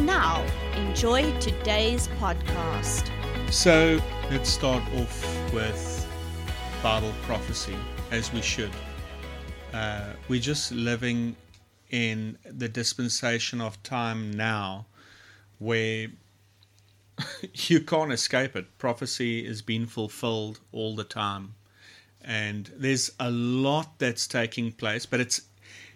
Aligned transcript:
And 0.00 0.06
now, 0.06 0.46
enjoy 0.76 1.30
today's 1.40 2.08
podcast. 2.18 3.10
So 3.52 4.00
let's 4.30 4.48
start 4.48 4.82
off 4.94 5.52
with 5.52 6.08
Bible 6.82 7.12
prophecy, 7.24 7.76
as 8.10 8.32
we 8.32 8.40
should. 8.40 8.70
Uh, 9.74 10.14
we're 10.26 10.40
just 10.40 10.72
living 10.72 11.36
in 11.90 12.38
the 12.50 12.66
dispensation 12.66 13.60
of 13.60 13.82
time 13.82 14.30
now 14.30 14.86
where 15.58 16.08
you 17.52 17.82
can't 17.82 18.10
escape 18.10 18.56
it. 18.56 18.78
Prophecy 18.78 19.44
is 19.44 19.60
being 19.60 19.84
fulfilled 19.84 20.60
all 20.72 20.96
the 20.96 21.04
time. 21.04 21.56
And 22.24 22.70
there's 22.74 23.10
a 23.20 23.30
lot 23.30 23.98
that's 23.98 24.26
taking 24.26 24.72
place, 24.72 25.04
but 25.04 25.20
it's 25.20 25.42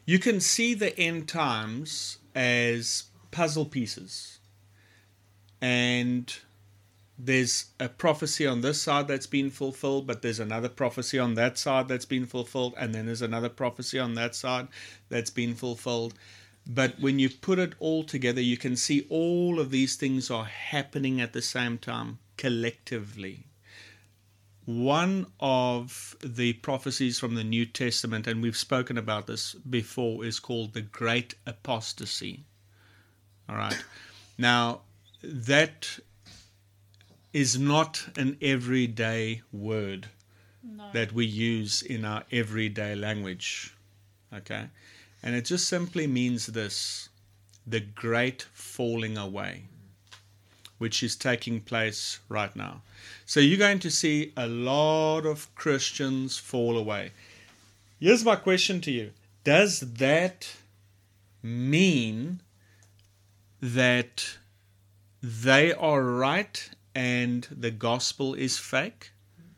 you 0.04 0.18
can 0.18 0.40
see 0.40 0.74
the 0.74 0.94
end 1.00 1.26
times 1.26 2.18
as 2.34 3.04
puzzle 3.34 3.64
pieces. 3.64 4.38
And 5.60 6.32
there's 7.18 7.66
a 7.80 7.88
prophecy 7.88 8.46
on 8.46 8.60
this 8.60 8.80
side 8.80 9.08
that's 9.08 9.26
been 9.26 9.50
fulfilled, 9.50 10.06
but 10.06 10.22
there's 10.22 10.38
another 10.38 10.68
prophecy 10.68 11.18
on 11.18 11.34
that 11.34 11.58
side 11.58 11.88
that's 11.88 12.04
been 12.04 12.26
fulfilled, 12.26 12.74
and 12.78 12.94
then 12.94 13.06
there's 13.06 13.22
another 13.22 13.48
prophecy 13.48 13.98
on 13.98 14.14
that 14.14 14.36
side 14.36 14.68
that's 15.08 15.30
been 15.30 15.54
fulfilled. 15.56 16.14
But 16.64 17.00
when 17.00 17.18
you 17.18 17.28
put 17.28 17.58
it 17.58 17.74
all 17.80 18.04
together, 18.04 18.40
you 18.40 18.56
can 18.56 18.76
see 18.76 19.04
all 19.10 19.58
of 19.58 19.72
these 19.72 19.96
things 19.96 20.30
are 20.30 20.44
happening 20.44 21.20
at 21.20 21.32
the 21.32 21.42
same 21.42 21.76
time 21.76 22.18
collectively. 22.36 23.48
One 24.64 25.26
of 25.40 26.16
the 26.24 26.52
prophecies 26.52 27.18
from 27.18 27.34
the 27.34 27.44
New 27.44 27.66
Testament, 27.66 28.28
and 28.28 28.40
we've 28.40 28.56
spoken 28.56 28.96
about 28.96 29.26
this 29.26 29.54
before, 29.54 30.24
is 30.24 30.38
called 30.38 30.72
the 30.72 30.82
Great 30.82 31.34
Apostasy. 31.46 32.44
All 33.48 33.56
right. 33.56 33.84
Now, 34.38 34.80
that 35.22 35.98
is 37.32 37.58
not 37.58 38.08
an 38.16 38.36
everyday 38.40 39.42
word 39.52 40.08
No. 40.62 40.90
that 40.92 41.12
we 41.12 41.26
use 41.26 41.82
in 41.82 42.04
our 42.04 42.24
everyday 42.30 42.94
language. 42.94 43.74
Okay? 44.32 44.68
And 45.22 45.34
it 45.34 45.44
just 45.44 45.68
simply 45.68 46.06
means 46.06 46.46
this 46.46 47.08
the 47.66 47.80
great 47.80 48.42
falling 48.52 49.16
away, 49.16 49.64
which 50.78 51.02
is 51.02 51.16
taking 51.16 51.60
place 51.60 52.20
right 52.28 52.54
now. 52.54 52.82
So 53.24 53.40
you're 53.40 53.58
going 53.58 53.78
to 53.80 53.90
see 53.90 54.32
a 54.36 54.46
lot 54.46 55.24
of 55.24 55.54
Christians 55.54 56.38
fall 56.38 56.76
away. 56.76 57.12
Here's 57.98 58.24
my 58.24 58.36
question 58.36 58.80
to 58.82 58.90
you 58.90 59.12
Does 59.44 59.80
that 59.80 60.56
mean 61.42 62.40
that 63.64 64.36
they 65.22 65.72
are 65.72 66.02
right 66.02 66.68
and 66.94 67.48
the 67.50 67.70
gospel 67.70 68.34
is 68.34 68.58
fake? 68.58 69.12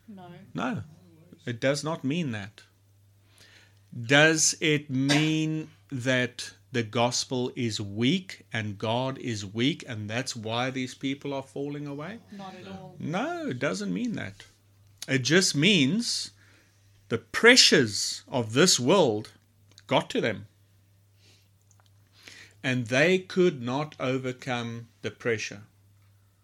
No. 0.07 0.27
No, 0.53 0.83
it 1.45 1.59
does 1.59 1.83
not 1.83 2.05
mean 2.05 2.31
that. 2.31 2.61
Does 3.93 4.55
it 4.61 4.89
mean 4.89 5.69
that 5.91 6.51
the 6.71 6.83
gospel 6.83 7.51
is 7.57 7.81
weak 7.81 8.45
and 8.53 8.77
God 8.77 9.17
is 9.17 9.45
weak 9.45 9.83
and 9.85 10.09
that's 10.09 10.37
why 10.37 10.69
these 10.69 10.95
people 10.95 11.33
are 11.33 11.43
falling 11.43 11.85
away? 11.85 12.19
Not 12.31 12.55
at 12.55 12.67
all. 12.71 12.95
No, 12.99 13.47
it 13.49 13.59
doesn't 13.59 13.93
mean 13.93 14.13
that. 14.13 14.45
It 15.09 15.23
just 15.23 15.53
means 15.53 16.31
the 17.09 17.17
pressures 17.17 18.23
of 18.29 18.53
this 18.53 18.79
world 18.79 19.31
got 19.85 20.09
to 20.11 20.21
them. 20.21 20.47
And 22.63 22.87
they 22.87 23.19
could 23.19 23.61
not 23.61 23.95
overcome 23.99 24.87
the 25.01 25.11
pressure. 25.11 25.61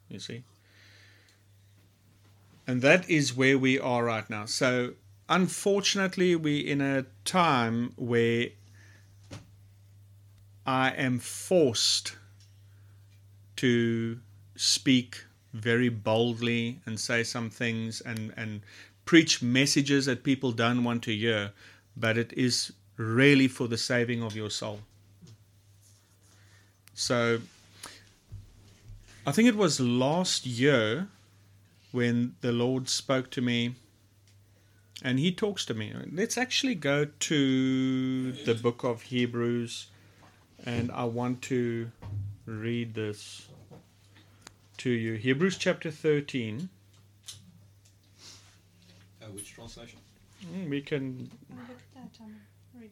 You 0.09 0.19
see? 0.19 0.43
And 2.65 2.81
that 2.81 3.09
is 3.09 3.35
where 3.35 3.57
we 3.57 3.79
are 3.79 4.05
right 4.05 4.29
now. 4.29 4.45
So, 4.45 4.93
unfortunately, 5.27 6.35
we're 6.35 6.65
in 6.65 6.81
a 6.81 7.05
time 7.25 7.93
where 7.97 8.49
I 10.65 10.91
am 10.91 11.19
forced 11.19 12.15
to 13.57 14.19
speak 14.55 15.25
very 15.53 15.89
boldly 15.89 16.79
and 16.85 16.99
say 16.99 17.23
some 17.23 17.49
things 17.49 18.01
and, 18.01 18.33
and 18.37 18.61
preach 19.05 19.41
messages 19.41 20.05
that 20.05 20.23
people 20.23 20.51
don't 20.51 20.83
want 20.83 21.03
to 21.03 21.15
hear, 21.15 21.51
but 21.97 22.17
it 22.17 22.33
is 22.33 22.71
really 22.97 23.47
for 23.47 23.67
the 23.67 23.77
saving 23.77 24.23
of 24.23 24.35
your 24.35 24.49
soul. 24.49 24.79
So, 26.93 27.39
I 29.25 29.31
think 29.31 29.47
it 29.49 29.55
was 29.55 29.79
last 29.79 30.45
year 30.45 31.07
when 31.91 32.35
the 32.41 32.51
Lord 32.51 32.89
spoke 32.89 33.29
to 33.31 33.41
me, 33.41 33.75
and 35.01 35.19
He 35.19 35.31
talks 35.31 35.65
to 35.65 35.73
me. 35.73 35.93
Let's 36.11 36.37
actually 36.37 36.75
go 36.75 37.05
to 37.05 38.31
the 38.31 38.53
book 38.55 38.83
of 38.83 39.03
Hebrews, 39.03 39.87
and 40.65 40.91
I 40.91 41.05
want 41.05 41.41
to 41.43 41.91
read 42.45 42.93
this 42.93 43.47
to 44.77 44.89
you. 44.89 45.13
Hebrews 45.13 45.57
chapter 45.57 45.89
13. 45.89 46.69
Uh, 49.21 49.25
which 49.27 49.53
translation? 49.53 49.99
Mm, 50.53 50.69
We 50.69 50.81
can 50.81 51.31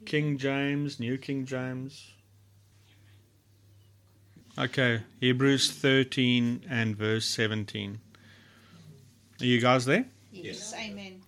King 0.05 0.37
James, 0.37 0.99
New 0.99 1.17
King 1.17 1.45
James. 1.45 2.11
Okay, 4.59 5.01
Hebrews 5.19 5.71
13 5.71 6.65
and 6.69 6.95
verse 6.95 7.25
17. 7.25 7.99
Are 9.39 9.45
you 9.45 9.61
guys 9.61 9.85
there? 9.85 10.05
Yes. 10.31 10.73
Amen. 10.77 11.21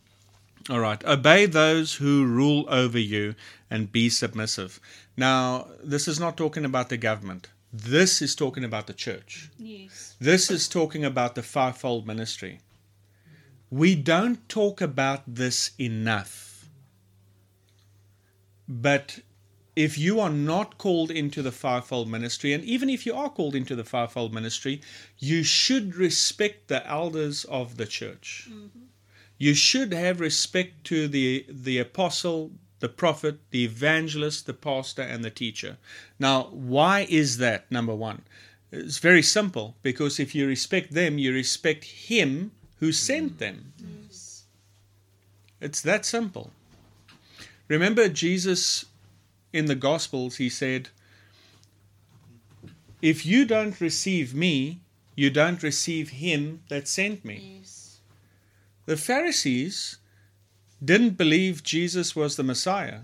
All 0.69 0.79
right. 0.79 1.03
Obey 1.05 1.45
those 1.45 1.95
who 1.95 2.25
rule 2.25 2.65
over 2.67 2.99
you 2.99 3.35
and 3.69 3.91
be 3.91 4.09
submissive. 4.09 4.79
Now, 5.15 5.67
this 5.83 6.07
is 6.07 6.19
not 6.19 6.37
talking 6.37 6.65
about 6.65 6.89
the 6.89 6.97
government. 6.97 7.47
This 7.71 8.21
is 8.21 8.35
talking 8.35 8.63
about 8.63 8.87
the 8.87 8.93
church. 8.93 9.49
Yes. 9.57 10.15
This 10.19 10.51
is 10.51 10.67
talking 10.67 11.03
about 11.03 11.35
the 11.35 11.43
fivefold 11.43 12.05
ministry. 12.05 12.59
We 13.71 13.95
don't 13.95 14.47
talk 14.47 14.79
about 14.79 15.23
this 15.25 15.71
enough. 15.79 16.65
But 18.67 19.19
if 19.75 19.97
you 19.97 20.19
are 20.19 20.29
not 20.29 20.77
called 20.77 21.09
into 21.09 21.41
the 21.41 21.51
fivefold 21.51 22.07
ministry, 22.07 22.53
and 22.53 22.63
even 22.63 22.89
if 22.89 23.05
you 23.05 23.15
are 23.15 23.29
called 23.29 23.55
into 23.55 23.75
the 23.75 23.83
fivefold 23.83 24.33
ministry, 24.33 24.81
you 25.17 25.43
should 25.43 25.95
respect 25.95 26.67
the 26.67 26.87
elders 26.87 27.43
of 27.45 27.77
the 27.77 27.87
church. 27.87 28.47
Mm-hmm. 28.49 28.79
You 29.37 29.55
should 29.55 29.91
have 29.93 30.19
respect 30.19 30.83
to 30.85 31.07
the, 31.07 31.45
the 31.49 31.79
apostle, 31.79 32.51
the 32.79 32.89
prophet, 32.89 33.39
the 33.49 33.63
evangelist, 33.63 34.45
the 34.45 34.53
pastor, 34.53 35.01
and 35.01 35.23
the 35.25 35.31
teacher. 35.31 35.77
Now, 36.19 36.43
why 36.51 37.07
is 37.09 37.37
that? 37.37 37.69
Number 37.71 37.95
one, 37.95 38.21
it's 38.71 38.99
very 38.99 39.23
simple 39.23 39.75
because 39.81 40.19
if 40.19 40.35
you 40.35 40.47
respect 40.47 40.93
them, 40.93 41.17
you 41.17 41.33
respect 41.33 41.83
him 41.83 42.51
who 42.77 42.91
sent 42.91 43.33
mm-hmm. 43.33 43.37
them. 43.39 43.73
Yes. 44.07 44.43
It's 45.59 45.81
that 45.81 46.05
simple. 46.05 46.51
Remember, 47.67 48.07
Jesus 48.07 48.85
in 49.53 49.65
the 49.67 49.75
Gospels, 49.75 50.37
he 50.37 50.49
said, 50.49 50.89
If 53.01 53.25
you 53.25 53.45
don't 53.45 53.79
receive 53.79 54.33
me, 54.33 54.81
you 55.15 55.29
don't 55.29 55.61
receive 55.61 56.09
him 56.09 56.63
that 56.69 56.87
sent 56.87 57.23
me. 57.23 57.59
Yes. 57.59 57.99
The 58.85 58.97
Pharisees 58.97 59.97
didn't 60.83 61.17
believe 61.17 61.63
Jesus 61.63 62.15
was 62.15 62.35
the 62.35 62.43
Messiah. 62.43 63.01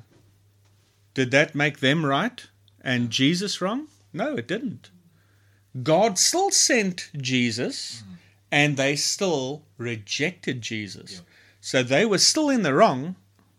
Did 1.14 1.32
that 1.32 1.56
make 1.56 1.80
them 1.80 2.06
right 2.06 2.46
and 2.82 3.10
Jesus 3.10 3.62
wrong? 3.62 3.88
No, 4.12 4.36
it 4.36 4.48
didn't. 4.48 4.90
God 5.84 6.18
still 6.18 6.50
sent 6.50 7.12
Jesus 7.16 8.04
and 8.52 8.76
they 8.76 8.96
still 8.96 9.64
rejected 9.78 10.62
Jesus. 10.62 11.14
Yeah. 11.14 11.20
So 11.62 11.84
they 11.84 12.06
were 12.06 12.18
still 12.18 12.50
in 12.50 12.64
the 12.64 12.74
wrong 12.74 13.16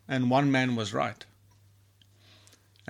and 0.09 0.31
one 0.31 0.51
man 0.51 0.75
was 0.75 0.93
right. 0.93 1.25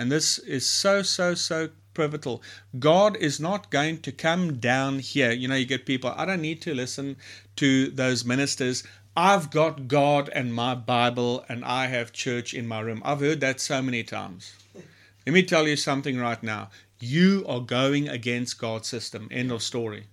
And 0.01 0.11
this 0.11 0.39
is 0.39 0.67
so, 0.67 1.03
so, 1.03 1.35
so 1.35 1.69
pivotal. 1.93 2.43
God 2.79 3.19
is 3.19 3.39
not 3.39 3.71
going 3.71 4.01
to 4.01 4.11
come 4.11 4.57
down 4.57 5.01
here. 5.01 5.31
You 5.31 5.47
know, 5.47 5.57
you 5.57 5.67
get 5.67 5.85
people, 5.85 6.15
I 6.17 6.25
don't 6.25 6.41
need 6.41 6.63
to 6.63 6.73
listen 6.73 7.19
to 7.57 7.91
those 7.91 8.25
ministers. 8.25 8.83
I've 9.15 9.51
got 9.51 9.89
God 9.89 10.31
and 10.31 10.55
my 10.55 10.75
Bible, 10.75 11.45
and 11.51 11.63
I 11.67 11.89
have 11.89 12.15
church 12.15 12.55
in 12.55 12.67
my 12.67 12.81
room. 12.81 13.03
I've 13.05 13.21
heard 13.21 13.41
that 13.41 13.61
so 13.61 13.83
many 13.83 14.03
times. 14.03 14.55
Let 15.27 15.35
me 15.35 15.43
tell 15.43 15.69
you 15.69 15.77
something 15.77 16.17
right 16.17 16.43
now. 16.43 16.71
You 16.99 17.45
are 17.47 17.61
going 17.61 18.09
against 18.09 18.59
God's 18.59 18.89
system. 18.89 19.29
End 19.31 19.53
of 19.53 19.63
story. 19.63 20.07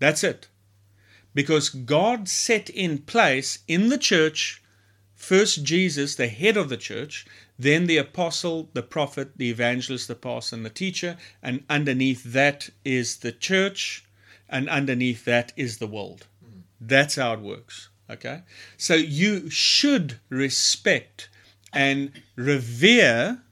That's 0.00 0.24
it. 0.24 0.48
Because 1.34 1.68
God 1.68 2.28
set 2.28 2.68
in 2.68 2.98
place 2.98 3.60
in 3.68 3.90
the 3.90 3.98
church 3.98 4.60
first 5.20 5.62
Jesus, 5.62 6.16
the 6.16 6.28
head 6.28 6.56
of 6.56 6.70
the 6.70 6.78
church, 6.78 7.26
then 7.62 7.86
the 7.86 7.98
apostle, 7.98 8.70
the 8.72 8.82
prophet, 8.82 9.36
the 9.36 9.50
evangelist, 9.50 10.08
the 10.08 10.14
pastor, 10.14 10.56
and 10.56 10.64
the 10.64 10.70
teacher, 10.70 11.18
and 11.42 11.62
underneath 11.68 12.24
that 12.24 12.70
is 12.86 13.18
the 13.18 13.32
church, 13.32 14.06
and 14.48 14.66
underneath 14.68 15.26
that 15.26 15.52
is 15.56 15.76
the 15.76 15.86
world. 15.86 16.26
That's 16.80 17.16
how 17.16 17.34
it 17.34 17.40
works. 17.40 17.90
Okay? 18.08 18.44
So 18.78 18.94
you 18.94 19.50
should 19.50 20.20
respect 20.30 21.28
and 21.70 22.12
revere 22.34 23.42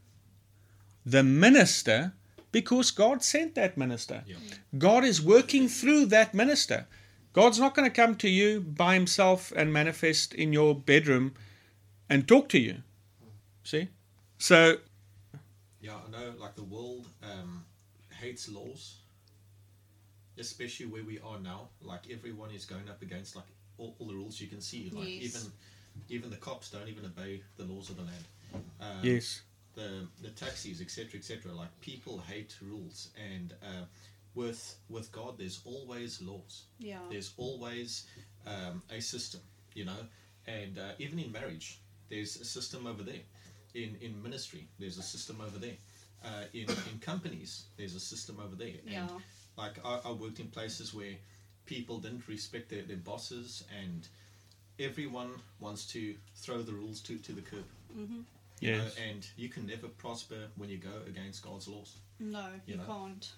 the 1.04 1.22
minister 1.22 2.14
because 2.50 2.90
God 2.90 3.22
sent 3.22 3.54
that 3.56 3.76
minister. 3.76 4.24
Yeah. 4.26 4.36
God 4.78 5.04
is 5.04 5.20
working 5.20 5.68
through 5.68 6.06
that 6.06 6.32
minister. 6.32 6.86
God's 7.34 7.60
not 7.60 7.74
going 7.74 7.88
to 7.88 7.94
come 7.94 8.16
to 8.16 8.28
you 8.28 8.60
by 8.62 8.94
himself 8.94 9.52
and 9.54 9.70
manifest 9.70 10.32
in 10.32 10.54
your 10.54 10.74
bedroom 10.74 11.34
and 12.08 12.26
talk 12.26 12.48
to 12.48 12.58
you. 12.58 12.78
See? 13.62 13.88
So, 14.38 14.78
Yeah, 15.80 15.94
I 16.06 16.10
know. 16.10 16.34
Like 16.38 16.54
the 16.54 16.64
world 16.64 17.06
um, 17.22 17.64
hates 18.10 18.48
laws, 18.48 18.96
especially 20.38 20.86
where 20.86 21.04
we 21.04 21.18
are 21.20 21.38
now. 21.38 21.68
Like 21.82 22.10
everyone 22.10 22.50
is 22.50 22.64
going 22.64 22.88
up 22.88 23.02
against 23.02 23.36
like 23.36 23.44
all, 23.78 23.94
all 23.98 24.06
the 24.06 24.14
rules 24.14 24.40
you 24.40 24.48
can 24.48 24.60
see. 24.60 24.90
Like 24.94 25.08
Yes. 25.08 25.22
even 25.36 25.52
even 26.08 26.30
the 26.30 26.36
cops 26.36 26.70
don't 26.70 26.88
even 26.88 27.04
obey 27.04 27.42
the 27.56 27.64
laws 27.64 27.90
of 27.90 27.96
the 27.96 28.02
land. 28.02 28.24
Um, 28.80 28.98
yes. 29.02 29.42
The 29.74 30.06
the 30.22 30.30
taxis, 30.30 30.80
etc., 30.80 31.18
etc. 31.18 31.52
Like 31.52 31.68
people 31.80 32.18
hate 32.18 32.56
rules, 32.62 33.10
and 33.16 33.54
uh, 33.62 33.84
with 34.34 34.76
with 34.88 35.10
God, 35.12 35.38
there's 35.38 35.60
always 35.64 36.20
laws. 36.22 36.64
Yeah. 36.78 36.98
There's 37.10 37.32
always 37.36 38.06
um, 38.46 38.82
a 38.90 39.00
system, 39.00 39.40
you 39.74 39.84
know, 39.84 40.06
and 40.46 40.78
uh, 40.78 40.92
even 40.98 41.18
in 41.18 41.30
marriage, 41.32 41.80
there's 42.08 42.36
a 42.40 42.44
system 42.44 42.86
over 42.86 43.02
there. 43.02 43.22
In 43.74 43.96
in 44.00 44.22
ministry, 44.22 44.66
there's 44.78 44.98
a 44.98 45.02
system 45.02 45.40
over 45.40 45.58
there. 45.58 45.76
Uh, 46.24 46.44
in 46.52 46.66
in 46.92 46.98
companies, 47.00 47.64
there's 47.76 47.94
a 47.94 48.00
system 48.00 48.40
over 48.44 48.56
there. 48.56 48.74
Yeah. 48.86 49.02
And 49.02 49.10
like 49.56 49.78
I, 49.84 50.00
I 50.06 50.12
worked 50.12 50.40
in 50.40 50.48
places 50.48 50.92
where 50.94 51.14
people 51.66 51.98
didn't 51.98 52.26
respect 52.28 52.70
their, 52.70 52.82
their 52.82 52.96
bosses, 52.96 53.64
and 53.82 54.08
everyone 54.80 55.30
wants 55.60 55.86
to 55.92 56.14
throw 56.36 56.62
the 56.62 56.72
rules 56.72 57.00
to 57.02 57.18
to 57.18 57.32
the 57.32 57.42
curb. 57.42 57.64
You 57.96 58.04
know, 58.06 58.24
Yes. 58.84 58.96
and 59.08 59.26
you 59.36 59.48
can 59.48 59.66
never 59.66 59.86
prosper 59.86 60.48
when 60.56 60.68
you 60.68 60.78
go 60.78 61.02
against 61.06 61.42
God's 61.44 61.68
laws. 61.68 61.98
No, 62.18 62.46
you, 62.66 62.72
You 62.72 62.76
know? 62.78 62.84
can't. 62.86 63.32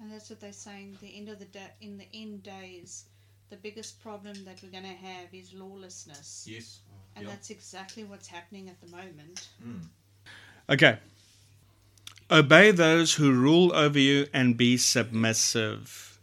And 0.00 0.12
that's 0.12 0.28
what 0.28 0.40
they're 0.40 0.52
saying. 0.52 0.98
The 1.00 1.16
end 1.16 1.28
of 1.30 1.38
the 1.38 1.46
day, 1.46 1.70
in 1.80 1.96
the 1.96 2.06
end 2.12 2.42
days, 2.42 3.06
the 3.48 3.56
biggest 3.56 4.00
problem 4.02 4.44
that 4.44 4.62
we're 4.62 4.70
going 4.70 4.84
to 4.84 5.06
have 5.08 5.32
is 5.32 5.54
lawlessness, 5.54 6.46
Yes. 6.46 6.80
And 7.18 7.26
yeah. 7.26 7.32
that's 7.34 7.50
exactly 7.50 8.04
what's 8.04 8.28
happening 8.28 8.68
at 8.68 8.80
the 8.80 8.86
moment. 8.96 9.48
Mm. 9.66 9.80
Okay. 10.70 10.98
Obey 12.30 12.70
those 12.70 13.14
who 13.14 13.32
rule 13.32 13.74
over 13.74 13.98
you 13.98 14.26
and 14.32 14.56
be 14.56 14.76
submissive, 14.76 16.20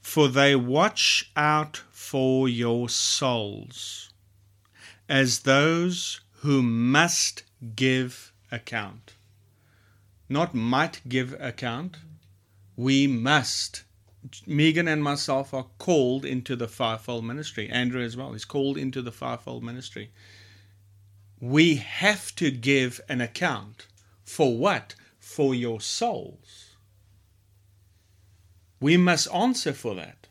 for 0.00 0.28
they 0.28 0.54
watch 0.54 1.30
out 1.34 1.82
for 1.90 2.48
your 2.48 2.88
souls 2.88 4.12
as 5.08 5.40
those 5.40 6.20
who 6.40 6.62
must 6.62 7.42
give 7.74 8.32
account. 8.52 9.14
Not 10.28 10.54
might 10.54 11.00
give 11.08 11.34
account, 11.40 11.96
we 12.76 13.06
must. 13.06 13.82
Megan 14.46 14.88
and 14.88 15.02
myself 15.02 15.54
are 15.54 15.66
called 15.78 16.24
into 16.24 16.56
the 16.56 16.68
fivefold 16.68 17.24
ministry. 17.24 17.68
Andrew 17.68 18.02
as 18.02 18.16
well 18.16 18.34
is 18.34 18.44
called 18.44 18.76
into 18.76 19.00
the 19.00 19.12
fivefold 19.12 19.62
ministry 19.62 20.10
we 21.40 21.76
have 21.76 22.34
to 22.36 22.50
give 22.50 23.00
an 23.08 23.20
account 23.20 23.86
for 24.24 24.56
what? 24.56 24.94
For 25.18 25.54
your 25.54 25.80
souls. 25.80 26.74
We 28.80 28.96
must 28.96 29.32
answer 29.32 29.72
for 29.72 29.94
that. 29.94 30.26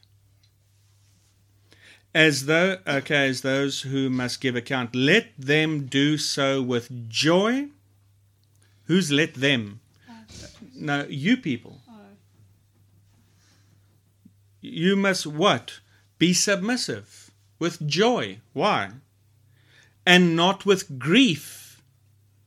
As 2.13 2.45
though, 2.45 2.77
okay, 2.87 3.29
as 3.29 3.41
those 3.41 3.81
who 3.81 4.09
must 4.09 4.41
give 4.41 4.55
account, 4.55 4.95
let 4.95 5.27
them 5.37 5.85
do 5.85 6.17
so 6.17 6.61
with 6.61 7.09
joy. 7.09 7.67
Who's 8.85 9.11
let 9.11 9.35
them? 9.35 9.81
No, 10.73 11.05
you 11.09 11.37
people. 11.37 11.81
You 14.67 14.95
must 14.95 15.25
what? 15.27 15.79
Be 16.17 16.33
submissive 16.33 17.31
with 17.59 17.85
joy. 17.87 18.39
Why? 18.53 18.91
And 20.05 20.35
not 20.35 20.65
with 20.65 20.99
grief, 20.99 21.81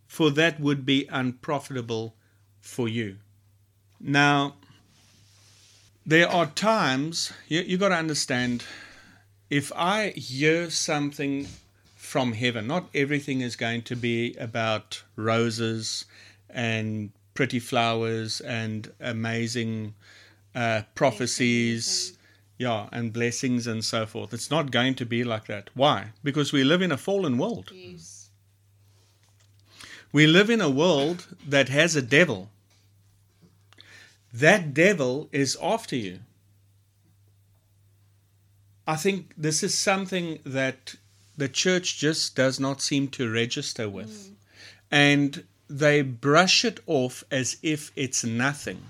for 0.07 0.31
that 0.31 0.59
would 0.61 0.85
be 0.87 1.07
unprofitable 1.11 2.15
for 2.61 2.89
you. 2.89 3.17
Now, 4.01 4.55
there 6.07 6.29
are 6.29 6.47
times 6.47 7.33
you, 7.49 7.61
you 7.61 7.77
got 7.77 7.91
to 7.91 7.97
understand 7.97 8.65
if 9.51 9.73
I 9.75 10.11
hear 10.11 10.71
something 10.71 11.49
from 11.97 12.33
heaven, 12.33 12.67
not 12.67 12.89
everything 12.95 13.41
is 13.41 13.57
going 13.57 13.83
to 13.83 13.97
be 13.97 14.35
about 14.35 15.03
roses 15.17 16.07
and 16.49 17.11
pretty 17.35 17.59
flowers 17.59 18.41
and 18.41 18.93
amazing 19.01 19.95
uh, 20.55 20.83
prophecies, 20.95 22.17
yeah, 22.59 22.89
and 22.93 23.13
blessings 23.13 23.67
and 23.67 23.85
so 23.85 24.07
forth. 24.07 24.35
It's 24.35 24.51
not 24.51 24.71
going 24.71 24.95
to 24.97 25.07
be 25.07 25.25
like 25.25 25.47
that. 25.47 25.71
Why? 25.75 26.13
Because 26.23 26.53
we 26.53 26.65
live 26.65 26.83
in 26.83 26.93
a 26.93 26.97
fallen 26.97 27.39
world. 27.39 27.71
yes. 27.73 28.29
We 30.13 30.27
live 30.27 30.51
in 30.51 30.61
a 30.61 30.69
world 30.69 31.29
that 31.47 31.69
has 31.69 31.95
a 31.95 32.03
devil. 32.03 32.51
That 34.33 34.75
devil 34.75 35.29
is 35.31 35.57
after 35.63 35.95
you. 35.95 36.19
I 38.87 38.97
think 38.97 39.33
this 39.37 39.63
is 39.63 39.79
something 39.79 40.41
that 40.45 40.97
the 41.37 41.49
church 41.49 41.99
just 41.99 42.35
does 42.35 42.59
not 42.59 42.83
seem 42.83 43.07
to 43.09 43.33
register 43.33 43.89
with. 43.89 44.33
And 44.91 45.45
they 45.69 46.03
brush 46.03 46.65
it 46.65 46.81
off 46.87 47.23
as 47.31 47.57
if 47.63 47.93
it's 47.95 48.25
nothing. 48.25 48.83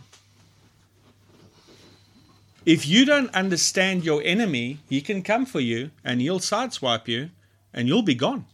If 2.67 2.87
you 2.87 3.05
don't 3.05 3.35
understand 3.35 4.05
your 4.05 4.23
enemy, 4.23 4.79
he 4.89 5.01
can 5.01 5.23
come 5.23 5.47
for 5.47 5.61
you 5.61 5.91
and 6.05 6.21
he'll 6.21 6.41
sideswipe 6.41 7.09
you 7.09 7.31
and 7.73 7.89
you'll 7.89 8.03
be 8.03 8.15
gone. 8.15 8.47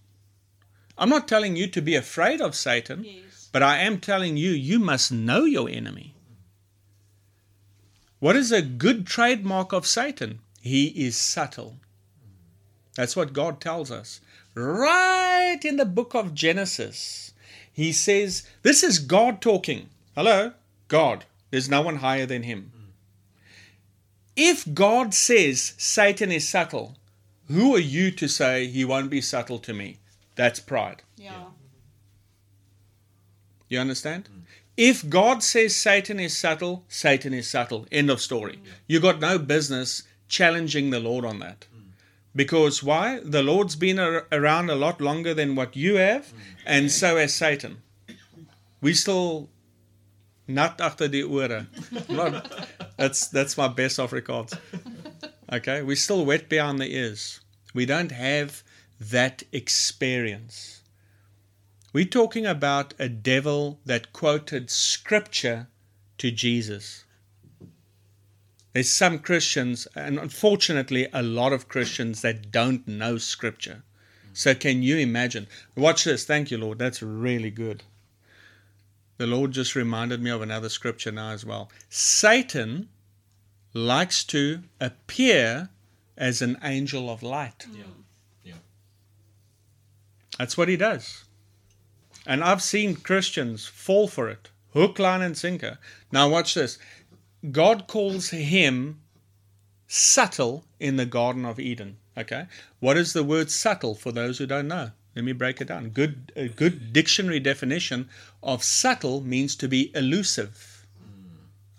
I'm 0.97 1.09
not 1.11 1.29
telling 1.29 1.57
you 1.57 1.67
to 1.69 1.83
be 1.83 1.95
afraid 1.95 2.41
of 2.41 2.55
Satan, 2.55 3.05
Yes. 3.05 3.49
but 3.53 3.63
I 3.63 3.79
am 3.79 4.01
telling 4.01 4.37
you, 4.37 4.51
you 4.53 4.79
must 4.79 5.13
know 5.13 5.45
your 5.45 5.69
enemy. 5.69 6.15
What 8.19 8.37
is 8.37 8.51
a 8.51 8.63
good 8.63 9.07
trademark 9.07 9.73
of 9.73 9.87
Satan? 9.87 10.39
He 10.61 10.87
is 11.07 11.17
subtle. 11.17 11.77
That's 12.95 13.15
what 13.15 13.35
God 13.35 13.61
tells 13.61 13.91
us. 13.91 14.21
Right 14.55 15.61
in 15.63 15.77
the 15.77 15.85
book 15.85 16.15
of 16.15 16.33
Genesis, 16.35 17.35
He 17.73 17.93
says, 17.93 18.49
This 18.63 18.83
is 18.83 18.99
God 18.99 19.43
talking. 19.43 19.91
Hello? 20.15 20.53
God. 20.89 21.27
There's 21.51 21.69
no 21.69 21.83
one 21.83 21.97
higher 21.97 22.25
than 22.25 22.43
Him. 22.45 22.73
If 24.37 24.75
God 24.75 25.15
says 25.15 25.73
Satan 25.79 26.31
is 26.31 26.49
subtle, 26.49 26.97
who 27.49 27.75
are 27.75 27.81
you 27.81 28.11
to 28.13 28.29
say 28.29 28.67
he 28.67 28.85
won't 28.85 29.11
be 29.11 29.21
subtle 29.21 29.59
to 29.61 29.73
me? 29.73 29.99
That's 30.35 30.61
pride. 30.61 31.03
Yeah. 31.17 31.45
You 33.69 33.81
understand? 33.81 34.29
If 34.77 35.09
God 35.09 35.43
says 35.43 35.75
Satan 35.75 36.21
is 36.21 36.37
subtle, 36.37 36.85
Satan 36.89 37.33
is 37.33 37.49
subtle. 37.49 37.87
End 37.91 38.11
of 38.11 38.21
story. 38.21 38.57
Mm. 38.57 38.69
You 38.87 39.01
got 39.01 39.21
no 39.21 39.39
business 39.39 40.03
challenging 40.29 40.91
the 40.91 41.01
Lord 41.01 41.25
on 41.25 41.39
that. 41.39 41.67
Mm. 41.75 41.93
Because 42.35 42.83
why? 42.83 43.21
The 43.21 43.43
Lord's 43.43 43.75
been 43.75 43.99
ar- 43.99 44.27
around 44.31 44.69
a 44.69 44.75
lot 44.75 45.01
longer 45.01 45.33
than 45.33 45.55
what 45.55 45.77
you 45.77 45.95
have, 45.95 46.27
mm. 46.27 46.39
and 46.67 46.93
so 46.93 47.17
has 47.17 47.35
Satan. 47.35 47.79
We 48.83 48.93
still 48.93 49.49
nat 50.49 50.79
agter 50.79 51.09
die 51.11 51.23
ore. 51.23 51.67
Not- 52.09 52.69
That's 52.97 53.29
that's 53.29 53.57
my 53.57 53.69
best 53.69 53.99
Afrikaans. 53.99 54.59
Okay, 55.53 55.83
we're 55.83 55.97
still 55.97 56.25
wet 56.25 56.49
behind 56.49 56.79
the 56.79 56.93
ears. 56.95 57.41
We 57.75 57.87
don't 57.87 58.13
have 58.13 58.63
that 59.01 59.43
experience. 59.53 60.83
We're 61.93 62.05
talking 62.05 62.47
about 62.47 62.95
a 62.99 63.09
devil 63.09 63.79
that 63.87 64.13
quoted 64.13 64.71
scripture 64.71 65.69
to 66.19 66.31
Jesus. 66.31 67.05
There's 68.73 68.91
some 68.93 69.21
Christians, 69.21 69.89
and 69.95 70.19
unfortunately, 70.19 71.09
a 71.13 71.23
lot 71.23 71.55
of 71.55 71.67
Christians 71.69 72.21
that 72.21 72.51
don't 72.53 72.87
know 72.87 73.17
Scripture. 73.17 73.83
So, 74.35 74.55
can 74.55 74.83
you 74.83 74.99
imagine? 74.99 75.47
Watch 75.77 76.05
this. 76.05 76.27
Thank 76.27 76.51
you, 76.51 76.59
Lord. 76.59 76.79
That's 76.79 77.03
really 77.03 77.51
good. 77.51 77.85
The 79.19 79.27
Lord 79.27 79.53
just 79.53 79.75
reminded 79.75 80.23
me 80.23 80.31
of 80.31 80.43
another 80.43 80.69
scripture 80.69 81.13
now 81.13 81.31
as 81.31 81.45
well. 81.45 81.71
Satan 81.89 82.89
likes 83.73 84.25
to 84.25 84.63
appear 84.81 85.71
as 86.17 86.43
an 86.43 86.59
angel 86.63 87.11
of 87.11 87.23
light. 87.23 87.67
Yeah. 87.73 87.85
Yeah. 88.45 88.55
That's 90.39 90.57
what 90.57 90.69
he 90.69 90.77
does. 90.77 91.25
And 92.27 92.43
I've 92.43 92.63
seen 92.63 92.97
Christians 92.97 93.67
fall 93.67 94.09
for 94.09 94.29
it 94.29 94.51
hook, 94.73 94.99
line, 94.99 95.23
and 95.23 95.37
sinker. 95.37 95.79
Now, 96.13 96.29
watch 96.29 96.53
this. 96.53 96.79
God 97.51 97.87
calls 97.87 98.29
him 98.29 99.01
subtle 99.87 100.67
in 100.79 100.97
the 100.97 101.07
Garden 101.07 101.47
of 101.47 101.59
Eden. 101.59 101.97
Okay? 102.19 102.47
What 102.81 102.99
is 102.99 103.15
the 103.15 103.25
word 103.25 103.51
subtle 103.51 103.95
for 103.95 104.13
those 104.13 104.37
who 104.37 104.47
don't 104.47 104.69
know? 104.69 104.91
Let 105.17 105.25
me 105.25 105.33
break 105.33 105.63
it 105.63 105.69
down. 105.69 105.89
Good, 105.89 106.31
a 106.37 106.49
good 106.49 106.93
dictionary 106.93 107.41
definition 107.41 108.11
of 108.43 108.63
subtle 108.63 109.23
means 109.23 109.57
to 109.57 109.67
be 109.67 109.91
elusive. 109.95 110.87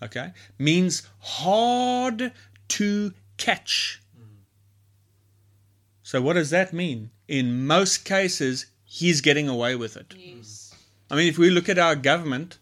Okay? 0.02 0.32
Means 0.58 1.06
hard 1.20 2.32
to 2.66 3.14
catch. 3.36 4.02
So, 6.02 6.20
what 6.20 6.32
does 6.32 6.50
that 6.50 6.72
mean? 6.72 7.10
In 7.28 7.64
most 7.66 8.04
cases, 8.04 8.66
he's 8.84 9.20
getting 9.20 9.48
away 9.48 9.76
with 9.76 9.96
it. 9.96 10.14
Yes. 10.16 10.74
I 11.08 11.14
mean, 11.14 11.28
if 11.28 11.38
we 11.38 11.50
look 11.50 11.68
at 11.68 11.78
our 11.78 11.94
government, 11.94 12.58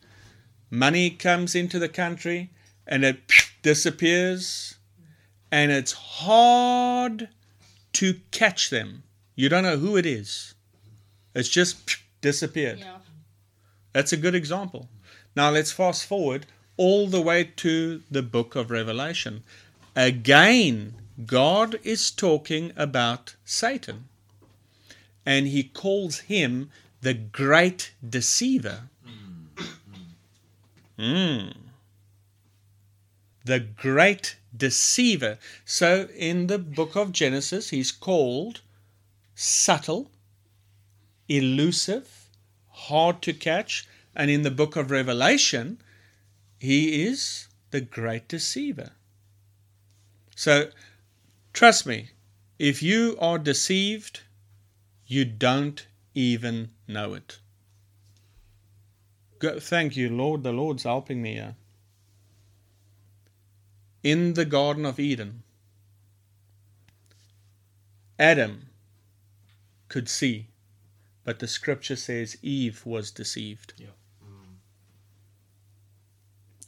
money 0.69 1.09
comes 1.09 1.55
into 1.55 1.79
the 1.79 1.89
country 1.89 2.51
and 2.87 3.03
it 3.05 3.21
disappears, 3.63 4.75
and 5.51 5.73
it's 5.73 5.93
hard 5.93 7.29
to 7.95 8.21
catch 8.31 8.69
them. 8.69 9.05
You 9.35 9.49
don't 9.49 9.63
know 9.63 9.79
who 9.79 9.97
it 9.97 10.05
is. 10.05 10.55
It's 11.37 11.51
just 11.51 11.99
disappeared. 12.23 12.79
Yeah. 12.79 12.97
That's 13.93 14.13
a 14.13 14.17
good 14.17 14.35
example. 14.35 14.89
Now 15.37 15.51
let's 15.51 15.71
fast 15.71 16.07
forward 16.07 16.47
all 16.79 17.09
the 17.09 17.21
way 17.21 17.45
to 17.57 18.03
the 18.11 18.23
book 18.23 18.57
of 18.57 18.71
Revelation. 18.71 19.45
Again, 19.95 20.95
God 21.27 21.79
is 21.85 22.11
talking 22.11 22.73
about 22.75 23.37
Satan. 23.45 24.09
And 25.27 25.49
he 25.49 25.63
calls 25.63 26.21
him 26.21 26.71
the 27.03 27.13
great 27.13 27.93
deceiver. 28.09 28.89
Mm. 30.99 31.55
The 33.45 33.61
great 33.61 34.37
deceiver. 34.57 35.39
So 35.67 36.09
in 36.17 36.47
the 36.47 36.59
book 36.59 36.97
of 36.97 37.13
Genesis, 37.13 37.71
he's 37.71 37.93
called 37.93 38.63
subtle, 39.35 40.11
elusive, 41.29 42.29
hard 42.71 43.23
to 43.23 43.33
catch. 43.33 43.89
And 44.15 44.31
in 44.31 44.43
the 44.43 44.51
book 44.51 44.77
of 44.77 44.91
Revelation, 44.91 45.79
he 46.59 47.05
is 47.05 47.49
the 47.71 47.81
great 47.81 48.29
deceiver. 48.29 48.93
So, 50.35 50.71
trust 51.53 51.87
me, 51.87 52.11
if 52.59 52.83
you 52.83 53.17
are 53.21 53.39
deceived, 53.39 54.21
you 55.07 55.25
don't 55.25 55.87
even 56.15 56.71
know 56.89 57.15
it. 57.15 57.39
Go, 59.39 59.61
thank 59.61 59.97
you, 59.97 60.09
Lord. 60.09 60.43
The 60.43 60.53
Lord's 60.53 60.85
helping 60.85 61.21
me 61.21 61.35
here. 61.35 61.57
In 64.03 64.35
the 64.35 64.45
Garden 64.45 64.87
of 64.87 64.99
Eden, 64.99 65.43
Adam 68.19 68.69
could 69.89 70.09
see, 70.09 70.49
but 71.27 71.41
the 71.41 71.49
scripture 71.49 71.97
says 71.97 72.39
Eve 72.41 72.87
was 72.87 73.11
deceived. 73.11 73.75
Yeah. 73.77 73.89
Mm. 74.25 74.59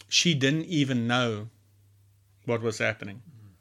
She 0.09 0.35
didn't 0.35 0.65
even 0.65 1.07
know 1.07 1.49
what 2.45 2.61
was 2.61 2.79
happening. 2.79 3.23
Mm. 3.31 3.53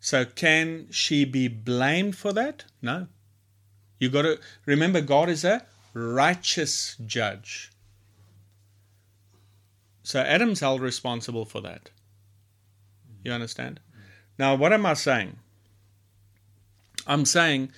So, 0.00 0.26
can 0.26 0.88
she 0.90 1.24
be 1.24 1.48
blamed 1.48 2.14
for 2.14 2.30
that? 2.34 2.66
No. 2.82 3.06
You 3.98 4.10
got 4.10 4.22
to 4.22 4.38
remember, 4.66 5.00
God 5.00 5.30
is 5.30 5.44
a 5.46 5.64
righteous 5.94 6.96
judge. 7.06 7.70
So, 10.02 10.20
Adam's 10.20 10.60
held 10.60 10.82
responsible 10.82 11.46
for 11.46 11.62
that. 11.62 11.88
You 13.24 13.32
understand? 13.32 13.80
Mm. 13.96 14.00
Now, 14.38 14.56
what 14.56 14.74
am 14.74 14.84
I 14.84 14.92
saying? 14.92 15.38
I'm 17.06 17.24
saying 17.24 17.72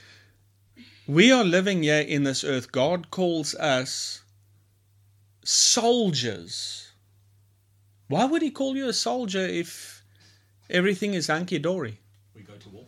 we 1.07 1.31
are 1.31 1.45
living 1.45 1.83
here 1.83 2.01
in 2.01 2.25
this 2.25 2.45
earth. 2.45 2.73
God 2.73 3.11
calls 3.11 3.55
us 3.57 4.23
soldiers. 5.43 6.93
Why 8.09 8.25
would 8.25 8.43
He 8.43 8.51
call 8.51 8.77
you 8.77 8.89
a 8.89 8.93
soldier 8.93 9.41
if 9.41 10.03
everything 10.71 11.15
is 11.15 11.27
hunky 11.27 11.59
dory? 11.59 12.01
We 12.35 12.43
go 12.43 12.55
to 12.55 12.69
war. 12.69 12.87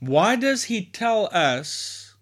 Why 0.00 0.36
does 0.36 0.64
He 0.64 0.84
tell 0.84 1.28
us 1.32 2.14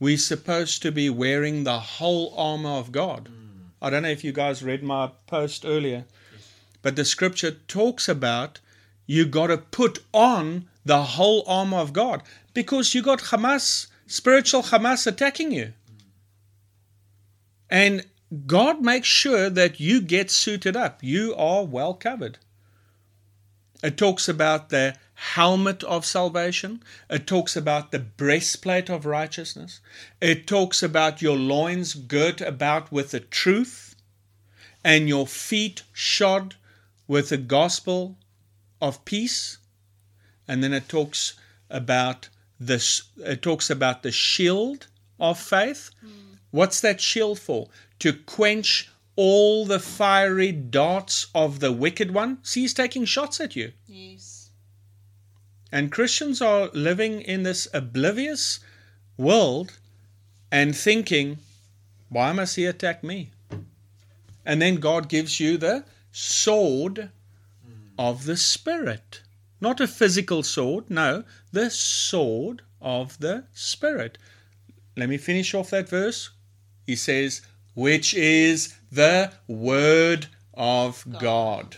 we're 0.00 0.18
supposed 0.18 0.82
to 0.82 0.90
be 0.90 1.10
wearing 1.10 1.64
the 1.64 1.78
whole 1.78 2.34
armor 2.36 2.70
of 2.70 2.90
God? 2.90 3.28
Hmm. 3.28 3.62
I 3.82 3.90
don't 3.90 4.02
know 4.02 4.08
if 4.08 4.24
you 4.24 4.32
guys 4.32 4.62
read 4.62 4.82
my 4.82 5.10
post 5.26 5.64
earlier, 5.64 6.04
but 6.82 6.96
the 6.96 7.04
scripture 7.04 7.52
talks 7.52 8.08
about 8.08 8.60
you 9.06 9.26
got 9.26 9.48
to 9.48 9.58
put 9.58 10.00
on 10.12 10.68
the 10.84 11.02
whole 11.02 11.44
armor 11.46 11.78
of 11.78 11.92
God 11.92 12.22
because 12.54 12.94
you 12.94 13.02
got 13.02 13.20
Hamas, 13.20 13.86
spiritual 14.06 14.62
Hamas 14.62 15.06
attacking 15.06 15.52
you. 15.52 15.72
And 17.68 18.06
God 18.46 18.80
makes 18.80 19.08
sure 19.08 19.50
that 19.50 19.80
you 19.80 20.00
get 20.00 20.30
suited 20.30 20.76
up. 20.76 21.02
You 21.02 21.34
are 21.34 21.64
well 21.64 21.94
covered. 21.94 22.38
It 23.82 23.96
talks 23.96 24.28
about 24.28 24.68
the 24.68 24.96
helmet 25.14 25.82
of 25.84 26.04
salvation. 26.04 26.82
It 27.08 27.26
talks 27.26 27.56
about 27.56 27.92
the 27.92 27.98
breastplate 27.98 28.88
of 28.88 29.06
righteousness. 29.06 29.80
It 30.20 30.46
talks 30.46 30.82
about 30.82 31.22
your 31.22 31.36
loins 31.36 31.94
girt 31.94 32.40
about 32.40 32.90
with 32.90 33.10
the 33.10 33.20
truth 33.20 33.94
and 34.82 35.08
your 35.08 35.26
feet 35.26 35.82
shod 35.92 36.56
with 37.06 37.28
the 37.28 37.36
gospel 37.36 38.16
of 38.80 39.04
peace. 39.04 39.58
And 40.50 40.64
then 40.64 40.72
it 40.72 40.88
talks 40.88 41.34
about 41.70 42.28
this 42.58 43.04
it 43.18 43.40
talks 43.40 43.70
about 43.70 44.02
the 44.02 44.10
shield 44.10 44.88
of 45.20 45.38
faith. 45.38 45.90
Mm. 46.04 46.38
What's 46.50 46.80
that 46.80 47.00
shield 47.00 47.38
for? 47.38 47.68
To 48.00 48.12
quench 48.12 48.90
all 49.14 49.64
the 49.64 49.78
fiery 49.78 50.50
darts 50.50 51.28
of 51.36 51.60
the 51.60 51.70
wicked 51.70 52.10
one. 52.12 52.38
See, 52.42 52.62
he's 52.62 52.74
taking 52.74 53.04
shots 53.04 53.40
at 53.40 53.54
you. 53.54 53.70
Yes. 53.86 54.50
And 55.70 55.92
Christians 55.92 56.42
are 56.42 56.68
living 56.72 57.20
in 57.20 57.44
this 57.44 57.68
oblivious 57.72 58.58
world 59.16 59.78
and 60.50 60.76
thinking, 60.76 61.38
why 62.08 62.32
must 62.32 62.56
he 62.56 62.66
attack 62.66 63.04
me? 63.04 63.30
And 64.44 64.60
then 64.60 64.80
God 64.80 65.08
gives 65.08 65.38
you 65.38 65.56
the 65.58 65.84
sword 66.10 67.10
mm. 67.64 67.90
of 67.96 68.24
the 68.24 68.36
Spirit. 68.36 69.20
Not 69.60 69.80
a 69.80 69.86
physical 69.86 70.42
sword, 70.42 70.88
no, 70.88 71.24
the 71.52 71.70
sword 71.70 72.62
of 72.80 73.18
the 73.18 73.44
Spirit. 73.52 74.18
Let 74.96 75.08
me 75.08 75.18
finish 75.18 75.54
off 75.54 75.70
that 75.70 75.88
verse. 75.88 76.30
He 76.86 76.96
says, 76.96 77.42
which 77.74 78.14
is 78.14 78.74
the 78.90 79.32
Word 79.46 80.26
of 80.54 81.04
God. 81.20 81.76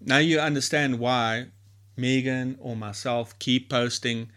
Now 0.00 0.18
you 0.18 0.40
understand 0.40 0.98
why 0.98 1.48
Megan 1.96 2.56
or 2.60 2.76
myself 2.76 3.38
keep 3.38 3.68
posting, 3.68 4.30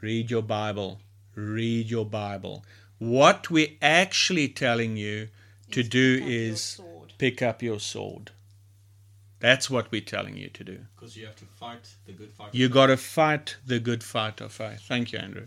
read 0.00 0.30
your 0.30 0.42
Bible, 0.42 1.00
read 1.34 1.90
your 1.90 2.06
Bible. 2.06 2.64
What 2.98 3.50
we're 3.50 3.76
actually 3.82 4.48
telling 4.48 4.96
you 4.96 5.28
to 5.72 5.80
Is 5.80 5.88
do 5.88 6.18
pick 6.18 6.22
up 6.22 6.28
your 6.28 6.30
is 6.30 6.80
pick 7.18 7.42
up 7.42 7.62
your 7.62 7.80
sword. 7.80 8.30
That's 9.40 9.70
what 9.70 9.90
we're 9.92 10.00
telling 10.00 10.36
you 10.36 10.48
to 10.50 10.64
do. 10.64 10.78
Because 10.96 11.16
you 11.16 11.26
have 11.26 11.36
to 11.36 11.44
fight 11.44 11.88
the 12.06 12.12
good 12.12 12.32
fight. 12.32 12.48
You 12.52 12.68
got 12.68 12.86
to 12.86 12.96
fight 12.96 13.56
the 13.66 13.78
good 13.78 14.02
fight 14.02 14.40
of 14.40 14.52
faith. 14.52 14.80
Thank 14.88 15.12
you, 15.12 15.18
Andrew. 15.20 15.46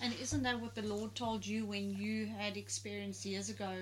And 0.00 0.14
isn't 0.20 0.42
that 0.44 0.60
what 0.60 0.74
the 0.74 0.82
Lord 0.82 1.14
told 1.14 1.46
you 1.46 1.64
when 1.64 1.94
you 1.94 2.26
had 2.26 2.56
experienced 2.56 3.24
years 3.24 3.50
ago 3.50 3.72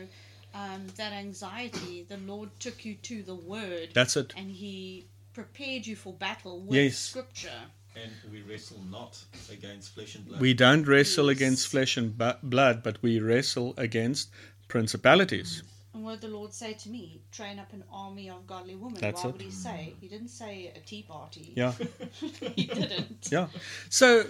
um, 0.55 0.87
that 0.97 1.13
anxiety? 1.13 2.07
The 2.09 2.19
Lord 2.19 2.49
took 2.61 2.85
you 2.85 2.95
to 2.97 3.23
the 3.23 3.35
Word 3.35 3.91
That's 3.95 4.17
it. 4.17 4.33
and 4.37 4.51
He 4.51 5.07
prepared 5.35 5.87
you 5.87 5.97
for 5.97 6.13
battle 6.13 6.61
with 6.61 6.77
Yes. 6.77 6.99
Scripture. 6.99 7.51
And 7.97 8.11
we 8.33 8.43
wrestle 8.43 8.81
not 8.91 9.19
against 9.51 9.95
flesh 9.95 10.15
and 10.15 10.27
blood. 10.27 10.41
We 10.41 10.55
don't 10.55 10.87
wrestle 10.87 11.29
Yes. 11.31 11.37
against 11.37 11.69
flesh 11.69 11.97
and 11.97 12.17
bu- 12.17 12.33
blood, 12.43 12.83
but 12.83 13.03
we 13.03 13.19
wrestle 13.19 13.75
against 13.77 14.31
principalities. 14.69 15.63
And 16.01 16.07
what 16.07 16.23
did 16.23 16.31
the 16.31 16.35
Lord 16.35 16.55
say 16.55 16.73
to 16.73 16.89
me? 16.89 17.21
Train 17.31 17.59
up 17.59 17.75
an 17.75 17.85
army 17.93 18.31
of 18.31 18.47
godly 18.47 18.75
women. 18.75 18.99
That's 18.99 19.23
Why 19.23 19.29
it. 19.29 19.33
would 19.35 19.43
He 19.43 19.51
say? 19.51 19.93
He 20.01 20.09
didn't 20.09 20.29
say 20.29 20.73
a 20.75 20.81
tea 20.81 21.03
party. 21.03 21.53
Yeah. 21.55 21.75
he 22.57 22.65
didn't. 22.65 23.29
Yeah. 23.31 23.49
So, 23.91 24.25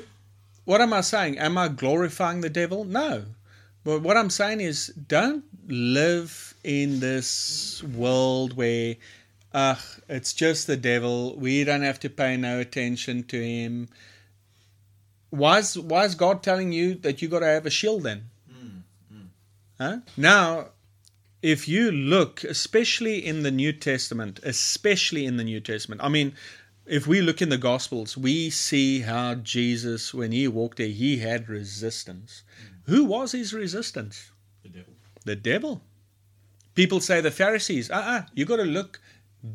what 0.65 0.81
am 0.81 0.93
I 0.93 1.03
saying? 1.03 1.39
Am 1.39 1.57
I 1.57 1.69
glorifying 1.69 2.41
the 2.41 2.51
devil? 2.51 2.83
No. 2.83 3.23
But 3.85 4.03
what 4.03 4.17
I'm 4.17 4.31
saying 4.31 4.61
is, 4.61 4.89
don't 4.89 5.45
live 5.69 6.55
in 6.65 6.99
this 6.99 7.85
world 7.85 8.57
where, 8.57 8.97
ugh, 9.55 9.79
it's 10.09 10.33
just 10.33 10.67
the 10.67 10.77
devil. 10.77 11.37
We 11.37 11.63
don't 11.63 11.83
have 11.83 12.01
to 12.01 12.11
pay 12.11 12.37
no 12.37 12.59
attention 12.59 13.23
to 13.29 13.41
him. 13.41 13.91
Why 15.31 15.59
is, 15.59 15.79
why 15.79 16.05
is 16.05 16.17
God 16.17 16.43
telling 16.43 16.73
you 16.73 16.97
that 16.97 17.23
you 17.23 17.29
got 17.29 17.41
to 17.41 17.47
have 17.47 17.65
a 17.65 17.71
shield 17.71 18.03
then? 18.03 18.25
Hmm. 18.53 18.79
Hmm. 19.09 19.27
Huh? 19.79 19.97
Now, 20.17 20.71
if 21.43 21.69
you 21.69 21.91
look, 21.91 22.45
especially 22.45 23.25
in 23.25 23.43
the 23.43 23.51
New 23.51 23.73
Testament, 23.73 24.41
especially 24.43 25.25
in 25.25 25.37
the 25.37 25.45
New 25.45 25.61
Testament, 25.61 26.03
I 26.03 26.09
mean, 26.09 26.35
if 26.87 27.07
we 27.07 27.21
look 27.21 27.41
in 27.41 27.49
the 27.49 27.59
Gospels, 27.59 28.17
we 28.17 28.51
see 28.51 29.01
how 29.01 29.35
Jesus, 29.37 30.13
when 30.13 30.33
he 30.33 30.49
walked 30.49 30.79
there, 30.79 30.89
he 30.89 31.19
had 31.19 31.49
resistance. 31.49 32.43
Who 32.85 33.05
was 33.05 33.33
his 33.33 33.55
resistance? 33.55 34.33
The 34.63 34.69
devil. 34.69 34.95
The 35.25 35.37
devil. 35.37 35.83
People 36.75 37.01
say 37.01 37.21
the 37.21 37.31
Pharisees. 37.31 37.91
Uh 37.91 37.95
uh 37.95 38.23
You've 38.35 38.49
got 38.49 38.57
to 38.57 38.65
look 38.65 39.01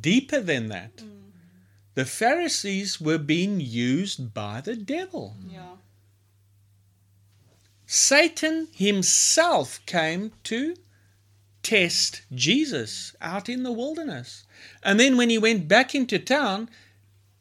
deeper 0.01 0.39
than 0.39 0.69
that. 0.69 1.03
The 1.95 2.05
Pharisees 2.05 2.99
were 2.99 3.17
being 3.17 3.59
used 3.61 4.33
by 4.33 4.61
the 4.61 4.75
devil. 4.75 5.35
Yeah. 5.49 5.77
Satan 7.85 8.67
himself 8.73 9.79
came 9.85 10.33
to 10.43 10.75
test 11.65 12.21
Jesus 12.31 13.15
out 13.19 13.49
in 13.49 13.63
the 13.63 13.71
wilderness. 13.71 14.43
And 14.83 14.99
then 14.99 15.17
when 15.17 15.31
he 15.31 15.39
went 15.39 15.67
back 15.67 15.95
into 15.95 16.19
town, 16.19 16.69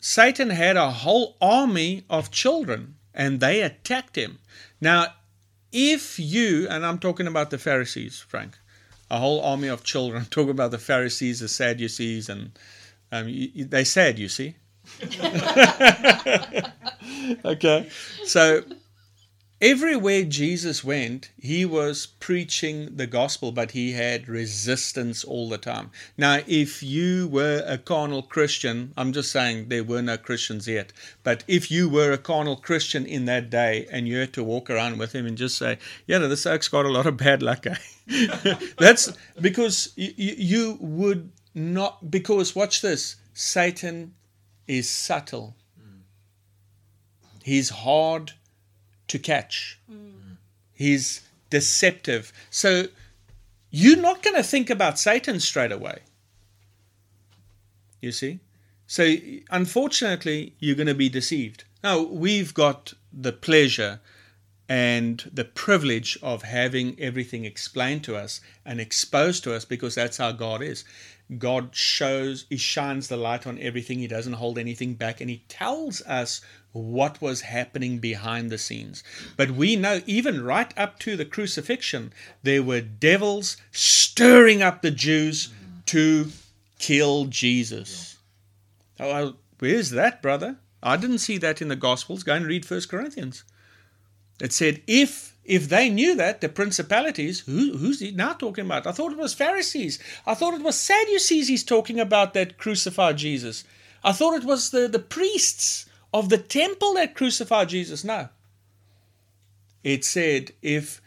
Satan 0.00 0.48
had 0.48 0.78
a 0.78 0.90
whole 0.90 1.36
army 1.42 2.04
of 2.08 2.30
children 2.30 2.96
and 3.12 3.38
they 3.38 3.60
attacked 3.60 4.16
him. 4.16 4.38
Now, 4.80 5.08
if 5.72 6.18
you, 6.18 6.66
and 6.70 6.86
I'm 6.86 6.98
talking 6.98 7.26
about 7.26 7.50
the 7.50 7.58
Pharisees, 7.58 8.18
Frank, 8.26 8.58
a 9.10 9.18
whole 9.18 9.42
army 9.42 9.68
of 9.68 9.84
children, 9.84 10.22
I'm 10.22 10.28
talking 10.28 10.50
about 10.50 10.70
the 10.70 10.78
Pharisees, 10.78 11.40
the 11.40 11.48
Sadducees, 11.48 12.30
and 12.30 12.52
um, 13.12 13.26
they 13.54 13.84
said, 13.84 14.18
you 14.18 14.30
see. 14.30 14.56
okay. 17.44 17.90
So 18.24 18.62
everywhere 19.64 20.24
Jesus 20.24 20.84
went, 20.84 21.30
he 21.40 21.64
was 21.64 22.04
preaching 22.04 22.96
the 22.96 23.06
gospel, 23.06 23.50
but 23.50 23.70
he 23.70 23.92
had 23.92 24.28
resistance 24.28 25.24
all 25.24 25.48
the 25.48 25.56
time. 25.56 25.90
Now, 26.18 26.40
if 26.46 26.82
you 26.82 27.26
were 27.28 27.64
a 27.66 27.78
carnal 27.78 28.22
Christian, 28.22 28.92
I'm 28.94 29.14
just 29.14 29.32
saying 29.32 29.68
there 29.68 29.82
were 29.82 30.02
no 30.02 30.18
Christians 30.18 30.68
yet, 30.68 30.92
but 31.22 31.44
if 31.48 31.70
you 31.70 31.88
were 31.88 32.12
a 32.12 32.18
carnal 32.18 32.56
Christian 32.56 33.06
in 33.06 33.24
that 33.24 33.48
day 33.48 33.86
and 33.90 34.06
you 34.06 34.18
had 34.18 34.34
to 34.34 34.44
walk 34.44 34.68
around 34.68 34.98
with 34.98 35.14
him 35.14 35.24
and 35.24 35.38
just 35.38 35.56
say, 35.56 35.78
Yeah, 36.06 36.18
no, 36.18 36.28
this 36.28 36.44
oak's 36.44 36.68
got 36.68 36.84
a 36.84 36.90
lot 36.90 37.06
of 37.06 37.16
bad 37.16 37.42
luck, 37.42 37.66
eh? 37.66 37.76
That's 38.78 39.14
because 39.40 39.94
you, 39.96 40.12
you 40.16 40.78
would 40.78 41.32
not, 41.54 42.10
because 42.10 42.54
watch 42.54 42.82
this 42.82 43.16
Satan 43.32 44.14
is 44.68 44.90
subtle, 44.90 45.56
he's 47.42 47.70
hard 47.70 48.34
to 49.08 49.18
catch. 49.18 49.78
Mm. 49.90 50.36
He's 50.72 51.22
deceptive. 51.50 52.32
So 52.50 52.86
you're 53.70 54.00
not 54.00 54.22
going 54.22 54.36
to 54.36 54.42
think 54.42 54.70
about 54.70 54.98
Satan 54.98 55.40
straight 55.40 55.72
away. 55.72 56.00
You 58.00 58.12
see? 58.12 58.40
So 58.86 59.14
unfortunately, 59.50 60.54
you're 60.58 60.76
going 60.76 60.86
to 60.86 60.94
be 60.94 61.08
deceived. 61.08 61.64
Now, 61.82 62.02
we've 62.02 62.54
got 62.54 62.94
the 63.12 63.32
pleasure 63.32 64.00
and 64.68 65.30
the 65.32 65.44
privilege 65.44 66.18
of 66.22 66.42
having 66.42 66.98
everything 66.98 67.44
explained 67.44 68.02
to 68.04 68.16
us 68.16 68.40
and 68.64 68.80
exposed 68.80 69.44
to 69.44 69.54
us 69.54 69.64
because 69.64 69.94
that's 69.94 70.16
how 70.16 70.32
God 70.32 70.62
is. 70.62 70.84
God 71.38 71.74
shows, 71.74 72.46
He 72.48 72.56
shines 72.56 73.08
the 73.08 73.16
light 73.16 73.46
on 73.46 73.58
everything, 73.58 73.98
He 73.98 74.06
doesn't 74.06 74.34
hold 74.34 74.58
anything 74.58 74.94
back, 74.94 75.20
and 75.20 75.28
He 75.28 75.44
tells 75.48 76.00
us 76.02 76.40
what 76.74 77.22
was 77.22 77.42
happening 77.42 77.98
behind 77.98 78.50
the 78.50 78.58
scenes. 78.58 79.04
But 79.36 79.52
we 79.52 79.76
know, 79.76 80.00
even 80.06 80.44
right 80.44 80.76
up 80.76 80.98
to 81.00 81.16
the 81.16 81.24
crucifixion, 81.24 82.12
there 82.42 82.64
were 82.64 82.80
devils 82.80 83.56
stirring 83.70 84.60
up 84.60 84.82
the 84.82 84.90
Jews 84.90 85.54
to 85.86 86.30
kill 86.80 87.26
Jesus. 87.26 88.18
Oh, 88.98 89.08
well, 89.08 89.36
where's 89.60 89.90
that, 89.90 90.20
brother? 90.20 90.56
I 90.82 90.96
didn't 90.96 91.18
see 91.18 91.38
that 91.38 91.62
in 91.62 91.68
the 91.68 91.76
Gospels. 91.76 92.24
Go 92.24 92.34
and 92.34 92.44
read 92.44 92.66
First 92.66 92.88
Corinthians. 92.88 93.44
It 94.40 94.52
said 94.52 94.82
if 94.88 95.36
if 95.44 95.68
they 95.68 95.88
knew 95.90 96.16
that 96.16 96.40
the 96.40 96.48
principalities, 96.48 97.40
who, 97.40 97.76
who's 97.76 98.00
he 98.00 98.10
now 98.10 98.32
talking 98.32 98.64
about? 98.64 98.86
I 98.86 98.92
thought 98.92 99.12
it 99.12 99.18
was 99.18 99.34
Pharisees. 99.34 99.98
I 100.26 100.34
thought 100.34 100.54
it 100.54 100.62
was 100.62 100.78
Sadducees. 100.78 101.48
He's 101.48 101.62
talking 101.62 102.00
about 102.00 102.32
that 102.34 102.56
crucified 102.58 103.18
Jesus. 103.18 103.62
I 104.02 104.12
thought 104.12 104.34
it 104.34 104.44
was 104.44 104.70
the 104.70 104.88
the 104.88 104.98
priests 104.98 105.86
of 106.14 106.28
the 106.28 106.38
temple 106.38 106.94
that 106.94 107.16
crucified 107.16 107.68
Jesus. 107.68 108.04
No. 108.04 108.28
It 109.82 110.04
said 110.04 110.52
if 110.62 111.02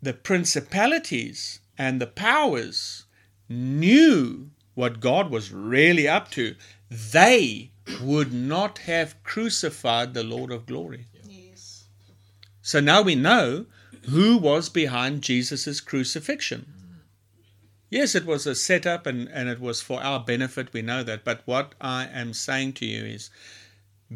the 0.00 0.14
principalities 0.14 1.58
and 1.76 2.00
the 2.00 2.06
powers 2.06 3.04
knew 3.48 4.50
what 4.74 5.00
God 5.00 5.30
was 5.30 5.52
really 5.52 6.06
up 6.06 6.30
to, 6.30 6.54
they 6.88 7.72
would 8.00 8.32
not 8.32 8.78
have 8.78 9.20
crucified 9.24 10.14
the 10.14 10.22
Lord 10.22 10.52
of 10.52 10.66
glory. 10.66 11.06
Yes. 11.24 11.88
So 12.62 12.78
now 12.78 13.02
we 13.02 13.16
know 13.16 13.66
who 14.08 14.36
was 14.38 14.68
behind 14.68 15.22
Jesus' 15.22 15.80
crucifixion. 15.80 16.66
Mm. 16.70 16.98
Yes, 17.90 18.14
it 18.14 18.24
was 18.24 18.46
a 18.46 18.54
setup 18.54 19.04
and, 19.04 19.28
and 19.30 19.48
it 19.48 19.60
was 19.60 19.82
for 19.82 20.00
our 20.00 20.20
benefit, 20.20 20.72
we 20.72 20.80
know 20.80 21.02
that. 21.02 21.24
But 21.24 21.42
what 21.44 21.74
I 21.80 22.06
am 22.06 22.32
saying 22.32 22.74
to 22.74 22.86
you 22.86 23.04
is 23.04 23.30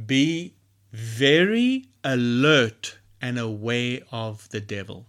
be 0.07 0.55
very 0.93 1.87
alert 2.05 2.99
and 3.21 3.39
aware 3.39 4.01
of 4.11 4.49
the 4.51 4.61
devil. 4.61 5.07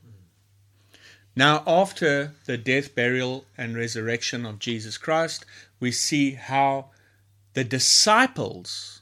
Now, 1.36 1.64
after 1.66 2.34
the 2.46 2.58
death, 2.58 2.94
burial, 2.94 3.46
and 3.58 3.76
resurrection 3.76 4.46
of 4.46 4.60
Jesus 4.60 4.98
Christ, 4.98 5.46
we 5.80 5.92
see 5.92 6.32
how 6.32 6.92
the 7.54 7.64
disciples 7.64 9.02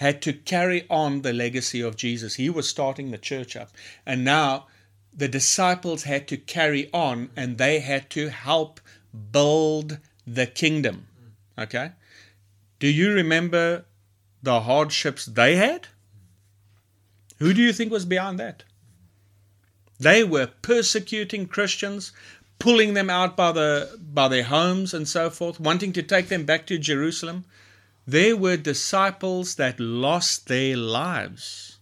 had 0.00 0.22
to 0.22 0.32
carry 0.32 0.86
on 0.88 1.22
the 1.22 1.32
legacy 1.32 1.80
of 1.80 1.96
Jesus. 1.96 2.36
He 2.36 2.48
was 2.48 2.68
starting 2.68 3.10
the 3.10 3.18
church 3.18 3.56
up. 3.56 3.70
And 4.06 4.24
now 4.24 4.66
the 5.12 5.28
disciples 5.28 6.04
had 6.04 6.26
to 6.28 6.36
carry 6.36 6.88
on 6.92 7.30
and 7.36 7.58
they 7.58 7.80
had 7.80 8.08
to 8.10 8.30
help 8.30 8.80
build 9.32 9.98
the 10.26 10.46
kingdom. 10.46 11.06
Okay? 11.58 11.92
Do 12.78 12.88
you 12.88 13.12
remember 13.12 13.84
the 14.42 14.60
hardships 14.60 15.26
they 15.26 15.56
had? 15.56 15.88
Who 17.38 17.54
do 17.54 17.62
you 17.62 17.72
think 17.72 17.90
was 17.90 18.04
behind 18.04 18.38
that? 18.38 18.64
They 19.98 20.24
were 20.24 20.48
persecuting 20.62 21.46
Christians, 21.46 22.12
pulling 22.58 22.94
them 22.94 23.10
out 23.10 23.36
by 23.36 23.52
the 23.52 23.98
by 24.00 24.28
their 24.28 24.44
homes 24.44 24.94
and 24.94 25.08
so 25.08 25.30
forth, 25.30 25.60
wanting 25.60 25.92
to 25.94 26.02
take 26.02 26.28
them 26.28 26.44
back 26.44 26.66
to 26.66 26.78
Jerusalem. 26.78 27.44
There 28.06 28.36
were 28.36 28.56
disciples 28.56 29.54
that 29.56 29.78
lost 29.78 30.48
their 30.48 30.76
lives 30.76 31.78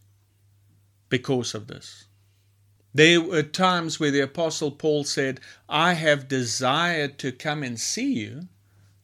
because 1.09 1.55
of 1.55 1.69
this. 1.69 2.05
There 2.93 3.21
were 3.21 3.43
times 3.43 4.01
where 4.01 4.11
the 4.11 4.21
Apostle 4.21 4.73
Paul 4.73 5.05
said, 5.05 5.41
I 5.69 5.93
have 5.93 6.27
desired 6.27 7.19
to 7.19 7.33
come 7.33 7.63
and 7.63 7.79
see 7.79 8.13
you 8.13 8.49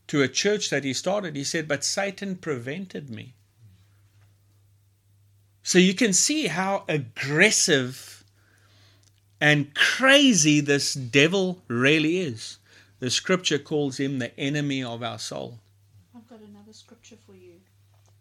to 0.09 0.23
a 0.23 0.29
church 0.29 0.71
that 0.71 0.85
he 0.85 0.93
started. 0.93 1.37
He 1.37 1.45
said, 1.45 1.69
but 1.69 1.85
Satan 1.85 2.37
prevented 2.37 3.09
me. 3.11 3.34
So 5.65 5.79
you 5.79 5.95
can 5.95 6.13
see 6.13 6.47
how 6.47 6.85
aggressive 6.89 8.23
and 9.41 9.75
crazy 9.75 10.61
this 10.61 10.93
devil 10.93 11.63
really 11.69 12.19
is. 12.19 12.59
The 13.01 13.11
scripture 13.11 13.59
calls 13.59 13.99
him 13.99 14.19
the 14.19 14.39
enemy 14.39 14.85
of 14.85 15.03
our 15.03 15.19
soul. 15.19 15.59
I've 16.15 16.29
got 16.29 16.41
another 16.41 16.75
scripture 16.75 17.17
for 17.27 17.35
you. 17.35 17.55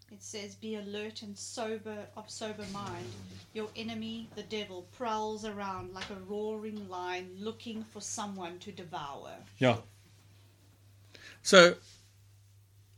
It 0.10 0.24
says, 0.24 0.56
Be 0.56 0.76
alert 0.76 1.22
and 1.22 1.38
sober 1.38 2.08
of 2.16 2.30
sober 2.32 2.64
mind. 2.72 3.08
Your 3.54 3.68
enemy, 3.76 4.30
the 4.36 4.44
devil, 4.44 4.88
prowls 4.98 5.44
around 5.44 5.94
like 5.94 6.10
a 6.12 6.32
roaring 6.32 6.88
lion 6.88 7.30
looking 7.38 7.84
for 7.92 8.00
someone 8.00 8.58
to 8.60 8.72
devour. 8.72 9.32
Yeah. 9.58 9.78
So, 11.42 11.76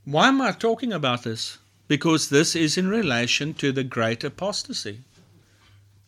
why 0.03 0.27
am 0.27 0.39
I 0.39 0.51
talking 0.51 0.93
about 0.93 1.23
this? 1.23 1.57
Because 1.87 2.29
this 2.29 2.55
is 2.55 2.77
in 2.77 2.87
relation 2.87 3.53
to 3.55 3.71
the 3.71 3.83
great 3.83 4.23
apostasy. 4.23 5.01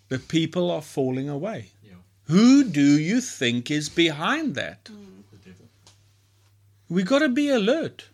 The 0.09 0.19
people 0.19 0.71
are 0.71 0.81
falling 0.81 1.29
away. 1.29 1.71
Yeah. 1.83 1.95
Who 2.25 2.63
do 2.63 2.99
you 2.99 3.21
think 3.21 3.69
is 3.69 3.89
behind 3.89 4.55
that? 4.55 4.85
Mm. 4.85 5.23
The 5.31 5.49
devil. 5.49 5.65
we 6.89 7.03
got 7.03 7.19
to 7.19 7.29
be 7.29 7.49
alert. 7.49 8.07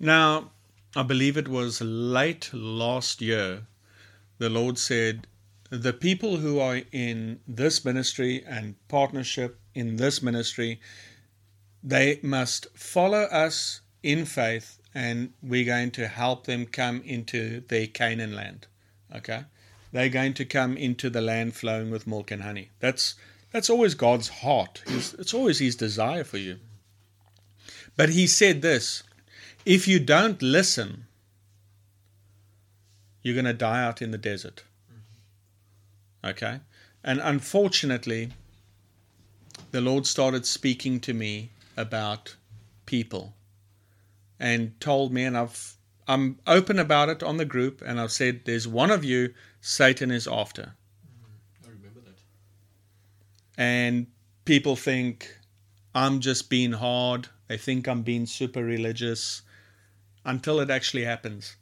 Now, 0.00 0.50
I 0.96 1.02
believe 1.02 1.36
it 1.36 1.48
was 1.48 1.80
late 1.80 2.50
last 2.52 3.20
year, 3.20 3.66
the 4.38 4.48
Lord 4.48 4.78
said, 4.78 5.26
The 5.70 5.92
people 5.92 6.38
who 6.38 6.58
are 6.58 6.80
in 6.92 7.40
this 7.46 7.84
ministry 7.84 8.44
and 8.44 8.74
partnership 8.88 9.60
in 9.74 9.96
this 9.96 10.22
ministry, 10.22 10.80
they 11.82 12.18
must 12.22 12.66
follow 12.74 13.22
us 13.24 13.80
in 14.02 14.24
faith, 14.24 14.78
and 14.98 15.32
we're 15.44 15.64
going 15.64 15.92
to 15.92 16.08
help 16.08 16.44
them 16.44 16.66
come 16.66 17.00
into 17.02 17.60
their 17.68 17.86
Canaan 17.86 18.34
land. 18.34 18.66
Okay? 19.14 19.44
They're 19.92 20.08
going 20.08 20.34
to 20.34 20.44
come 20.44 20.76
into 20.76 21.08
the 21.08 21.20
land 21.20 21.54
flowing 21.54 21.92
with 21.92 22.08
milk 22.08 22.32
and 22.32 22.42
honey. 22.42 22.70
That's 22.80 23.14
that's 23.52 23.70
always 23.70 23.94
God's 23.94 24.28
heart. 24.28 24.82
it's 24.88 25.32
always 25.32 25.60
His 25.60 25.76
desire 25.76 26.24
for 26.24 26.38
you. 26.38 26.56
But 27.96 28.08
He 28.08 28.26
said 28.26 28.60
this 28.60 29.04
if 29.64 29.86
you 29.86 30.00
don't 30.00 30.42
listen, 30.42 31.06
you're 33.22 33.40
going 33.40 33.44
to 33.44 33.52
die 33.52 33.84
out 33.84 34.02
in 34.02 34.10
the 34.10 34.18
desert. 34.18 34.64
Okay? 36.24 36.58
And 37.04 37.20
unfortunately, 37.22 38.30
the 39.70 39.80
Lord 39.80 40.06
started 40.06 40.44
speaking 40.44 40.98
to 41.00 41.14
me 41.14 41.52
about 41.76 42.34
people 42.84 43.34
and 44.38 44.78
told 44.80 45.12
me, 45.12 45.24
and 45.24 45.36
I've 45.36 45.76
I'm 46.06 46.38
open 46.46 46.78
about 46.78 47.10
it 47.10 47.22
on 47.22 47.36
the 47.36 47.44
group, 47.44 47.82
and 47.84 48.00
I've 48.00 48.12
said 48.12 48.42
there's 48.44 48.66
one 48.66 48.90
of 48.90 49.04
you 49.04 49.34
Satan 49.60 50.10
is 50.10 50.26
after. 50.26 50.62
Mm. 50.62 51.66
I 51.66 51.70
remember 51.70 52.00
that. 52.00 52.18
And 53.58 54.06
people 54.44 54.74
think 54.74 55.36
I'm 55.94 56.20
just 56.20 56.48
being 56.48 56.72
hard. 56.72 57.28
They 57.48 57.58
think 57.58 57.86
I'm 57.86 58.02
being 58.02 58.26
super 58.26 58.64
religious 58.64 59.42
until 60.24 60.60
it 60.60 60.70
actually 60.70 61.04
happens. 61.04 61.56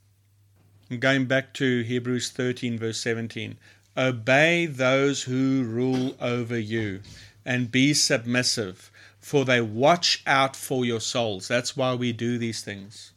And 0.91 1.01
going 1.01 1.27
back 1.27 1.55
to 1.55 1.83
Hebrews 1.83 2.31
13, 2.31 2.79
verse 2.79 3.01
17 3.01 3.57
Obey 3.97 4.67
those 4.67 5.23
who 5.23 5.65
rule 5.65 6.15
over 6.21 6.59
you 6.59 7.01
and 7.45 7.71
be 7.71 7.95
submissive, 7.95 8.91
for 9.27 9.45
they 9.45 9.61
watch 9.61 10.23
out 10.25 10.55
for 10.55 10.85
your 10.85 11.01
souls. 11.01 11.49
That's 11.49 11.77
why 11.77 11.97
we 11.97 12.13
do 12.13 12.39
these 12.39 12.63
things. 12.63 13.11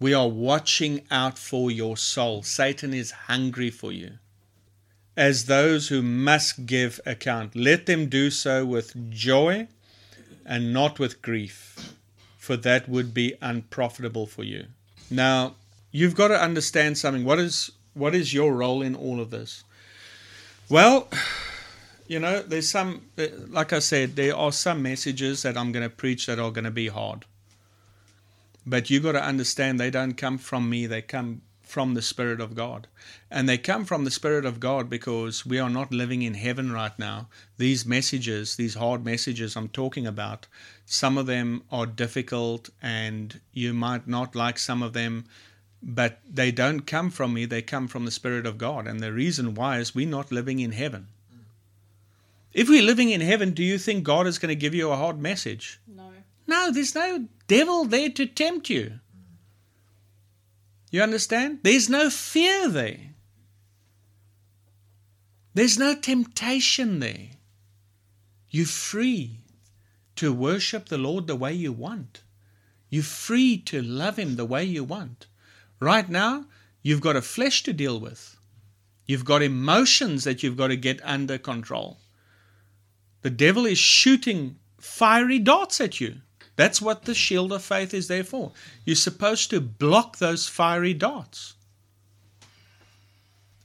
We 0.00 0.12
are 0.12 0.28
watching 0.28 1.02
out 1.08 1.38
for 1.38 1.70
your 1.70 1.96
soul. 1.96 2.42
Satan 2.42 2.92
is 2.92 3.12
hungry 3.12 3.70
for 3.70 3.92
you. 3.92 4.14
As 5.16 5.44
those 5.44 5.86
who 5.86 6.02
must 6.02 6.66
give 6.66 6.98
account, 7.06 7.54
let 7.54 7.86
them 7.86 8.08
do 8.08 8.28
so 8.28 8.66
with 8.66 9.08
joy 9.08 9.68
and 10.44 10.72
not 10.72 10.98
with 10.98 11.22
grief, 11.22 11.94
for 12.36 12.56
that 12.56 12.88
would 12.88 13.14
be 13.14 13.34
unprofitable 13.40 14.26
for 14.26 14.42
you. 14.42 14.66
Now, 15.12 15.54
you've 15.92 16.16
got 16.16 16.28
to 16.28 16.42
understand 16.42 16.98
something. 16.98 17.24
What 17.24 17.38
is 17.38 17.70
what 17.94 18.16
is 18.16 18.34
your 18.34 18.52
role 18.52 18.82
in 18.82 18.96
all 18.96 19.20
of 19.20 19.30
this? 19.30 19.62
Well, 20.68 21.08
you 22.08 22.18
know, 22.18 22.40
there's 22.40 22.70
some 22.70 23.02
like 23.48 23.72
I 23.72 23.78
said, 23.78 24.16
there 24.16 24.34
are 24.34 24.50
some 24.50 24.82
messages 24.82 25.42
that 25.42 25.56
I'm 25.56 25.72
going 25.72 25.88
to 25.88 25.94
preach 25.94 26.26
that 26.26 26.38
are 26.38 26.50
going 26.50 26.64
to 26.64 26.70
be 26.70 26.88
hard. 26.88 27.26
But 28.66 28.90
you 28.90 29.00
got 29.00 29.12
to 29.12 29.22
understand 29.22 29.78
they 29.78 29.90
don't 29.90 30.14
come 30.14 30.38
from 30.38 30.68
me, 30.68 30.86
they 30.86 31.02
come 31.02 31.42
from 31.62 31.92
the 31.92 32.02
Spirit 32.02 32.40
of 32.40 32.54
God. 32.54 32.86
And 33.30 33.46
they 33.46 33.58
come 33.58 33.84
from 33.84 34.04
the 34.04 34.10
Spirit 34.10 34.46
of 34.46 34.58
God 34.58 34.88
because 34.88 35.44
we 35.44 35.58
are 35.58 35.68
not 35.68 35.92
living 35.92 36.22
in 36.22 36.32
heaven 36.32 36.72
right 36.72 36.98
now. 36.98 37.28
These 37.58 37.84
messages, 37.84 38.56
these 38.56 38.74
hard 38.74 39.04
messages 39.04 39.54
I'm 39.54 39.68
talking 39.68 40.06
about, 40.06 40.46
some 40.86 41.18
of 41.18 41.26
them 41.26 41.62
are 41.70 41.84
difficult 41.84 42.70
and 42.80 43.38
you 43.52 43.74
might 43.74 44.08
not 44.08 44.34
like 44.34 44.58
some 44.58 44.82
of 44.82 44.94
them, 44.94 45.26
but 45.82 46.20
they 46.28 46.50
don't 46.50 46.86
come 46.86 47.10
from 47.10 47.34
me, 47.34 47.44
they 47.44 47.60
come 47.60 47.86
from 47.86 48.06
the 48.06 48.10
Spirit 48.10 48.46
of 48.46 48.56
God. 48.56 48.86
And 48.86 49.00
the 49.00 49.12
reason 49.12 49.54
why 49.54 49.78
is 49.78 49.94
we're 49.94 50.08
not 50.08 50.32
living 50.32 50.60
in 50.60 50.72
heaven. 50.72 51.08
If 52.58 52.68
we're 52.68 52.82
living 52.82 53.10
in 53.10 53.20
heaven, 53.20 53.52
do 53.52 53.62
you 53.62 53.78
think 53.78 54.02
God 54.02 54.26
is 54.26 54.40
going 54.40 54.48
to 54.48 54.56
give 54.56 54.74
you 54.74 54.90
a 54.90 54.96
hard 54.96 55.16
message? 55.20 55.80
No. 55.86 56.10
No, 56.48 56.72
there's 56.72 56.92
no 56.92 57.28
devil 57.46 57.84
there 57.84 58.10
to 58.10 58.26
tempt 58.26 58.68
you. 58.68 58.98
You 60.90 61.02
understand? 61.02 61.60
There's 61.62 61.88
no 61.88 62.10
fear 62.10 62.68
there. 62.68 63.14
There's 65.54 65.78
no 65.78 65.94
temptation 65.94 66.98
there. 66.98 67.28
You're 68.50 68.66
free 68.66 69.38
to 70.16 70.32
worship 70.32 70.88
the 70.88 70.98
Lord 70.98 71.28
the 71.28 71.36
way 71.36 71.52
you 71.52 71.70
want. 71.70 72.22
You're 72.90 73.04
free 73.04 73.58
to 73.66 73.80
love 73.80 74.18
Him 74.18 74.34
the 74.34 74.44
way 74.44 74.64
you 74.64 74.82
want. 74.82 75.28
Right 75.78 76.08
now, 76.08 76.46
you've 76.82 77.02
got 77.02 77.14
a 77.14 77.22
flesh 77.22 77.62
to 77.62 77.72
deal 77.72 78.00
with. 78.00 78.36
You've 79.06 79.24
got 79.24 79.42
emotions 79.42 80.24
that 80.24 80.42
you've 80.42 80.56
got 80.56 80.68
to 80.68 80.76
get 80.76 81.00
under 81.04 81.38
control. 81.38 81.98
The 83.22 83.30
devil 83.30 83.66
is 83.66 83.78
shooting 83.78 84.56
fiery 84.78 85.38
darts 85.38 85.80
at 85.80 86.00
you. 86.00 86.16
That's 86.56 86.82
what 86.82 87.04
the 87.04 87.14
shield 87.14 87.52
of 87.52 87.62
faith 87.62 87.94
is 87.94 88.08
there 88.08 88.24
for. 88.24 88.52
You're 88.84 88.96
supposed 88.96 89.50
to 89.50 89.60
block 89.60 90.18
those 90.18 90.48
fiery 90.48 90.94
darts. 90.94 91.54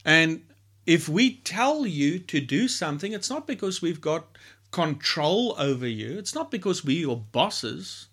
And 0.06 0.44
if 0.86 1.08
we 1.08 1.38
tell 1.38 1.88
you 1.88 2.20
to 2.20 2.40
do 2.40 2.68
something, 2.68 3.14
it's 3.14 3.30
not 3.30 3.48
because 3.48 3.82
we've 3.82 4.02
got 4.02 4.38
control 4.72 5.56
over 5.58 5.88
you, 5.88 6.18
it's 6.18 6.36
not 6.36 6.52
because 6.52 6.84
we're 6.84 7.00
your 7.00 7.18
bosses, 7.18 8.08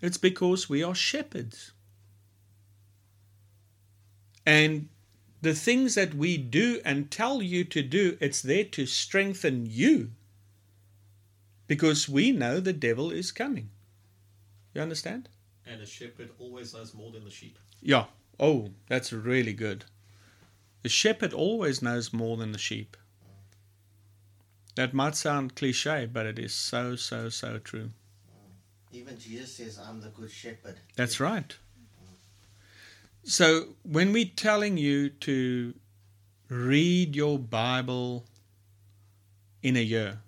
it's 0.00 0.18
because 0.18 0.68
we 0.68 0.82
are 0.82 0.94
shepherds. 0.94 1.72
And 4.44 4.88
the 5.42 5.54
things 5.54 5.96
that 5.96 6.14
we 6.14 6.36
do 6.36 6.80
and 6.84 7.10
tell 7.10 7.42
you 7.42 7.64
to 7.64 7.82
do, 7.82 8.16
it's 8.20 8.42
there 8.42 8.64
to 8.64 8.86
strengthen 8.86 9.66
you 9.66 10.12
because 11.66 12.08
we 12.08 12.32
know 12.32 12.60
the 12.60 12.72
devil 12.72 13.10
is 13.10 13.32
coming. 13.32 13.70
You 14.74 14.82
understand? 14.82 15.28
And 15.66 15.80
a 15.80 15.86
shepherd 15.86 16.30
always 16.38 16.74
knows 16.74 16.94
more 16.94 17.10
than 17.10 17.24
the 17.24 17.30
sheep. 17.30 17.58
Yeah. 17.82 18.04
Oh, 18.38 18.70
that's 18.88 19.12
really 19.12 19.52
good. 19.52 19.84
The 20.82 20.88
shepherd 20.88 21.32
always 21.32 21.82
knows 21.82 22.12
more 22.12 22.36
than 22.36 22.52
the 22.52 22.58
sheep. 22.58 22.96
That 24.76 24.92
might 24.92 25.16
sound 25.16 25.56
cliche, 25.56 26.06
but 26.06 26.26
it 26.26 26.38
is 26.38 26.52
so, 26.52 26.96
so, 26.96 27.30
so 27.30 27.58
true. 27.58 27.90
Even 28.92 29.18
Jesus 29.18 29.54
says, 29.54 29.78
I'm 29.78 30.00
the 30.00 30.08
good 30.08 30.30
shepherd. 30.30 30.76
That's 30.94 31.18
right. 31.18 31.56
So 33.24 33.74
when 33.82 34.12
we're 34.12 34.30
telling 34.36 34.76
you 34.76 35.08
to 35.08 35.74
read 36.48 37.16
your 37.16 37.38
Bible 37.38 38.24
in 39.62 39.76
a 39.76 39.80
year, 39.80 40.20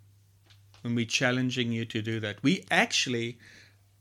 when 0.88 0.94
we're 0.94 1.04
challenging 1.04 1.70
you 1.70 1.84
to 1.84 2.00
do 2.00 2.18
that. 2.18 2.42
We 2.42 2.64
actually 2.70 3.36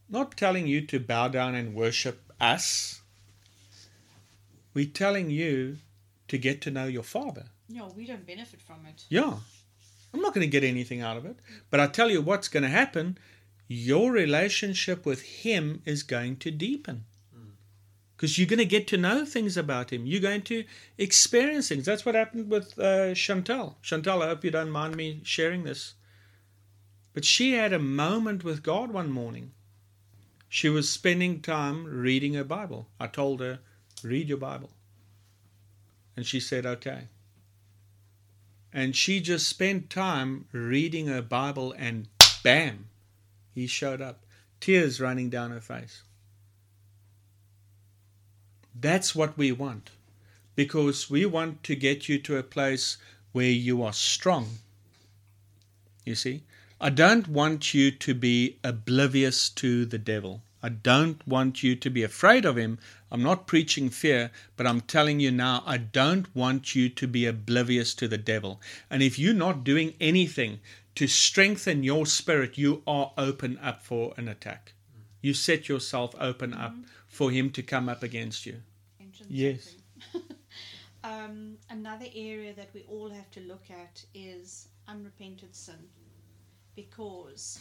not 0.10 0.38
telling 0.38 0.68
you 0.68 0.80
to 0.88 1.02
bow 1.02 1.28
down 1.28 1.54
and 1.54 1.76
worship 1.76 2.32
us. 2.40 3.02
We're 4.74 4.86
telling 4.86 5.30
you 5.30 5.80
to 6.30 6.38
get 6.38 6.62
to 6.62 6.72
know 6.72 6.86
your 6.86 7.04
Father. 7.04 7.48
No, 7.68 7.92
we 7.98 8.06
don't 8.06 8.26
benefit 8.26 8.62
from 8.62 8.86
it. 8.88 9.04
Yeah. 9.10 9.34
I'm 10.14 10.22
not 10.22 10.34
going 10.34 10.48
to 10.48 10.52
get 10.52 10.64
anything 10.64 11.02
out 11.02 11.18
of 11.18 11.26
it. 11.26 11.36
But 11.70 11.82
I 11.82 11.88
tell 11.88 12.10
you 12.10 12.22
what's 12.22 12.48
going 12.48 12.64
to 12.64 12.70
happen 12.70 13.18
your 13.68 14.14
relationship 14.14 15.06
with 15.06 15.22
Him 15.44 15.82
is 15.84 16.02
going 16.02 16.38
to 16.38 16.52
deepen. 16.52 17.04
Because 18.16 18.38
you're 18.40 18.48
going 18.48 18.60
to 18.60 18.66
get 18.66 18.88
to 18.88 18.98
know 18.98 19.26
things 19.26 19.58
about 19.58 19.92
Him. 19.92 20.06
You're 20.06 20.22
going 20.22 20.42
to 20.44 20.64
experience 20.98 21.68
things. 21.68 21.86
That's 21.86 22.06
what 22.06 22.16
happened 22.16 22.50
with 22.50 22.80
uh, 22.80 23.14
Chantal. 23.14 23.78
Chantal, 23.82 24.24
I 24.24 24.28
hope 24.28 24.46
you 24.46 24.52
don't 24.52 24.72
mind 24.72 24.96
me 24.96 25.20
sharing 25.24 25.66
this. 25.66 25.96
But 27.18 27.26
she 27.26 27.54
had 27.54 27.74
a 27.74 27.80
moment 27.80 28.44
with 28.44 28.62
God 28.62 28.92
one 28.92 29.10
morning. 29.10 29.54
She 30.48 30.70
was 30.70 30.88
spending 30.88 31.42
time 31.42 31.84
reading 31.84 32.36
her 32.36 32.44
Bible. 32.44 32.90
I 33.00 33.08
told 33.08 33.40
her, 33.40 33.58
read 34.04 34.30
your 34.30 34.38
Bible. 34.38 34.70
And 36.16 36.28
she 36.28 36.40
said, 36.40 36.64
okay. 36.64 37.08
And 38.72 38.96
she 38.96 39.20
just 39.20 39.50
spent 39.50 39.90
time 39.90 40.46
reading 40.52 41.08
her 41.08 41.24
Bible, 41.24 41.74
and 41.76 42.08
bam, 42.44 42.86
he 43.52 43.66
showed 43.66 44.00
up, 44.00 44.24
tears 44.60 45.02
running 45.02 45.32
down 45.32 45.50
her 45.50 45.60
face. 45.60 46.04
That's 48.80 49.16
what 49.16 49.40
we 49.40 49.52
want 49.52 49.90
because 50.56 51.10
we 51.10 51.26
want 51.26 51.64
to 51.64 51.76
get 51.76 52.08
you 52.08 52.20
to 52.20 52.38
a 52.38 52.44
place 52.44 52.98
where 53.32 53.50
you 53.50 53.82
are 53.82 53.92
strong. 53.92 54.60
You 56.06 56.14
see? 56.14 56.44
I 56.80 56.92
don't 56.92 57.28
want 57.28 57.74
you 57.74 57.90
to 57.90 58.14
be 58.14 58.60
oblivious 58.64 59.50
to 59.50 59.84
the 59.84 59.98
devil. 59.98 60.44
I 60.62 60.70
don't 60.70 61.28
want 61.28 61.64
you 61.64 61.76
to 61.76 61.90
be 61.90 62.04
afraid 62.04 62.46
of 62.46 62.56
him. 62.56 62.78
I'm 63.10 63.24
not 63.24 63.48
preaching 63.48 63.90
fear, 63.90 64.30
but 64.56 64.68
I'm 64.68 64.82
telling 64.82 65.20
you 65.20 65.32
now, 65.32 65.64
I 65.66 65.78
don't 65.78 66.34
want 66.36 66.76
you 66.76 66.88
to 66.90 67.08
be 67.08 67.26
oblivious 67.26 67.96
to 67.96 68.08
the 68.08 68.20
devil. 68.20 68.62
And 68.92 69.02
if 69.02 69.18
you're 69.18 69.34
not 69.34 69.64
doing 69.64 69.96
anything 70.00 70.60
to 70.94 71.08
strengthen 71.08 71.84
your 71.84 72.06
spirit, 72.06 72.60
you 72.60 72.84
are 72.86 73.12
open 73.18 73.58
up 73.58 73.82
for 73.82 74.14
an 74.16 74.28
attack. 74.28 74.74
you 75.20 75.34
set 75.34 75.68
yourself 75.68 76.14
open 76.20 76.54
up 76.54 76.76
for 77.08 77.32
him 77.32 77.50
to 77.50 77.64
come 77.64 77.90
up 77.90 78.04
against 78.04 78.46
you. 78.46 78.62
Yes. 79.28 79.76
um, 81.04 81.58
another 81.72 82.06
area 82.16 82.54
that 82.54 82.70
we 82.76 82.84
all 82.84 83.10
have 83.10 83.30
to 83.32 83.40
look 83.42 83.66
at 83.72 84.06
is 84.14 84.68
unrepented 84.88 85.56
sin 85.56 85.90
because 86.78 87.60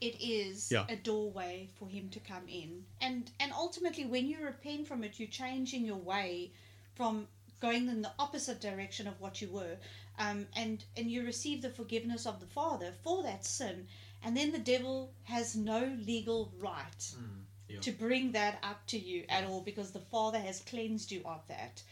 it 0.00 0.16
is 0.20 0.70
Yeah. 0.72 0.86
a 0.88 0.96
doorway 0.96 1.68
for 1.78 1.86
him 1.88 2.08
to 2.10 2.20
come 2.20 2.48
in 2.48 2.86
and 3.00 3.30
and 3.40 3.52
ultimately 3.52 4.04
when 4.06 4.26
you 4.30 4.38
repent 4.42 4.86
from 4.88 5.04
it 5.04 5.18
you're 5.18 5.28
changing 5.44 5.84
your 5.84 6.02
way 6.14 6.50
from 6.94 7.28
going 7.60 7.88
in 7.88 8.00
the 8.02 8.12
opposite 8.18 8.60
direction 8.60 9.06
of 9.06 9.20
what 9.20 9.40
you 9.42 9.48
were 9.50 9.76
um, 10.18 10.46
and 10.56 10.84
and 10.96 11.10
you 11.10 11.24
receive 11.24 11.60
the 11.62 11.70
forgiveness 11.80 12.24
of 12.26 12.40
the 12.40 12.46
father 12.60 12.92
for 13.04 13.22
that 13.22 13.44
sin 13.44 13.86
and 14.24 14.36
then 14.36 14.50
the 14.52 14.58
devil 14.74 15.12
has 15.24 15.54
no 15.56 15.80
legal 16.06 16.52
right 16.58 17.04
Yeah. 17.68 17.80
to 17.80 17.92
bring 17.92 18.32
that 18.32 18.58
up 18.70 18.80
to 18.92 18.98
you 18.98 19.24
at 19.28 19.44
all 19.44 19.60
because 19.70 19.90
the 19.92 20.06
father 20.14 20.38
has 20.48 20.60
cleansed 20.60 21.10
you 21.12 21.22
of 21.24 21.42
that 21.48 21.82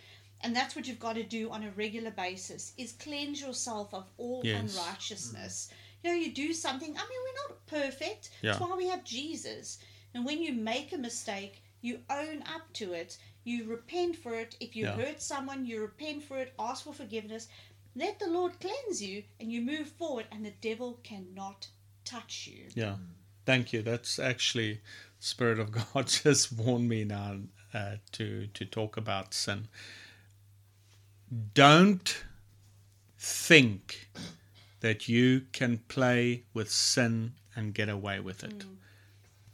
and 0.42 0.56
that's 0.56 0.74
what 0.74 0.87
you've 0.88 1.06
got 1.09 1.16
to 1.16 1.22
do 1.38 1.50
on 1.50 1.62
a 1.64 1.70
regular 1.85 2.11
basis 2.11 2.72
is 2.76 2.92
cleanse 2.92 3.40
yourself 3.40 3.94
of 3.94 4.06
all 4.18 4.40
Yes. 4.44 4.61
unrighteousness 4.61 5.70
you 6.03 6.11
know 6.11 6.17
you 6.17 6.33
do 6.33 6.53
something 6.53 6.91
i 6.91 7.01
mean 7.01 7.21
we're 7.25 7.49
not 7.49 7.67
perfect 7.67 8.31
Yeah. 8.43 8.53
that's 8.53 8.61
why 8.61 8.77
we 8.77 8.89
have 8.89 9.05
jesus 9.05 9.79
and 10.15 10.25
when 10.25 10.43
you 10.43 10.53
make 10.53 10.93
a 10.93 10.99
mistake 10.99 11.63
you 11.83 12.01
own 12.11 12.43
up 12.55 12.73
to 12.75 12.93
it 12.93 13.17
you 13.45 13.65
repent 13.69 14.17
for 14.17 14.35
it 14.35 14.57
if 14.61 14.77
you 14.77 14.87
Yeah. 14.87 14.93
hurt 14.97 15.23
someone 15.23 15.65
you 15.67 15.81
repent 15.81 16.23
for 16.25 16.39
it 16.39 16.53
ask 16.59 16.85
for 16.85 16.93
forgiveness 16.93 17.49
let 17.95 18.19
the 18.19 18.29
lord 18.29 18.53
cleanse 18.61 19.03
you 19.03 19.23
and 19.41 19.51
you 19.53 19.61
move 19.63 19.89
forward 19.89 20.27
and 20.33 20.45
the 20.45 20.55
devil 20.61 21.01
cannot 21.03 21.69
touch 22.05 22.47
you 22.47 22.67
Yeah. 22.75 22.97
Thank 23.47 23.73
you. 23.73 23.83
That's 23.83 24.19
actually 24.19 24.81
Spirit 25.19 25.59
of 25.59 25.73
God 25.73 26.07
just 26.25 26.53
warned 26.53 26.89
me 26.89 27.05
now 27.05 27.39
uh, 27.75 27.97
to 28.13 28.47
to 28.49 28.65
talk 28.65 28.97
about 28.97 29.35
sin. 29.35 29.67
Don't 31.55 32.25
think 33.19 34.09
that 34.81 35.09
you 35.09 35.43
can 35.53 35.79
play 35.88 36.45
with 36.55 36.71
sin 36.71 37.35
and 37.55 37.75
get 37.75 37.88
away 37.88 38.21
with 38.21 38.43
it. 38.43 38.59
Mm. 38.59 38.77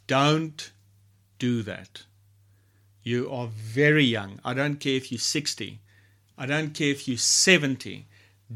Don't 0.06 0.72
do 1.38 1.62
that. 1.62 2.04
You 3.02 3.30
are 3.30 3.48
very 3.48 4.04
young. 4.04 4.40
I 4.44 4.54
don't 4.54 4.80
care 4.80 4.94
if 4.94 5.12
you're 5.12 5.18
60. 5.18 5.80
I 6.38 6.46
don't 6.46 6.74
care 6.74 6.90
if 6.90 7.06
you're 7.06 7.18
70. 7.18 8.06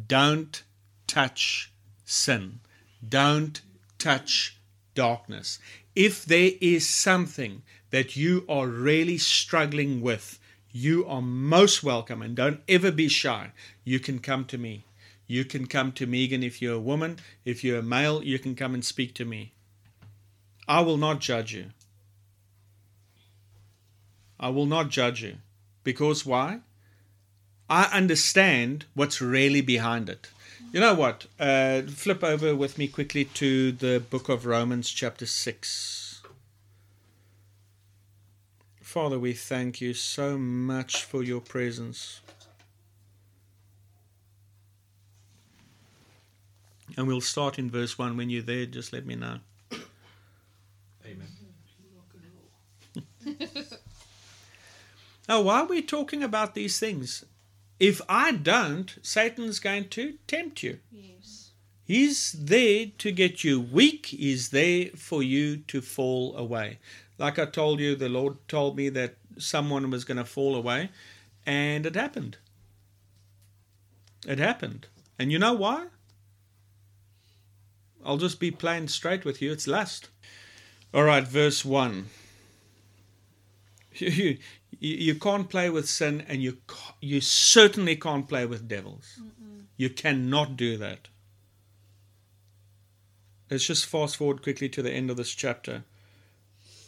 Don't 0.07 0.63
touch 1.07 1.73
sin. 2.05 2.61
Don't 3.07 3.61
touch 3.99 4.59
darkness. 4.95 5.59
If 5.95 6.25
there 6.25 6.53
is 6.61 6.89
something 6.89 7.63
that 7.91 8.17
you 8.17 8.45
are 8.49 8.67
really 8.67 9.19
struggling 9.19 10.01
with, 10.01 10.39
you 10.73 11.05
are 11.07 11.23
most 11.23 11.83
welcome 11.83 12.23
and 12.23 12.37
don't 12.37 12.61
ever 12.69 12.93
be 12.93 13.09
shy. 13.09 13.53
You 13.85 13.99
can 13.99 14.21
come 14.21 14.45
to 14.47 14.59
me. 14.59 14.85
You 15.31 15.45
can 15.45 15.67
come 15.69 15.93
to 15.93 16.09
Megan 16.09 16.43
if 16.43 16.61
you're 16.61 16.75
a 16.75 16.81
woman. 16.81 17.21
If 17.45 17.63
you're 17.63 17.79
a 17.79 17.85
male, 17.85 18.21
you 18.21 18.37
can 18.37 18.57
come 18.57 18.75
and 18.75 18.85
speak 18.85 19.15
to 19.15 19.25
me. 19.25 19.53
I 20.67 20.81
will 20.81 20.97
not 20.97 21.21
judge 21.21 21.55
you. 21.55 21.67
I 24.41 24.49
will 24.49 24.67
not 24.67 24.89
judge 24.89 25.23
you. 25.23 25.37
Because 25.85 26.27
why? 26.27 26.63
I 27.69 27.85
understand 27.97 28.87
what's 28.95 29.21
really 29.21 29.61
behind 29.61 30.09
it. 30.09 30.31
You 30.73 30.81
know 30.81 30.95
what? 30.95 31.27
Uh, 31.39 31.83
flip 31.83 32.25
over 32.25 32.57
with 32.57 32.77
me 32.77 32.89
quickly 32.89 33.25
to 33.25 33.71
the 33.71 34.01
book 34.01 34.29
of 34.29 34.47
Romans, 34.47 34.91
chapter 34.91 35.27
6. 35.27 36.23
Father, 38.83 39.17
we 39.21 39.35
thank 39.35 39.81
you 39.81 39.95
so 39.95 40.37
much 40.37 41.05
for 41.05 41.23
your 41.23 41.41
presence. 41.41 42.21
And 46.97 47.07
we'll 47.07 47.21
start 47.21 47.59
in 47.59 47.71
verse 47.71 47.99
1. 47.99 48.17
When 48.17 48.31
you're 48.31 48.43
there, 48.43 48.67
just 48.67 48.93
let 48.93 49.07
me 49.07 49.15
know. 49.15 49.39
Amen. 51.05 51.29
Now, 55.29 55.43
why 55.43 55.61
are 55.61 55.67
we 55.67 55.81
talking 55.83 56.25
about 56.25 56.55
these 56.55 56.81
things? 56.81 57.25
If 57.79 58.01
I 58.09 58.33
don't, 58.33 58.99
Satan's 59.01 59.61
going 59.61 59.89
to 59.91 60.15
tempt 60.27 60.63
you. 60.63 60.81
yes 60.91 61.53
He's 61.85 62.33
there 62.33 62.87
to 62.99 63.11
get 63.11 63.43
you 63.43 63.61
weak. 63.61 64.07
He's 64.07 64.51
there 64.51 64.87
for 64.97 65.23
you 65.23 65.57
to 65.69 65.81
fall 65.81 66.37
away. 66.37 66.79
Like 67.19 67.39
I 67.39 67.47
told 67.47 67.81
you, 67.81 67.97
the 67.97 68.09
Lord 68.09 68.37
told 68.49 68.77
me 68.77 68.89
that 68.91 69.17
someone 69.39 69.91
was 69.91 70.05
going 70.05 70.19
to 70.19 70.25
fall 70.25 70.55
away, 70.55 70.91
and 71.45 71.85
it 71.87 71.95
happened. 71.95 72.37
It 74.27 74.39
happened. 74.39 74.87
And 75.19 75.33
you 75.33 75.39
know 75.39 75.55
why? 75.55 75.87
I'll 78.05 78.17
just 78.17 78.41
be 78.41 78.51
plain 78.51 78.89
straight 78.89 79.25
with 79.25 79.43
you. 79.43 79.53
It's 79.53 79.67
lust. 79.67 80.09
All 80.93 81.05
right, 81.05 81.27
verse 81.27 81.65
1. 81.65 82.07
You, 83.93 84.39
you, 84.79 84.97
you 84.97 85.15
can't 85.17 85.51
play 85.51 85.69
with 85.69 85.87
sin, 85.87 86.25
and 86.27 86.43
you, 86.43 86.59
you 87.03 87.21
certainly 87.21 87.97
can't 87.97 88.27
play 88.27 88.47
with 88.47 88.69
devils. 88.69 89.21
You 89.77 89.91
cannot 89.91 90.57
do 90.57 90.79
that. 90.79 91.09
Let's 93.51 93.67
just 93.67 93.85
fast 93.85 94.17
forward 94.17 94.43
quickly 94.43 94.69
to 94.71 94.81
the 94.81 94.93
end 94.93 95.11
of 95.11 95.17
this 95.17 95.35
chapter, 95.35 95.83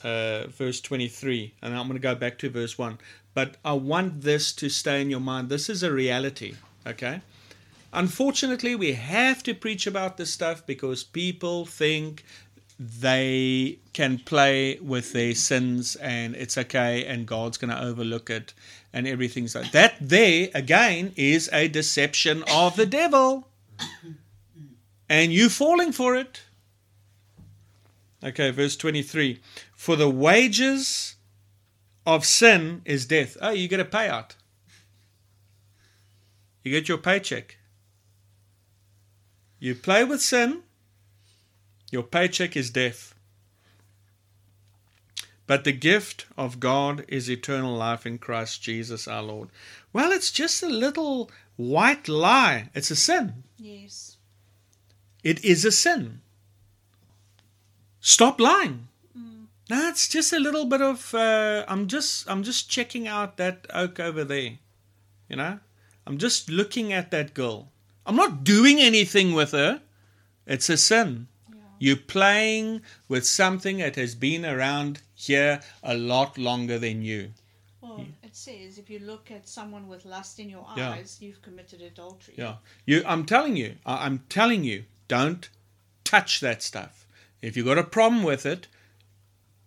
uh, 0.04 0.46
verse 0.46 0.80
23, 0.80 1.54
and 1.60 1.74
I'm 1.74 1.88
going 1.88 1.98
to 1.98 2.02
go 2.02 2.14
back 2.14 2.38
to 2.38 2.48
verse 2.48 2.78
1. 2.78 2.98
But 3.34 3.56
I 3.64 3.72
want 3.72 4.22
this 4.22 4.52
to 4.54 4.68
stay 4.68 5.02
in 5.02 5.10
your 5.10 5.20
mind. 5.20 5.48
This 5.48 5.68
is 5.68 5.82
a 5.82 5.92
reality, 5.92 6.54
okay? 6.86 7.20
Unfortunately, 7.92 8.74
we 8.74 8.92
have 8.92 9.42
to 9.42 9.54
preach 9.54 9.86
about 9.86 10.16
this 10.16 10.32
stuff 10.32 10.64
because 10.66 11.04
people 11.04 11.66
think 11.66 12.24
they 12.78 13.78
can 13.92 14.18
play 14.18 14.78
with 14.80 15.12
their 15.12 15.34
sins 15.34 15.94
and 15.96 16.34
it's 16.34 16.56
okay 16.56 17.04
and 17.04 17.26
God's 17.26 17.58
going 17.58 17.70
to 17.70 17.82
overlook 17.82 18.30
it 18.30 18.54
and 18.92 19.06
everything's 19.06 19.54
like 19.54 19.72
that. 19.72 19.94
There, 20.00 20.48
again, 20.54 21.12
is 21.16 21.50
a 21.52 21.68
deception 21.68 22.44
of 22.50 22.76
the 22.76 22.86
devil 22.86 23.48
and 25.08 25.32
you 25.32 25.48
falling 25.48 25.92
for 25.92 26.16
it. 26.16 26.42
Okay, 28.24 28.50
verse 28.50 28.76
23. 28.76 29.40
For 29.74 29.96
the 29.96 30.08
wages 30.08 31.16
of 32.06 32.24
sin 32.24 32.82
is 32.84 33.04
death. 33.04 33.36
Oh, 33.40 33.50
you 33.50 33.68
get 33.68 33.80
a 33.80 33.84
payout. 33.84 34.36
You 36.64 36.70
get 36.70 36.88
your 36.88 36.98
paycheck. 36.98 37.58
You 39.62 39.76
play 39.76 40.02
with 40.02 40.20
sin, 40.20 40.64
your 41.92 42.02
paycheck 42.02 42.56
is 42.56 42.68
death. 42.70 43.14
But 45.46 45.62
the 45.62 45.70
gift 45.70 46.26
of 46.36 46.58
God 46.58 47.04
is 47.06 47.30
eternal 47.30 47.76
life 47.76 48.04
in 48.04 48.18
Christ 48.18 48.60
Jesus 48.60 49.06
our 49.06 49.22
Lord. 49.22 49.50
Well, 49.92 50.10
it's 50.10 50.32
just 50.32 50.64
a 50.64 50.68
little 50.68 51.30
white 51.54 52.08
lie. 52.08 52.70
It's 52.74 52.90
a 52.90 52.96
sin. 52.96 53.44
yes 53.56 54.16
It 55.22 55.44
is 55.44 55.64
a 55.64 55.70
sin. 55.70 56.22
Stop 58.00 58.40
lying. 58.40 58.88
No, 59.70 59.88
it's 59.88 60.08
just 60.08 60.32
a 60.32 60.40
little 60.40 60.64
bit 60.64 60.82
of. 60.82 61.14
Uh, 61.14 61.64
I'm 61.68 61.86
just. 61.86 62.28
I'm 62.28 62.42
just 62.42 62.68
checking 62.68 63.06
out 63.06 63.36
that 63.36 63.68
oak 63.72 64.00
over 64.00 64.24
there. 64.24 64.58
You 65.28 65.36
know, 65.36 65.60
I'm 66.04 66.18
just 66.18 66.50
looking 66.50 66.92
at 66.92 67.12
that 67.12 67.32
girl. 67.32 67.71
I'm 68.06 68.16
not 68.16 68.44
doing 68.44 68.80
anything 68.80 69.32
with 69.32 69.52
her. 69.52 69.82
It's 70.46 70.68
a 70.68 70.76
sin. 70.76 71.28
You're 71.78 71.96
playing 71.96 72.82
with 73.08 73.26
something 73.26 73.78
that 73.78 73.96
has 73.96 74.14
been 74.14 74.44
around 74.44 75.02
here 75.14 75.60
a 75.82 75.96
lot 75.96 76.38
longer 76.38 76.78
than 76.78 77.02
you. 77.02 77.32
Well, 77.80 78.06
it 78.22 78.36
says 78.36 78.78
if 78.78 78.88
you 78.88 79.00
look 79.00 79.30
at 79.30 79.48
someone 79.48 79.88
with 79.88 80.04
lust 80.04 80.38
in 80.38 80.48
your 80.48 80.66
Yeah. 80.76 80.90
eyes, 80.92 81.18
you've 81.20 81.42
committed 81.42 81.80
adultery. 81.82 82.34
Yeah, 82.38 82.56
you. 82.86 83.02
I'm 83.04 83.26
telling 83.26 83.56
you. 83.56 83.78
I- 83.84 84.06
I'm 84.06 84.20
telling 84.28 84.62
you. 84.64 84.84
Don't 85.08 85.48
touch 86.04 86.40
that 86.40 86.62
stuff. 86.62 87.06
If 87.40 87.56
you've 87.56 87.66
got 87.66 87.78
a 87.78 87.84
problem 87.84 88.22
with 88.22 88.46
it, 88.46 88.68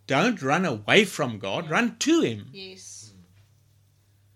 don't 0.07 0.41
run 0.41 0.65
away 0.65 1.03
from 1.05 1.37
God. 1.39 1.69
Run 1.69 1.97
to 1.99 2.21
Him. 2.21 2.49
Yes. 2.53 3.11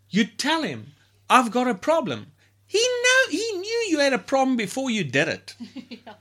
You 0.09 0.25
tell 0.25 0.63
Him, 0.63 0.93
"I've 1.29 1.51
got 1.51 1.67
a 1.67 1.75
problem." 1.75 2.31
He 2.69 2.77
know. 2.79 3.31
He 3.31 3.51
knew 3.57 3.85
you 3.89 3.99
had 3.99 4.13
a 4.13 4.19
problem 4.19 4.55
before 4.55 4.89
you 4.91 5.03
did 5.03 5.27
it. 5.27 5.55
yeah. 5.89 6.13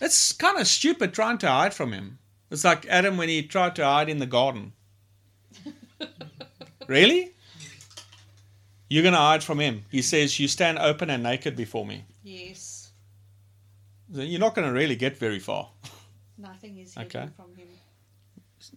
It's 0.00 0.32
kind 0.32 0.58
of 0.58 0.66
stupid 0.68 1.12
trying 1.12 1.38
to 1.38 1.48
hide 1.48 1.74
from 1.74 1.92
Him. 1.92 2.18
It's 2.50 2.64
like 2.64 2.86
Adam 2.86 3.16
when 3.16 3.28
he 3.28 3.42
tried 3.42 3.74
to 3.76 3.84
hide 3.84 4.08
in 4.08 4.18
the 4.20 4.26
garden. 4.26 4.72
really? 6.86 7.32
You're 8.88 9.02
going 9.02 9.14
to 9.14 9.18
hide 9.18 9.42
from 9.42 9.58
Him. 9.58 9.84
He 9.90 10.02
says, 10.02 10.38
"You 10.38 10.46
stand 10.46 10.78
open 10.78 11.10
and 11.10 11.22
naked 11.22 11.56
before 11.56 11.84
me." 11.84 12.04
Yes. 12.22 12.92
Then 14.08 14.28
You're 14.28 14.40
not 14.40 14.54
going 14.54 14.68
to 14.68 14.72
really 14.72 14.96
get 14.96 15.18
very 15.18 15.40
far. 15.40 15.70
Nothing 16.38 16.78
is 16.78 16.96
Okay. 16.96 17.18
hidden 17.20 17.32
from 17.34 17.54
him. 17.56 17.68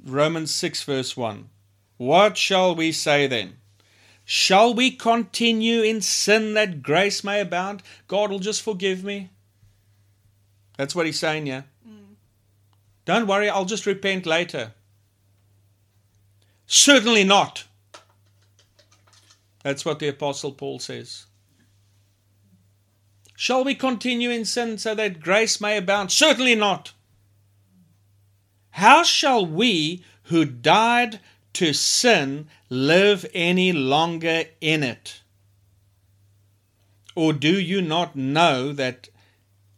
Romans 0.04 0.54
6, 0.54 0.84
verse 0.84 1.16
1. 1.18 1.50
What 1.98 2.38
shall 2.38 2.76
we 2.76 2.92
say 2.92 3.28
then? 3.28 3.58
Shall 4.30 4.74
we 4.74 4.92
continue 4.92 5.82
in 5.84 6.02
sin 6.02 6.54
that 6.56 6.84
grace 6.84 7.24
may 7.24 7.40
abound? 7.40 7.82
God 8.10 8.30
will 8.30 8.40
just 8.40 8.62
forgive 8.62 9.02
me. 9.02 9.30
That's 10.76 10.94
what 10.94 11.06
he's 11.06 11.18
saying 11.18 11.46
here. 11.46 11.64
Mm. 11.88 12.16
Don't 13.06 13.26
worry, 13.26 13.50
I'll 13.50 13.64
just 13.64 13.86
repent 13.86 14.26
later. 14.26 14.74
Certainly 16.66 17.24
not. 17.24 17.64
That's 19.64 19.86
what 19.86 20.00
the 20.00 20.10
Apostle 20.10 20.52
Paul 20.52 20.80
says. 20.80 21.28
Shall 23.34 23.64
we 23.64 23.76
continue 23.76 24.30
in 24.30 24.44
sin 24.44 24.78
so 24.78 24.94
that 24.94 25.22
grace 25.22 25.62
may 25.62 25.78
abound? 25.78 26.12
Certainly 26.12 26.56
not. 26.56 26.92
How 28.72 29.04
shall 29.04 29.46
we 29.46 30.04
who 30.24 30.44
died 30.44 31.22
to 31.58 31.74
sin 31.74 32.48
live 32.70 33.26
any 33.34 33.72
longer 33.74 34.44
in 34.62 34.84
it? 34.84 35.22
Or 37.16 37.34
do 37.34 37.60
you 37.60 37.82
not 37.82 38.16
know 38.16 38.72
that 38.74 39.10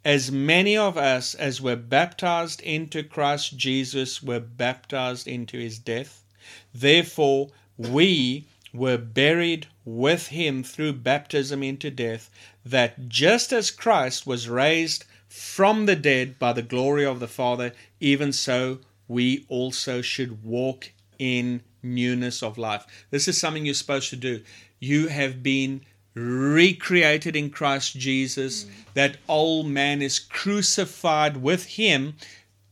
as 0.03 0.29
many 0.29 0.75
of 0.75 0.97
us 0.97 1.35
as 1.35 1.61
were 1.61 1.77
baptized 1.77 2.59
into 2.59 3.01
Christ 3.01 3.55
Jesus 3.55 4.21
were 4.21 4.41
baptized 4.41 5.25
into 5.25 5.57
his 5.57 5.79
death? 5.79 6.25
Therefore, 6.73 7.51
we 7.77 8.43
were 8.73 8.97
buried 8.97 9.67
with 9.85 10.27
him 10.27 10.63
through 10.63 10.91
baptism 10.91 11.63
into 11.63 11.89
death, 11.89 12.29
that 12.65 13.07
just 13.07 13.53
as 13.53 13.71
Christ 13.71 14.27
was 14.27 14.49
raised 14.49 15.05
from 15.29 15.85
the 15.85 15.95
dead 15.95 16.37
by 16.37 16.51
the 16.51 16.61
glory 16.61 17.05
of 17.05 17.21
the 17.21 17.27
Father, 17.29 17.71
even 18.01 18.33
so 18.33 18.79
we 19.07 19.45
also 19.47 20.01
should 20.01 20.43
walk 20.43 20.91
in 21.17 21.61
newness 21.81 22.43
of 22.43 22.57
life. 22.57 22.85
This 23.09 23.27
is 23.27 23.39
something 23.39 23.65
you're 23.65 23.73
supposed 23.73 24.09
to 24.09 24.15
do. 24.15 24.41
You 24.79 25.07
have 25.07 25.43
been 25.43 25.81
recreated 26.13 27.35
in 27.35 27.49
Christ 27.49 27.97
Jesus. 27.97 28.63
Mm. 28.63 28.69
That 28.93 29.17
old 29.27 29.67
man 29.67 30.01
is 30.01 30.19
crucified 30.19 31.37
with 31.37 31.65
him. 31.65 32.15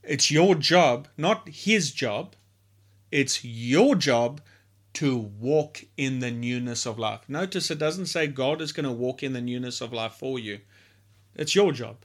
It's 0.03 0.31
your 0.31 0.55
job, 0.55 1.07
not 1.17 1.47
his 1.49 1.91
job. 1.91 2.35
It's 3.11 3.43
your 3.43 3.95
job 3.95 4.41
to 4.93 5.15
walk 5.15 5.83
in 5.95 6.19
the 6.19 6.31
newness 6.31 6.85
of 6.85 6.97
life. 6.97 7.21
Notice 7.27 7.69
it 7.69 7.77
doesn't 7.77 8.07
say 8.07 8.27
God 8.27 8.61
is 8.61 8.71
going 8.71 8.85
to 8.85 8.91
walk 8.91 9.21
in 9.21 9.33
the 9.33 9.41
newness 9.41 9.79
of 9.79 9.93
life 9.93 10.13
for 10.13 10.39
you. 10.39 10.59
It's 11.35 11.55
your 11.55 11.71
job. 11.71 11.97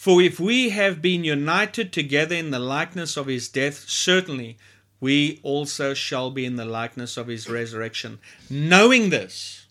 For 0.00 0.22
if 0.22 0.40
we 0.40 0.70
have 0.70 1.02
been 1.02 1.24
united 1.24 1.92
together 1.92 2.34
in 2.34 2.52
the 2.52 2.58
likeness 2.58 3.18
of 3.18 3.26
his 3.26 3.50
death, 3.50 3.86
certainly 3.86 4.56
we 4.98 5.40
also 5.42 5.92
shall 5.92 6.30
be 6.30 6.46
in 6.46 6.56
the 6.56 6.64
likeness 6.64 7.18
of 7.18 7.26
his 7.26 7.50
resurrection. 7.50 8.18
Knowing 8.48 9.10
this, 9.10 9.66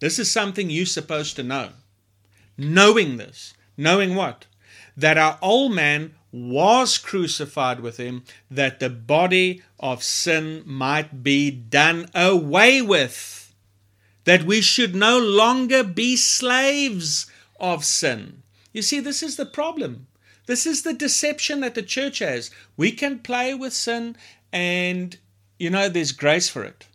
this 0.00 0.18
is 0.18 0.30
something 0.30 0.70
you're 0.70 0.86
supposed 0.86 1.36
to 1.36 1.42
know. 1.42 1.68
Knowing 2.56 3.18
this, 3.18 3.52
knowing 3.76 4.14
what? 4.14 4.46
That 4.96 5.18
our 5.18 5.38
old 5.42 5.74
man 5.74 6.14
was 6.32 6.96
crucified 6.96 7.80
with 7.80 7.98
him, 7.98 8.24
that 8.50 8.80
the 8.80 8.88
body 8.88 9.62
of 9.78 10.02
sin 10.02 10.62
might 10.64 11.22
be 11.22 11.50
done 11.50 12.08
away 12.14 12.80
with, 12.80 13.54
that 14.24 14.44
we 14.44 14.62
should 14.62 14.94
no 14.94 15.18
longer 15.18 15.84
be 15.84 16.16
slaves 16.16 17.26
of 17.60 17.84
sin. 17.84 18.41
You 18.72 18.82
see, 18.82 19.00
this 19.00 19.22
is 19.22 19.36
the 19.36 19.46
problem. 19.46 20.06
This 20.46 20.66
is 20.66 20.82
the 20.82 20.92
deception 20.92 21.60
that 21.60 21.74
the 21.74 21.82
church 21.82 22.18
has. 22.18 22.50
We 22.76 22.90
can 22.92 23.18
play 23.20 23.54
with 23.54 23.72
sin, 23.72 24.16
and 24.52 25.16
you 25.58 25.70
know, 25.70 25.88
there's 25.88 26.12
grace 26.12 26.48
for 26.48 26.64
it. 26.64 26.86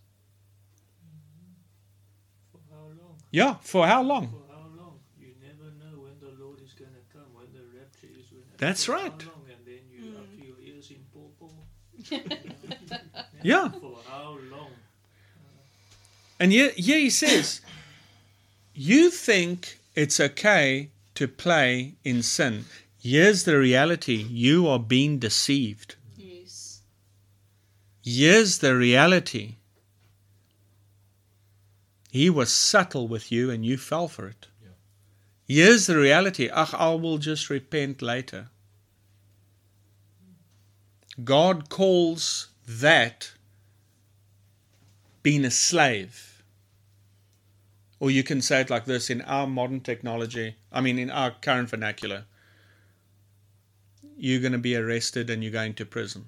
For 2.52 2.60
how 2.70 2.84
long? 2.88 3.16
Yeah, 3.32 3.56
for 3.62 3.88
how 3.88 4.02
long? 4.04 4.28
For 4.30 4.54
how 4.54 4.68
long? 4.78 5.00
You 5.20 5.30
never 5.42 5.72
know 5.80 6.02
when 6.02 6.20
the 6.20 6.44
Lord 6.44 6.60
is 6.62 6.74
going 6.74 6.92
to 6.92 7.18
come, 7.18 7.28
when 7.34 7.48
the 7.54 7.64
rapture 7.78 8.08
is. 8.20 8.32
When 8.32 8.42
That's 8.58 8.86
for 8.86 8.94
right. 8.94 9.22
How 9.22 9.30
long? 9.30 9.46
And 9.50 9.66
then 9.66 9.84
you 9.94 10.12
Mm. 10.12 10.20
up 10.20 10.28
your 10.38 10.60
ears 10.76 10.92
in 10.92 11.04
purple. 11.14 11.54
Yeah. 13.44 13.70
For 13.70 13.98
how 14.10 14.38
long? 14.52 14.72
And 16.40 16.52
here, 16.52 16.72
here 16.76 16.98
he 17.00 17.10
says, 17.10 17.62
You 18.74 19.10
think 19.10 19.80
it's 19.96 20.20
okay 20.20 20.90
to 21.18 21.28
play 21.28 21.96
in 22.04 22.22
sin. 22.22 22.66
Here's 23.00 23.44
the 23.44 23.58
reality 23.58 24.24
you 24.30 24.68
are 24.68 24.78
being 24.78 25.18
deceived. 25.18 25.96
Yes. 26.16 26.82
Here's 28.04 28.60
the 28.60 28.76
reality. 28.76 29.56
He 32.12 32.30
was 32.30 32.54
subtle 32.54 33.08
with 33.08 33.32
you 33.32 33.50
and 33.50 33.66
you 33.66 33.78
fell 33.78 34.08
for 34.08 34.28
it. 34.28 34.46
Yeah. 34.62 34.78
Here's 35.48 35.88
the 35.88 35.98
reality. 35.98 36.50
Ach, 36.54 36.72
I 36.76 36.94
will 36.94 37.18
just 37.18 37.50
repent 37.50 38.04
later. 38.04 38.50
God 41.24 41.70
calls 41.70 42.50
that 42.68 43.32
being 45.24 45.44
a 45.44 45.50
slave. 45.52 46.37
Or 48.00 48.12
you 48.12 48.24
can 48.24 48.42
say 48.42 48.62
it 48.62 48.70
like 48.70 48.86
this 48.86 49.10
in 49.10 49.22
our 49.22 49.48
modern 49.48 49.82
technology, 49.82 50.56
I 50.72 50.82
mean, 50.82 51.00
in 51.00 51.10
our 51.10 51.32
current 51.32 51.70
vernacular, 51.70 52.26
you're 54.18 54.42
going 54.42 54.52
to 54.52 54.58
be 54.58 54.76
arrested 54.76 55.30
and 55.30 55.44
you're 55.44 55.52
going 55.52 55.74
to 55.76 55.86
prison. 55.86 56.28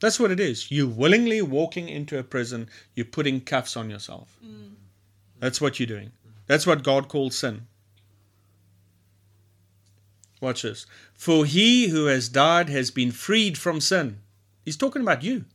That's 0.00 0.20
what 0.20 0.30
it 0.30 0.40
is. 0.40 0.70
You're 0.70 0.86
willingly 0.86 1.40
walking 1.40 1.88
into 1.88 2.18
a 2.18 2.22
prison, 2.22 2.68
you're 2.94 3.06
putting 3.06 3.40
cuffs 3.40 3.76
on 3.76 3.88
yourself. 3.88 4.38
Mm. 4.44 4.74
That's 5.40 5.60
what 5.60 5.80
you're 5.80 5.86
doing. 5.86 6.12
That's 6.46 6.66
what 6.66 6.82
God 6.82 7.08
calls 7.08 7.38
sin. 7.38 7.66
Watch 10.40 10.62
this. 10.62 10.86
For 11.14 11.46
he 11.46 11.88
who 11.88 12.06
has 12.06 12.28
died 12.28 12.68
has 12.68 12.90
been 12.90 13.10
freed 13.10 13.56
from 13.56 13.80
sin. 13.80 14.18
He's 14.64 14.76
talking 14.76 15.02
about 15.02 15.22
you. 15.22 15.46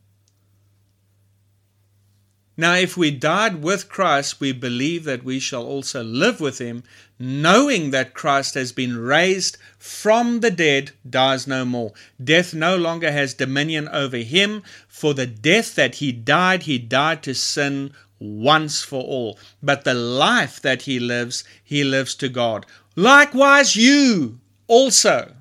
Now, 2.57 2.75
if 2.75 2.97
we 2.97 3.11
died 3.11 3.63
with 3.63 3.87
Christ, 3.87 4.41
we 4.41 4.51
believe 4.51 5.05
that 5.05 5.23
we 5.23 5.39
shall 5.39 5.65
also 5.65 6.03
live 6.03 6.41
with 6.41 6.59
him, 6.59 6.83
knowing 7.17 7.91
that 7.91 8.13
Christ 8.13 8.55
has 8.55 8.71
been 8.73 8.97
raised 8.97 9.57
from 9.77 10.41
the 10.41 10.51
dead, 10.51 10.91
dies 11.09 11.47
no 11.47 11.63
more. 11.63 11.93
Death 12.21 12.53
no 12.53 12.75
longer 12.75 13.11
has 13.11 13.33
dominion 13.33 13.87
over 13.87 14.17
him, 14.17 14.63
for 14.87 15.13
the 15.13 15.25
death 15.25 15.75
that 15.75 15.95
he 15.95 16.11
died, 16.11 16.63
he 16.63 16.77
died 16.77 17.23
to 17.23 17.33
sin 17.33 17.93
once 18.19 18.83
for 18.83 19.01
all. 19.01 19.39
But 19.63 19.83
the 19.85 19.93
life 19.93 20.61
that 20.61 20.83
he 20.83 20.99
lives, 20.99 21.43
he 21.63 21.83
lives 21.83 22.15
to 22.15 22.27
God. 22.29 22.65
Likewise, 22.95 23.75
you 23.75 24.39
also. 24.67 25.35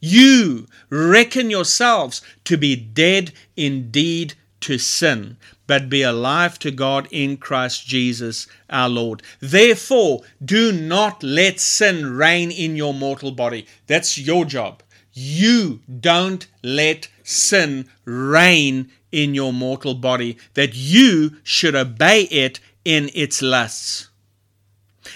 You 0.00 0.66
reckon 0.90 1.50
yourselves 1.50 2.20
to 2.44 2.56
be 2.56 2.74
dead 2.74 3.32
indeed 3.56 4.34
to 4.62 4.78
sin, 4.78 5.36
but 5.66 5.88
be 5.88 6.02
alive 6.02 6.58
to 6.60 6.70
God 6.70 7.08
in 7.10 7.36
Christ 7.36 7.86
Jesus 7.86 8.46
our 8.68 8.88
Lord. 8.88 9.22
Therefore, 9.40 10.22
do 10.44 10.72
not 10.72 11.22
let 11.22 11.60
sin 11.60 12.16
reign 12.16 12.50
in 12.50 12.76
your 12.76 12.94
mortal 12.94 13.30
body. 13.30 13.66
That's 13.86 14.18
your 14.18 14.44
job. 14.44 14.82
You 15.12 15.80
don't 16.00 16.46
let 16.62 17.08
sin 17.22 17.88
reign 18.04 18.90
in 19.10 19.34
your 19.34 19.52
mortal 19.52 19.94
body, 19.94 20.38
that 20.54 20.74
you 20.74 21.36
should 21.42 21.74
obey 21.74 22.22
it 22.22 22.60
in 22.84 23.10
its 23.14 23.42
lusts. 23.42 24.08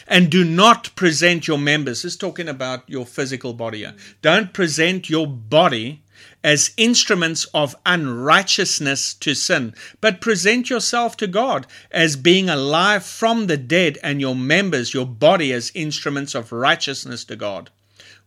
And 0.07 0.31
do 0.31 0.45
not 0.45 0.95
present 0.97 1.49
your 1.49 1.59
members, 1.59 2.03
this 2.03 2.13
is 2.13 2.19
talking 2.19 2.49
about 2.49 2.89
your 2.89 3.07
physical 3.07 3.55
body. 3.55 3.87
Don't 4.21 4.53
present 4.53 5.09
your 5.09 5.27
body 5.27 6.03
as 6.47 6.71
instruments 6.77 7.45
of 7.53 7.75
unrighteousness 7.85 9.15
to 9.15 9.35
sin, 9.35 9.75
but 10.01 10.21
present 10.21 10.71
yourself 10.71 11.17
to 11.17 11.27
God 11.27 11.67
as 11.91 12.15
being 12.15 12.49
alive 12.49 13.05
from 13.05 13.49
the 13.49 13.57
dead, 13.57 13.99
and 14.01 14.21
your 14.21 14.37
members, 14.37 14.95
your 14.95 15.07
body, 15.07 15.53
as 15.53 15.73
instruments 15.75 16.37
of 16.37 16.53
righteousness 16.53 17.25
to 17.25 17.35
God. 17.35 17.69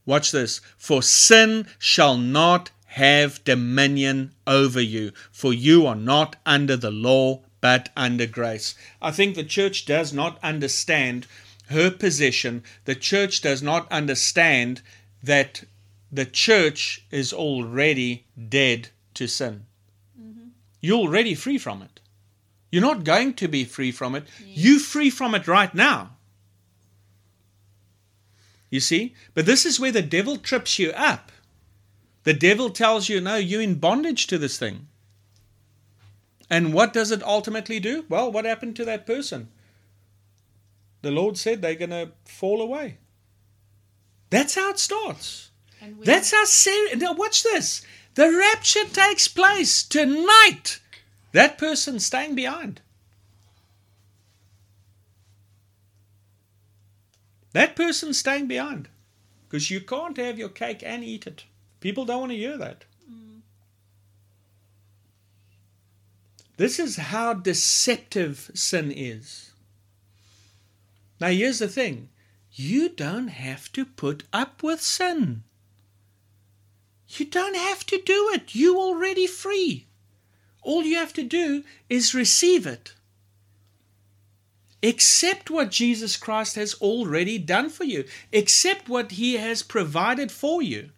Watch 0.05 0.31
this. 0.31 0.59
For 0.77 1.01
sin 1.01 1.65
shall 1.77 2.17
not 2.17 2.71
have 2.87 3.41
dominion 3.45 4.33
over 4.45 4.81
you, 4.81 5.13
for 5.31 5.53
you 5.53 5.87
are 5.87 5.95
not 5.95 6.35
under 6.45 6.75
the 6.75 6.91
law, 6.91 7.39
but 7.61 7.87
under 7.95 8.25
grace. 8.25 8.75
I 9.01 9.11
think 9.11 9.35
the 9.35 9.45
church 9.45 9.85
does 9.85 10.11
not 10.11 10.37
understand 10.43 11.25
her 11.67 11.89
position. 11.89 12.63
The 12.83 12.95
church 12.95 13.39
does 13.39 13.63
not 13.63 13.89
understand 13.89 14.81
that 15.23 15.63
the 16.11 16.25
church 16.25 17.05
is 17.11 17.33
already 17.33 18.25
dead 18.49 18.89
to 19.13 19.27
sin. 19.27 19.65
Mm-hmm. 20.19 20.49
You're 20.81 20.99
already 20.99 21.35
free 21.35 21.57
from 21.57 21.81
it. 21.81 21.99
You're 22.71 22.81
not 22.81 23.03
going 23.03 23.33
to 23.35 23.47
be 23.47 23.63
free 23.63 23.91
from 23.91 24.15
it. 24.15 24.25
You're 24.45 24.79
free 24.79 25.09
from 25.09 25.33
it 25.35 25.47
right 25.47 25.73
now. 25.73 26.11
You 28.69 28.79
see? 28.79 29.15
But 29.33 29.45
this 29.45 29.65
is 29.65 29.79
where 29.79 29.91
the 29.91 30.01
devil 30.01 30.37
trips 30.37 30.77
you 30.77 30.91
up. 30.91 31.31
The 32.23 32.33
devil 32.33 32.69
tells 32.69 33.09
you, 33.09 33.19
no, 33.19 33.37
you're 33.37 33.61
in 33.61 33.75
bondage 33.75 34.27
to 34.27 34.37
this 34.37 34.59
thing. 34.59 34.87
And 36.49 36.73
what 36.73 36.93
does 36.93 37.11
it 37.11 37.23
ultimately 37.23 37.79
do? 37.79 38.05
Well, 38.09 38.31
what 38.31 38.45
happened 38.45 38.75
to 38.77 38.85
that 38.85 39.07
person? 39.07 39.49
The 41.01 41.11
Lord 41.11 41.37
said 41.37 41.61
they're 41.61 41.75
going 41.75 41.91
to 41.91 42.11
fall 42.25 42.61
away. 42.61 42.97
That's 44.29 44.55
how 44.55 44.69
it 44.69 44.79
starts. 44.79 45.48
That's 46.03 46.31
how 46.31 46.45
serious. 46.45 46.97
Now, 46.97 47.13
watch 47.13 47.43
this. 47.43 47.81
The 48.15 48.31
rapture 48.31 48.85
takes 48.85 49.27
place 49.27 49.83
tonight. 49.83 50.79
That 51.31 51.57
person 51.57 51.99
staying 51.99 52.35
behind. 52.35 52.81
That 57.53 57.75
person 57.75 58.13
staying 58.13 58.47
behind. 58.47 58.89
Because 59.47 59.71
you 59.71 59.81
can't 59.81 60.17
have 60.17 60.37
your 60.37 60.49
cake 60.49 60.83
and 60.85 61.03
eat 61.03 61.25
it. 61.25 61.45
People 61.79 62.05
don't 62.05 62.19
want 62.21 62.31
to 62.31 62.37
hear 62.37 62.57
that. 62.57 62.85
This 66.57 66.77
is 66.77 66.97
how 66.97 67.35
deceptive 67.35 68.51
sin 68.53 68.91
is. 68.91 69.51
Now, 71.21 71.29
here's 71.29 71.59
the 71.59 71.69
thing 71.69 72.09
you 72.51 72.89
don't 72.89 73.29
have 73.29 73.71
to 73.71 73.85
put 73.85 74.23
up 74.33 74.61
with 74.61 74.81
sin. 74.81 75.43
You 77.09 77.25
don't 77.25 77.55
have 77.55 77.85
to 77.87 78.01
do 78.05 78.31
it. 78.33 78.53
You're 78.55 78.77
already 78.77 79.27
free. 79.27 79.87
All 80.61 80.83
you 80.83 80.95
have 80.97 81.13
to 81.13 81.23
do 81.23 81.63
is 81.89 82.13
receive 82.13 82.67
it. 82.67 82.93
Accept 84.81 85.49
what 85.49 85.71
Jesus 85.71 86.15
Christ 86.15 86.55
has 86.55 86.73
already 86.75 87.37
done 87.37 87.69
for 87.69 87.83
you. 87.83 88.05
Accept 88.31 88.87
what 88.87 89.11
He 89.11 89.35
has 89.35 89.63
provided 89.63 90.31
for 90.31 90.61
you. 90.61 90.89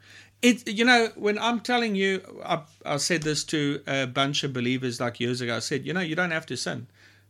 It, 0.42 0.68
you 0.68 0.86
know, 0.86 1.10
when 1.16 1.38
I'm 1.40 1.60
telling 1.60 1.96
you, 1.96 2.22
I, 2.44 2.62
I 2.86 2.98
said 2.98 3.24
this 3.24 3.44
to 3.46 3.82
a 3.88 4.06
bunch 4.06 4.44
of 4.44 4.54
believers 4.54 5.00
like 5.00 5.20
years 5.20 5.40
ago. 5.40 5.56
I 5.56 5.60
said, 5.60 5.86
you 5.86 5.94
know, 5.94 6.02
you 6.02 6.16
don't 6.16 6.32
have 6.32 6.46
to 6.48 6.58
sin. 6.58 6.88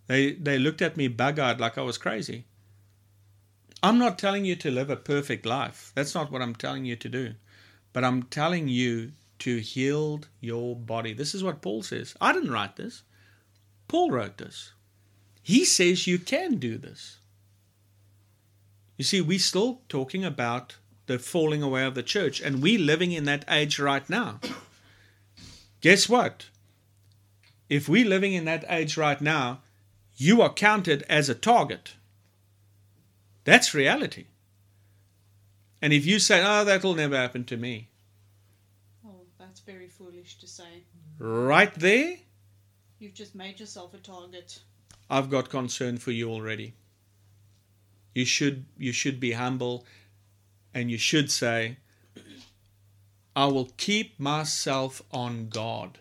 They 0.08 0.34
they 0.34 0.58
looked 0.58 0.82
at 0.82 0.98
me 0.98 1.08
bug-eyed 1.08 1.60
like 1.60 1.78
I 1.78 1.84
was 1.84 1.98
crazy. 1.98 2.46
I'm 3.84 3.98
not 3.98 4.20
telling 4.20 4.46
you 4.46 4.56
to 4.58 4.72
live 4.72 4.90
a 4.90 4.96
perfect 4.96 5.46
life. 5.46 5.92
That's 5.96 6.16
not 6.16 6.32
what 6.32 6.42
I'm 6.42 6.56
telling 6.56 6.86
you 6.86 6.96
to 6.98 7.10
do. 7.10 7.34
But 7.94 8.04
I'm 8.04 8.24
telling 8.24 8.68
you 8.68 9.12
to 9.40 9.58
heal 9.58 10.22
your 10.40 10.76
body. 10.76 11.14
This 11.14 11.34
is 11.34 11.44
what 11.44 11.62
Paul 11.62 11.84
says. 11.84 12.16
I 12.22 12.32
didn't 12.32 12.52
write 12.52 12.76
this. 12.76 13.04
Paul 13.88 14.12
wrote 14.12 14.38
this. 14.38 14.74
He 15.42 15.66
says 15.66 16.08
you 16.08 16.20
can 16.20 16.58
do 16.58 16.78
this. 16.78 17.18
You 18.98 19.04
see, 19.04 19.20
we're 19.20 19.40
still 19.40 19.82
talking 19.90 20.24
about 20.24 20.78
the 21.08 21.18
falling 21.18 21.64
away 21.64 21.84
of 21.86 21.96
the 21.96 22.04
church, 22.04 22.40
and 22.40 22.62
we're 22.62 22.80
living 22.80 23.12
in 23.12 23.24
that 23.26 23.44
age 23.50 23.80
right 23.80 24.08
now. 24.10 24.40
Guess 25.82 26.08
what? 26.08 26.46
If 27.68 27.90
we're 27.90 28.08
living 28.08 28.34
in 28.34 28.46
that 28.46 28.64
age 28.70 28.98
right 28.98 29.20
now, 29.20 29.62
you 30.16 30.42
are 30.42 30.54
counted 30.54 31.04
as 31.10 31.30
a 31.30 31.36
target. 31.36 31.96
That's 33.44 33.74
reality. 33.74 34.26
And 35.82 35.94
if 35.94 36.06
you 36.06 36.20
say, 36.20 36.44
oh, 36.46 36.64
that'll 36.64 36.94
never 36.94 37.16
happen 37.18 37.44
to 37.46 37.58
me, 37.58 37.90
oh, 39.06 39.22
that's 39.40 39.62
very 39.62 39.88
foolish 39.88 40.38
to 40.40 40.48
say. 40.48 40.84
right 41.18 41.74
there, 41.76 42.18
You've 43.02 43.16
just 43.16 43.34
made 43.34 43.60
yourself 43.60 43.96
a 43.96 43.98
target. 43.98 44.60
I've 45.10 45.32
got 45.32 45.50
concern 45.50 45.98
for 45.98 46.12
you 46.12 46.30
already. 46.30 46.76
You 48.14 48.26
should 48.26 48.66
you 48.78 48.92
should 48.92 49.20
be 49.20 49.32
humble 49.32 49.88
and 50.72 50.92
you 50.92 51.00
should 51.00 51.32
say, 51.32 51.78
I 53.36 53.46
will 53.46 53.72
keep 53.78 54.20
myself 54.20 55.02
on 55.12 55.50
God. 55.50 55.98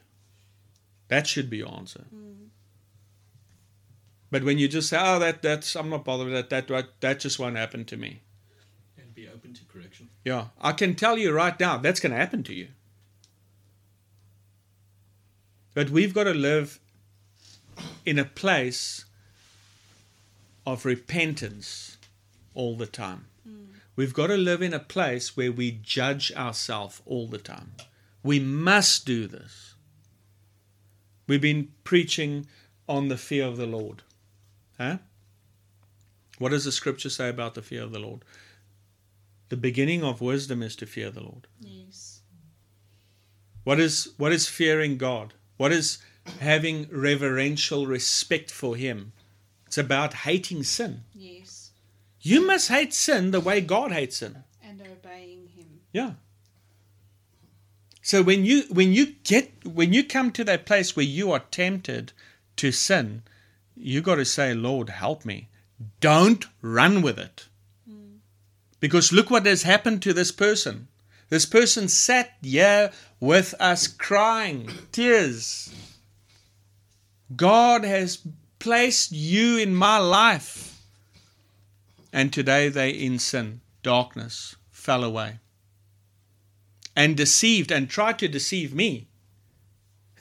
That 1.09 1.27
should 1.27 1.49
be 1.49 1.57
your 1.57 1.73
answer. 1.73 2.05
Hmm. 2.11 2.49
But 4.31 4.45
when 4.45 4.59
you 4.59 4.69
just 4.69 4.91
say, 4.91 4.99
Oh, 5.01 5.19
that 5.21 5.41
that's 5.41 5.75
I'm 5.77 5.89
not 5.89 6.05
bothered 6.05 6.27
with 6.27 6.51
that, 6.51 6.69
that 6.69 7.01
that 7.01 7.21
just 7.21 7.39
won't 7.39 7.57
happen 7.57 7.87
to 7.87 7.97
me. 7.97 8.21
And 8.99 9.15
be 9.15 9.27
open 9.27 9.55
to 9.55 9.65
correction. 9.65 10.10
Yeah. 10.25 10.47
I 10.61 10.73
can 10.73 10.95
tell 10.95 11.17
you 11.17 11.33
right 11.33 11.59
now 11.59 11.79
that's 11.79 12.01
gonna 12.01 12.17
happen 12.17 12.43
to 12.45 12.55
you. 12.55 12.69
But 15.75 15.91
we've 15.91 16.15
got 16.15 16.25
to 16.25 16.35
live 16.35 16.81
in 18.05 18.19
a 18.19 18.25
place 18.25 19.05
of 20.67 20.85
repentance 20.85 21.97
all 22.55 22.77
the 22.77 22.87
time. 22.87 23.27
Mm. 23.49 23.69
We've 23.97 24.15
got 24.15 24.29
to 24.29 24.37
live 24.37 24.63
in 24.63 24.75
a 24.75 24.81
place 24.81 25.37
where 25.37 25.53
we 25.53 25.71
judge 25.83 26.33
ourselves 26.33 27.01
all 27.07 27.27
the 27.27 27.39
time. 27.39 27.73
We 28.23 28.41
must 28.41 29.07
do 29.07 29.27
this. 29.27 29.75
We've 31.27 31.41
been 31.41 31.69
preaching 31.85 32.47
on 32.89 33.09
the 33.09 33.17
fear 33.17 33.47
of 33.47 33.57
the 33.57 33.67
Lord. 33.67 34.03
Huh? 34.77 34.99
What 36.39 36.51
does 36.51 36.65
the 36.65 36.73
scripture 36.73 37.11
say 37.11 37.29
about 37.29 37.55
the 37.55 37.63
fear 37.63 37.83
of 37.83 37.93
the 37.93 38.01
Lord? 38.01 38.25
The 39.51 39.57
beginning 39.57 40.03
of 40.03 40.21
wisdom 40.21 40.63
is 40.63 40.75
to 40.77 40.87
fear 40.87 41.11
the 41.11 41.23
Lord. 41.23 41.47
Yes. 41.61 42.21
What 43.65 43.79
is 43.79 44.15
what 44.17 44.33
is 44.33 44.49
fearing 44.49 44.97
God? 44.97 45.35
What 45.59 45.73
is 45.73 45.99
having 46.39 46.89
reverential 46.91 47.87
respect 47.87 48.51
for 48.51 48.77
him? 48.77 49.13
It's 49.67 49.77
about 49.77 50.15
hating 50.15 50.63
sin. 50.63 51.03
Yes. 51.15 51.73
You 52.21 52.47
must 52.47 52.69
hate 52.69 52.93
sin 52.95 53.31
the 53.31 53.41
way 53.41 53.61
God 53.61 53.93
hates 53.93 54.19
sin. 54.19 54.45
And 54.63 54.81
obeying 54.81 55.49
Him. 55.49 55.81
Yeah. 55.93 56.13
So 58.03 58.23
when 58.23 58.45
you 58.45 58.63
when 58.71 58.93
you 58.93 59.15
get 59.25 59.67
when 59.67 59.93
you 59.93 60.05
come 60.05 60.31
to 60.33 60.45
that 60.45 60.67
place 60.67 60.95
where 60.95 61.05
you 61.05 61.33
are 61.33 61.45
tempted 61.51 62.13
to 62.57 62.73
sin, 62.73 63.23
you 63.77 64.01
got 64.01 64.17
to 64.17 64.25
say, 64.25 64.55
"Lord, 64.55 64.91
help 64.91 65.25
me." 65.25 65.49
Don't 66.01 66.47
run 66.63 67.01
with 67.01 67.19
it. 67.19 67.47
Because 68.81 69.13
look 69.13 69.31
what 69.31 69.47
has 69.47 69.63
happened 69.63 70.03
to 70.03 70.13
this 70.13 70.33
person. 70.33 70.89
This 71.29 71.47
person 71.47 71.89
sat 71.89 72.33
here 72.43 72.91
with 73.21 73.55
us 73.61 73.87
crying, 73.87 74.71
tears. 74.91 75.73
God 77.37 77.85
has 77.85 78.19
placed 78.59 79.13
you 79.13 79.59
in 79.59 79.75
my 79.75 79.99
life. 79.99 80.83
And 82.13 82.33
today 82.33 82.69
they 82.69 82.91
in 82.91 83.19
sin, 83.19 83.61
darkness, 83.83 84.57
fell 84.71 85.05
away. 85.05 85.39
And 86.97 87.17
deceived 87.17 87.71
and 87.71 87.89
tried 87.89 88.19
to 88.19 88.29
deceive 88.29 88.75
me. 88.75 89.07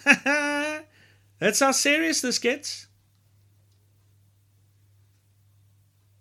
That's 0.03 1.60
how 1.60 1.72
serious 1.72 2.22
this 2.22 2.38
gets. 2.38 2.88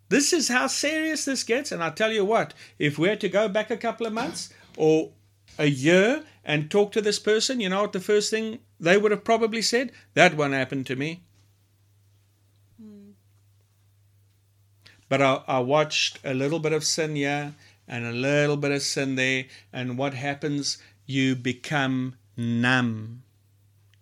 This 0.09 0.33
is 0.33 0.49
how 0.49 0.67
serious 0.67 1.25
this 1.25 1.45
gets. 1.45 1.73
And 1.73 1.83
I 1.83 1.91
tell 1.91 2.13
you 2.13 2.25
what, 2.25 2.55
if 2.79 2.99
we're 2.99 3.17
to 3.17 3.29
go 3.29 3.49
back 3.49 3.71
a 3.71 3.77
couple 3.77 4.07
of 4.07 4.13
months 4.13 4.53
or 4.77 5.11
a 5.59 5.67
year 5.67 6.25
and 6.45 6.71
talk 6.71 6.93
to 6.93 7.01
this 7.03 7.19
person, 7.19 7.61
you 7.61 7.69
know 7.69 7.83
what 7.83 7.93
the 7.93 8.01
first 8.01 8.31
thing 8.31 8.61
they 8.81 8.97
would 8.97 9.11
have 9.11 9.25
probably 9.25 9.63
said? 9.63 9.93
That 10.15 10.37
won't 10.37 10.55
happen 10.55 10.85
to 10.85 10.97
me. 10.97 11.23
But 15.09 15.23
I, 15.23 15.43
I 15.47 15.59
watched 15.61 16.19
a 16.25 16.35
little 16.35 16.59
bit 16.59 16.73
of 16.73 16.85
sin 16.85 17.17
here 17.17 17.55
and 17.87 18.05
a 18.05 18.13
little 18.13 18.57
bit 18.57 18.73
of 18.73 18.83
sin 18.83 19.15
there. 19.15 19.47
And 19.73 19.97
what 19.97 20.15
happens? 20.15 20.79
You 21.07 21.35
become 21.35 22.17
numb 22.37 23.23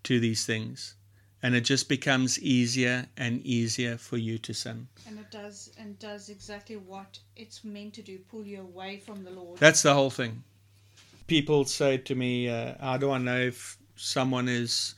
to 0.02 0.18
these 0.18 0.44
things. 0.44 0.96
And 1.42 1.54
it 1.54 1.62
just 1.62 1.88
becomes 1.88 2.40
easier 2.40 3.06
and 3.16 3.44
easier 3.44 3.98
for 3.98 4.16
you 4.16 4.38
to 4.38 4.54
sin. 4.54 4.88
And 5.06 5.18
it 5.18 5.30
does 5.30 5.70
and 5.78 5.98
does 5.98 6.28
exactly 6.28 6.76
what 6.76 7.18
it's 7.36 7.62
meant 7.62 7.94
to 7.94 8.02
do, 8.02 8.18
pull 8.30 8.44
you 8.44 8.60
away 8.60 8.98
from 8.98 9.22
the 9.22 9.30
Lord. 9.30 9.58
That's 9.58 9.82
the 9.82 9.94
whole 9.94 10.10
thing. 10.10 10.42
People 11.26 11.64
say 11.64 11.98
to 11.98 12.14
me, 12.14 12.48
uh, 12.48 12.74
How 12.80 12.96
do 12.96 13.10
I 13.10 13.18
know 13.18 13.38
if 13.38 13.76
someone 13.96 14.48
is 14.48 14.94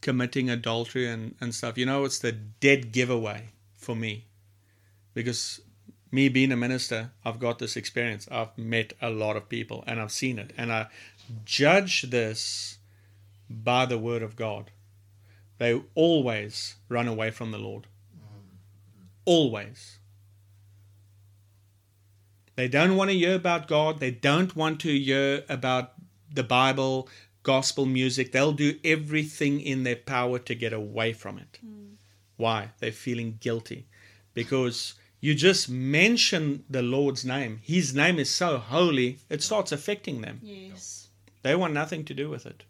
committing 0.00 0.50
adultery 0.50 1.08
and, 1.08 1.36
and 1.40 1.54
stuff? 1.54 1.78
You 1.78 1.86
know, 1.86 2.04
it's 2.04 2.18
the 2.18 2.32
dead 2.32 2.92
giveaway 2.92 3.50
for 3.76 3.94
me. 3.94 4.26
Because 5.14 5.60
me 6.10 6.28
being 6.28 6.52
a 6.52 6.56
minister, 6.56 7.10
I've 7.24 7.38
got 7.38 7.58
this 7.58 7.76
experience. 7.76 8.28
I've 8.30 8.56
met 8.56 8.92
a 9.00 9.10
lot 9.10 9.36
of 9.36 9.48
people 9.48 9.84
and 9.86 10.00
I've 10.00 10.12
seen 10.12 10.38
it. 10.38 10.52
And 10.56 10.72
I 10.72 10.88
judge 11.44 12.02
this 12.02 12.75
by 13.48 13.86
the 13.86 13.98
word 13.98 14.22
of 14.22 14.36
God. 14.36 14.70
They 15.58 15.80
always 15.94 16.76
run 16.88 17.08
away 17.08 17.30
from 17.30 17.50
the 17.50 17.58
Lord. 17.58 17.86
Mm-hmm. 18.14 19.04
Always. 19.24 19.98
They 22.56 22.68
don't 22.68 22.96
want 22.96 23.10
to 23.10 23.16
hear 23.16 23.34
about 23.34 23.68
God. 23.68 24.00
They 24.00 24.10
don't 24.10 24.56
want 24.56 24.80
to 24.80 24.98
hear 24.98 25.44
about 25.48 25.92
the 26.32 26.42
Bible, 26.42 27.08
gospel 27.42 27.86
music. 27.86 28.32
They'll 28.32 28.52
do 28.52 28.78
everything 28.82 29.60
in 29.60 29.84
their 29.84 29.96
power 29.96 30.38
to 30.40 30.54
get 30.54 30.72
away 30.72 31.12
from 31.12 31.38
it. 31.38 31.58
Mm. 31.64 31.96
Why? 32.36 32.70
They're 32.78 32.92
feeling 32.92 33.38
guilty. 33.40 33.86
Because 34.34 34.94
you 35.20 35.34
just 35.34 35.68
mention 35.68 36.64
the 36.68 36.82
Lord's 36.82 37.24
name. 37.24 37.60
His 37.62 37.94
name 37.94 38.18
is 38.18 38.30
so 38.30 38.58
holy, 38.58 39.18
it 39.28 39.42
starts 39.42 39.72
affecting 39.72 40.20
them. 40.20 40.40
Yes. 40.42 41.08
They 41.42 41.54
want 41.54 41.74
nothing 41.74 42.04
to 42.06 42.14
do 42.14 42.28
with 42.28 42.46
it. 42.46 42.64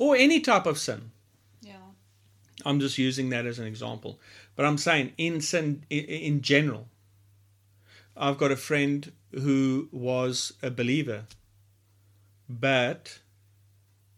Or 0.00 0.16
any 0.16 0.40
type 0.40 0.64
of 0.64 0.78
sin. 0.78 1.10
Yeah. 1.60 1.74
I'm 2.64 2.80
just 2.80 2.96
using 2.96 3.28
that 3.28 3.44
as 3.44 3.58
an 3.58 3.66
example. 3.66 4.18
But 4.56 4.64
I'm 4.64 4.78
saying 4.78 5.12
in 5.18 5.42
sin 5.42 5.84
in, 5.90 6.06
in 6.06 6.40
general. 6.40 6.88
I've 8.16 8.38
got 8.38 8.50
a 8.50 8.56
friend 8.56 9.12
who 9.30 9.90
was 9.92 10.54
a 10.62 10.70
believer, 10.70 11.24
but 12.48 13.18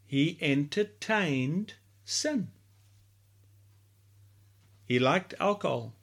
he 0.07 0.39
entertained 0.41 1.75
sin. 2.05 2.53
He 4.85 5.01
liked 5.01 5.35
alcohol. 5.41 5.95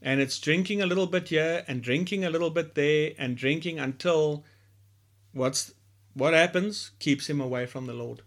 And 0.00 0.18
it's 0.18 0.40
drinking 0.40 0.80
a 0.80 0.86
little 0.86 1.06
bit 1.06 1.28
here 1.28 1.62
and 1.68 1.82
drinking 1.82 2.24
a 2.24 2.30
little 2.30 2.50
bit 2.50 2.74
there 2.74 3.12
and 3.18 3.36
drinking 3.36 3.78
until 3.78 4.44
what's 5.32 5.74
what 6.14 6.34
happens 6.34 6.90
keeps 6.98 7.28
him 7.28 7.40
away 7.40 7.66
from 7.66 7.86
the 7.86 7.94
Lord. 7.94 8.22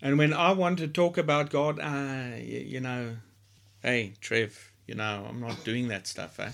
And 0.00 0.16
when 0.16 0.32
I 0.32 0.52
want 0.52 0.78
to 0.78 0.86
talk 0.86 1.18
about 1.18 1.50
God, 1.50 1.78
you, 2.38 2.60
you 2.60 2.80
know, 2.80 3.16
hey, 3.82 4.12
Trev, 4.20 4.72
you 4.86 4.94
know, 4.94 5.26
I'm 5.28 5.40
not 5.40 5.64
doing 5.64 5.88
that 5.88 6.06
stuff, 6.06 6.38
eh? 6.38 6.50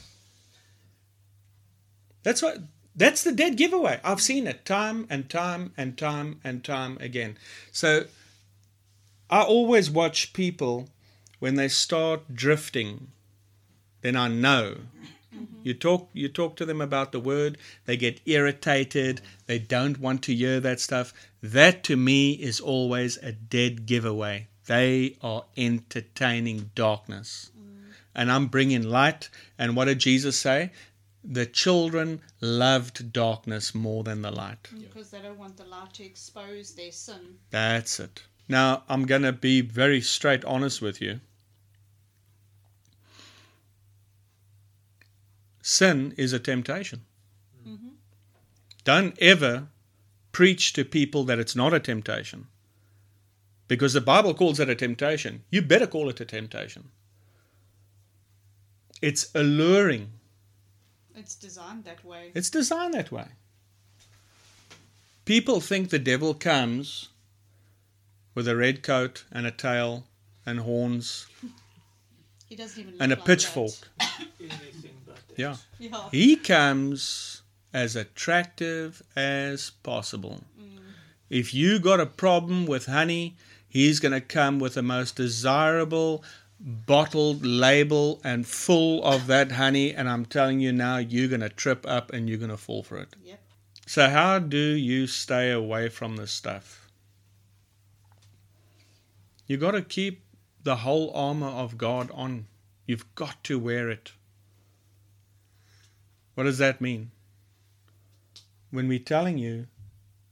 That's 2.23 2.41
what 2.41 2.59
that's 2.97 3.23
the 3.23 3.33
dead 3.33 3.57
giveaway. 3.57 4.01
I've 4.03 4.23
seen 4.23 4.47
it 4.47 4.65
time 4.65 5.07
and 5.11 5.29
time 5.29 5.73
and 5.77 5.99
time 5.99 6.41
and 6.43 6.65
time 6.65 6.97
again. 7.01 7.37
So 7.71 8.05
I 9.29 9.43
always 9.43 9.91
watch 9.91 10.33
people 10.33 10.89
when 11.39 11.57
they 11.57 11.69
start 11.69 12.35
drifting, 12.35 13.09
then 14.01 14.17
I 14.17 14.29
know. 14.29 14.77
You 15.63 15.75
talk 15.75 16.11
you 16.13 16.29
talk 16.29 16.57
to 16.57 16.67
them 16.67 16.81
about 16.81 17.13
the 17.13 17.21
word, 17.21 17.59
they 17.87 17.97
get 17.97 18.21
irritated, 18.27 19.21
they 19.47 19.59
don't 19.59 19.99
want 19.99 20.23
to 20.25 20.35
hear 20.35 20.61
that 20.61 20.81
stuff. 20.81 21.13
That 21.43 21.83
to 21.85 21.97
me 21.97 22.33
is 22.33 22.61
always 22.61 23.17
a 23.19 23.33
dead 23.33 23.87
giveaway. 23.87 24.49
They 24.67 25.17
are 25.23 25.45
entertaining 25.57 26.71
darkness. 26.75 27.51
And 28.15 28.31
I'm 28.31 28.47
bringing 28.47 28.85
light. 28.85 29.29
And 29.59 29.75
what 29.75 29.87
did 29.87 29.99
Jesus 29.99 30.39
say? 30.39 30.71
The 31.25 31.47
children 31.47 32.21
loved 32.41 33.13
darkness 33.13 33.75
more 33.75 34.05
than 34.05 34.23
the 34.23 34.31
light. 34.31 34.63
Mm, 34.75 34.83
because 34.83 35.11
they 35.11 35.21
don't 35.21 35.39
want 35.39 35.57
the 35.57 35.65
light 35.65 35.95
to 35.95 36.05
expose 36.05 36.75
their 36.75 36.93
sin. 36.93 37.39
That's 37.51 37.99
it. 37.99 38.23
Now, 38.49 38.85
I'm 38.89 39.07
going 39.07 39.23
to 39.23 39.33
be 39.33 39.63
very 39.63 40.01
straight 40.01 40.45
honest 40.45 40.83
with 40.83 41.01
you. 41.01 41.21
Sin 45.67 46.13
is 46.19 46.35
a 46.35 46.39
temptation. 46.39 47.07
Mm-hmm. 47.67 47.95
Don't 48.85 49.19
ever 49.19 49.69
preach 50.31 50.75
to 50.75 50.85
people 50.85 51.25
that 51.25 51.39
it's 51.39 51.57
not 51.57 51.73
a 51.73 51.81
temptation. 51.81 52.49
Because 53.67 53.95
the 53.95 54.03
Bible 54.03 54.35
calls 54.35 54.61
it 54.61 54.69
a 54.69 54.75
temptation. 54.75 55.43
You 55.49 55.63
better 55.63 55.87
call 55.87 56.11
it 56.11 56.21
a 56.21 56.27
temptation. 56.27 56.91
It's 59.01 59.31
alluring. 59.35 60.13
It's 61.17 61.35
designed 61.35 61.85
that 61.85 62.05
way. 62.05 62.31
It's 62.35 62.51
designed 62.51 62.93
that 62.93 63.11
way. 63.11 63.29
People 65.25 65.61
think 65.61 65.89
the 65.89 65.99
devil 65.99 66.35
comes 66.35 67.09
with 68.35 68.47
a 68.47 68.55
red 68.55 68.83
coat 68.83 69.25
and 69.33 69.47
a 69.47 69.51
tail 69.51 70.05
and 70.45 70.61
horns 70.61 71.27
He 72.55 72.57
doesn't 72.57 72.81
even 72.81 72.95
and 73.01 73.13
a 73.13 73.17
like 73.17 73.25
pitchfork. 73.25 73.73
Anything 75.37 75.53
but 75.53 75.79
that. 75.79 75.85
Yeah. 75.85 75.91
Yeah. 75.91 76.09
He 76.11 76.37
comes 76.37 77.43
as 77.73 77.97
attractive 77.97 79.03
as 79.17 79.71
possible. 79.83 80.43
Mm. 80.61 80.79
If 81.29 81.53
you 81.53 81.79
got 81.79 82.01
a 82.01 82.07
problem 82.07 82.67
with 82.67 82.87
honey, 82.87 83.37
he's 83.69 84.01
going 84.01 84.13
to 84.13 84.21
come 84.21 84.59
with 84.59 84.75
the 84.75 84.83
most 84.83 85.17
desirable 85.17 86.23
bottled 86.61 87.45
label 87.45 88.21
and 88.25 88.47
full 88.47 89.05
of 89.05 89.27
that 89.27 89.53
honey 89.53 89.93
and 89.93 90.09
I'm 90.09 90.25
telling 90.25 90.61
you 90.61 90.73
now 90.73 90.97
you're 90.99 91.29
going 91.29 91.41
to 91.41 91.49
trip 91.49 91.85
up 91.87 92.13
and 92.13 92.29
you're 92.29 92.39
going 92.39 92.51
to 92.51 92.57
fall 92.57 92.83
for 92.83 92.97
it. 92.99 93.15
Yep. 93.25 93.41
So 93.87 94.09
how 94.09 94.39
do 94.39 94.57
you 94.57 95.07
stay 95.07 95.51
away 95.51 95.89
from 95.89 96.17
this 96.17 96.31
stuff? 96.31 96.89
You 99.47 99.59
got 99.59 99.73
to 99.73 99.83
keep 99.83 100.23
the 100.63 100.77
whole 100.77 101.11
armor 101.15 101.49
of 101.49 101.77
God 101.77 102.11
on. 102.15 102.47
You've 102.87 103.15
got 103.15 103.45
to 103.45 103.59
wear 103.59 103.91
it. 103.91 104.13
What 106.35 106.45
does 106.45 106.59
that 106.59 106.81
mean? 106.81 107.11
When 108.71 108.89
we're 108.89 108.99
telling 108.99 109.39
you, 109.39 109.67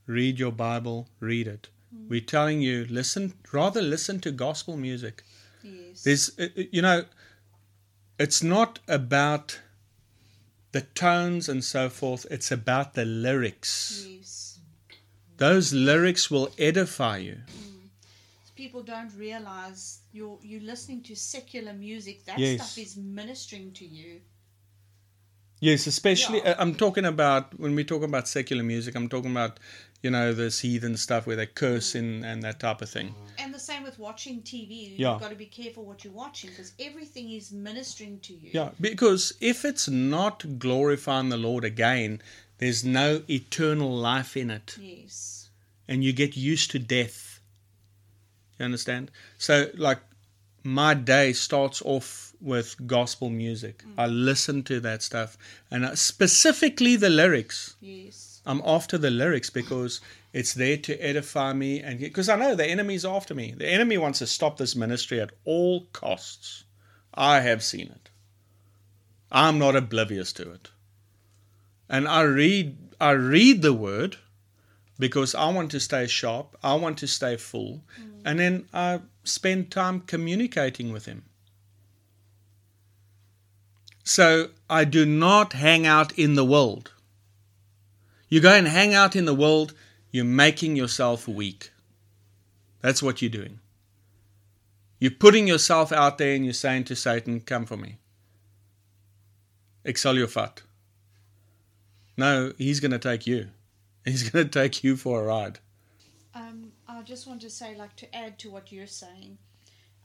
read 0.07 0.39
your 0.39 0.53
Bible, 0.53 1.09
read 1.21 1.47
it. 1.47 1.69
We're 2.09 2.21
telling 2.21 2.61
you, 2.63 2.87
listen, 2.89 3.35
rather 3.53 3.83
listen 3.83 4.19
to 4.21 4.33
gospel 4.33 4.77
music. 4.77 5.23
Yes. 5.63 6.03
There's, 6.03 6.39
uh, 6.39 6.45
uh, 6.57 6.63
you 6.73 6.83
know, 6.83 7.05
it's 8.19 8.43
not 8.43 8.79
about 8.89 9.61
the 10.73 10.81
tones 10.81 11.49
and 11.49 11.63
so 11.63 11.89
forth, 11.91 12.27
it's 12.31 12.51
about 12.51 12.95
the 12.95 13.05
lyrics. 13.05 14.07
yes. 14.09 14.59
Those 15.37 15.73
lyrics 15.73 16.31
will 16.31 16.51
edify 16.59 17.19
you. 17.19 17.39
People 18.55 18.83
don't 18.83 19.13
realize 19.17 20.01
you're 20.13 20.39
you're 20.43 20.61
listening 20.61 21.03
to 21.03 21.17
secular 21.17 21.73
music. 21.73 22.25
That 22.27 22.39
Yes. 22.39 22.61
stuff 22.61 22.79
is 22.79 22.97
ministering 22.97 23.73
to 23.73 23.85
you. 23.85 24.21
Yes, 25.63 25.87
especially 25.87 26.39
Yeah. 26.39 26.51
uh, 26.51 26.55
I'm 26.59 26.75
talking 26.75 27.05
about 27.05 27.57
when 27.57 27.77
we 27.77 27.85
talk 27.85 28.03
about 28.03 28.27
secular 28.27 28.65
music. 28.65 28.97
I'm 28.97 29.09
talking 29.09 29.31
about 29.31 29.61
you 30.03 30.11
know 30.11 30.35
this 30.35 30.59
heathen 30.59 30.97
stuff 30.97 31.25
where 31.25 31.37
they 31.37 31.47
curse 31.47 31.95
in 31.95 32.25
and 32.25 32.43
that 32.43 32.59
type 32.59 32.83
of 32.83 32.91
thing. 32.91 33.15
And 33.39 33.55
the 33.55 33.61
same 33.61 33.85
with 33.85 33.97
watching 34.01 34.43
TV. 34.43 34.95
Yeah. 34.97 35.13
You've 35.13 35.21
got 35.21 35.31
to 35.31 35.37
be 35.37 35.47
careful 35.47 35.85
what 35.85 36.03
you're 36.03 36.13
watching 36.13 36.51
because 36.51 36.73
everything 36.81 37.31
is 37.31 37.53
ministering 37.53 38.19
to 38.23 38.33
you. 38.35 38.51
Yeah, 38.53 38.71
because 38.81 39.35
if 39.41 39.65
it's 39.65 39.89
not 39.89 40.59
glorifying 40.59 41.29
the 41.29 41.37
Lord 41.37 41.65
again, 41.65 42.21
there's 42.59 42.83
no 42.85 43.23
eternal 43.31 43.95
life 43.97 44.37
in 44.37 44.51
it, 44.51 44.77
Yes. 44.81 45.49
and 45.87 46.03
you 46.03 46.13
get 46.13 46.37
used 46.37 46.73
to 46.73 46.81
death. 46.81 47.39
You 48.59 48.65
understand? 48.65 49.13
So, 49.39 49.71
like, 49.77 50.01
my 50.65 50.95
day 50.95 51.33
starts 51.33 51.81
off 51.85 52.32
with 52.43 52.87
gospel 52.87 53.31
music. 53.31 53.85
I 53.97 54.07
listen 54.07 54.63
to 54.65 54.81
that 54.81 55.03
stuff, 55.03 55.39
and 55.71 55.85
uh, 55.85 55.95
specifically 55.95 56.97
the 56.97 57.11
lyrics. 57.11 57.77
Yes. 57.81 58.41
I'm 58.45 58.61
after 58.65 58.99
the 58.99 59.11
lyrics 59.11 59.51
because 59.51 60.01
it's 60.33 60.55
there 60.55 60.77
to 60.79 60.97
edify 60.97 61.53
me, 61.53 61.81
and 61.81 62.01
because 62.01 62.29
I 62.29 62.37
know 62.37 62.55
the 62.55 62.67
enemy's 62.67 63.05
after 63.05 63.35
me. 63.35 63.55
The 63.57 63.69
enemy 63.69 63.99
wants 63.99 64.19
to 64.19 64.27
stop 64.27 64.57
this 64.57 64.75
ministry 64.75 65.21
at 65.21 65.31
all 65.45 65.87
costs. 65.93 66.65
I 67.15 67.41
have 67.41 67.63
seen 67.63 67.89
it. 67.89 68.11
I'm 69.31 69.59
not 69.59 69.77
oblivious 69.77 70.33
to 70.35 70.51
it, 70.53 70.71
and 71.89 72.09
I 72.09 72.23
read 72.23 72.77
I 73.01 73.13
read 73.13 73.63
the 73.63 73.73
word 73.73 74.17
because 74.99 75.35
I 75.35 75.49
want 75.51 75.71
to 75.73 75.81
stay 75.81 76.07
sharp. 76.07 76.57
I 76.63 76.75
want 76.75 76.99
to 76.99 77.07
stay 77.07 77.37
full, 77.37 77.85
and 78.25 78.39
then 78.39 78.69
I 78.73 79.01
spend 79.25 79.71
time 79.71 80.01
communicating 80.01 80.93
with 80.93 81.07
him. 81.07 81.25
So 84.05 84.51
I 84.69 84.85
do 84.85 85.07
not 85.07 85.53
hang 85.53 85.87
out 85.87 86.19
in 86.19 86.35
the 86.35 86.45
world. 86.45 86.93
You 88.29 88.41
go 88.41 88.53
and 88.55 88.67
hang 88.67 88.95
out 88.95 89.15
in 89.15 89.27
the 89.27 89.35
world, 89.35 89.75
you're 90.11 90.25
making 90.25 90.77
yourself 90.77 91.29
weak. 91.29 91.71
That's 92.81 93.03
what 93.03 93.23
you're 93.23 93.31
doing. 93.31 93.61
You're 94.99 95.11
putting 95.11 95.47
yourself 95.47 95.93
out 95.93 96.19
there 96.19 96.35
and 96.35 96.45
you're 96.45 96.55
saying 96.55 96.85
to 96.85 96.97
Satan, 96.97 97.41
Come 97.41 97.67
for 97.67 97.77
me. 97.77 97.99
Excel 99.85 100.17
your 100.17 100.29
fat. 100.29 100.63
No, 102.17 102.53
he's 102.59 102.81
going 102.81 102.93
to 102.93 102.99
take 102.99 103.27
you. 103.27 103.49
He's 104.05 104.29
going 104.29 104.49
to 104.49 104.51
take 104.51 104.83
you 104.83 104.97
for 104.97 105.23
a 105.23 105.27
ride. 105.27 105.59
Um, 106.35 106.73
I 106.89 107.03
just 107.03 107.27
want 107.27 107.41
to 107.43 107.51
say, 107.51 107.77
like, 107.77 107.95
to 107.97 108.17
add 108.17 108.39
to 108.41 108.51
what 108.51 108.73
you're 108.73 108.87
saying, 108.87 109.39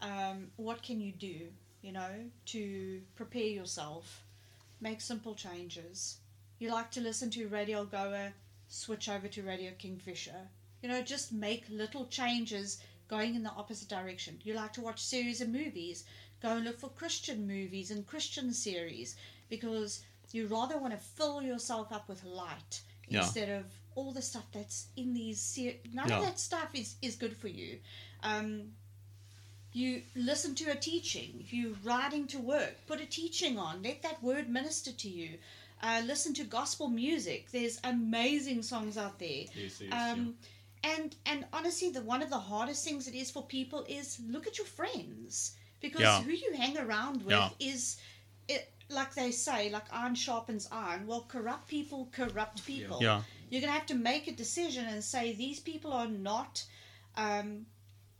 um, 0.02 0.52
what 0.56 0.84
can 0.84 1.00
you 1.00 1.12
do, 1.12 1.48
you 1.82 1.92
know, 1.92 2.30
to 2.48 3.02
prepare 3.16 3.44
yourself? 3.44 4.24
Make 4.82 5.02
simple 5.02 5.36
changes. 5.36 6.18
You 6.60 6.72
like 6.72 6.92
to 6.92 7.02
listen 7.02 7.30
to 7.32 7.48
Radio 7.48 7.86
Goa, 7.86 8.34
switch 8.68 9.10
over 9.10 9.28
to 9.28 9.44
Radio 9.44 9.72
Kingfisher. 9.78 10.50
You 10.82 10.90
know, 10.90 11.02
just 11.02 11.32
make 11.32 11.66
little 11.70 12.06
changes 12.08 12.80
going 13.08 13.36
in 13.36 13.44
the 13.44 13.52
opposite 13.52 13.88
direction. 13.90 14.40
You 14.44 14.54
like 14.54 14.74
to 14.74 14.82
watch 14.82 15.00
series 15.02 15.42
of 15.42 15.50
movies, 15.50 16.04
go 16.42 16.50
and 16.50 16.66
look 16.66 16.80
for 16.80 16.90
Christian 16.90 17.48
movies 17.48 17.90
and 17.92 18.06
Christian 18.06 18.54
series 18.54 19.16
because 19.50 20.04
you 20.32 20.48
rather 20.48 20.78
want 20.78 20.94
to 20.94 21.00
fill 21.00 21.42
yourself 21.42 21.92
up 21.92 22.08
with 22.10 22.24
light 22.24 22.82
Yeah. 23.08 23.20
instead 23.22 23.50
of 23.50 23.66
all 23.96 24.12
the 24.12 24.22
stuff 24.22 24.46
that's 24.52 24.88
in 24.96 25.14
these 25.14 25.40
ser- 25.42 25.78
none 25.94 26.10
Yeah. 26.10 26.18
of 26.20 26.26
that 26.26 26.40
stuff 26.40 26.70
is 26.74 26.96
is 27.02 27.16
good 27.16 27.36
for 27.36 27.48
you 27.48 27.80
um 28.22 28.74
you 29.74 30.02
listen 30.16 30.56
to 30.56 30.72
a 30.72 30.76
teaching. 30.76 31.38
If 31.40 31.54
you're 31.54 31.76
riding 31.84 32.28
to 32.28 32.40
work, 32.40 32.76
put 32.88 33.02
a 33.02 33.06
teaching 33.06 33.60
on. 33.60 33.84
Let 33.84 34.02
that 34.04 34.22
word 34.24 34.50
minister 34.50 34.92
to 34.92 35.10
you. 35.10 35.38
Uh, 35.82 36.02
listen 36.06 36.34
to 36.36 36.44
gospel 36.44 36.88
music. 36.88 37.52
There's 37.52 37.80
amazing 37.84 38.64
songs 38.64 38.98
out 38.98 39.20
there. 39.20 39.46
Yes, 39.54 39.80
yes, 39.82 39.92
Um, 39.92 40.36
and 40.84 41.16
and 41.26 41.46
honestly, 41.54 41.90
the 41.92 42.02
one 42.02 42.24
of 42.24 42.30
the 42.30 42.40
hardest 42.40 42.84
things 42.84 43.08
it 43.08 43.14
is 43.16 43.30
for 43.30 43.44
people 43.46 43.86
is 43.88 44.20
look 44.28 44.48
at 44.48 44.58
your 44.58 44.68
friends 44.68 45.56
because 45.80 46.02
Yeah. 46.02 46.24
who 46.24 46.32
you 46.32 46.54
hang 46.54 46.78
around 46.78 47.22
with 47.24 47.36
Yeah. 47.36 47.50
is 47.60 47.98
it 48.48 48.74
like 48.90 49.14
they 49.14 49.32
say 49.32 49.70
like 49.70 49.86
iron 49.92 50.16
sharpens 50.16 50.68
iron. 50.72 51.06
Well, 51.06 51.26
corrupt 51.28 51.68
people 51.68 52.10
corrupt 52.12 52.66
people. 52.66 53.00
Yeah. 53.02 53.22
You're 53.50 53.62
gonna 53.62 53.74
have 53.74 53.86
to 53.88 53.96
make 53.96 54.28
a 54.28 54.32
decision 54.32 54.86
and 54.86 55.04
say 55.04 55.34
these 55.34 55.60
people 55.60 55.94
are 55.94 56.08
not. 56.08 56.64
Um, 57.16 57.68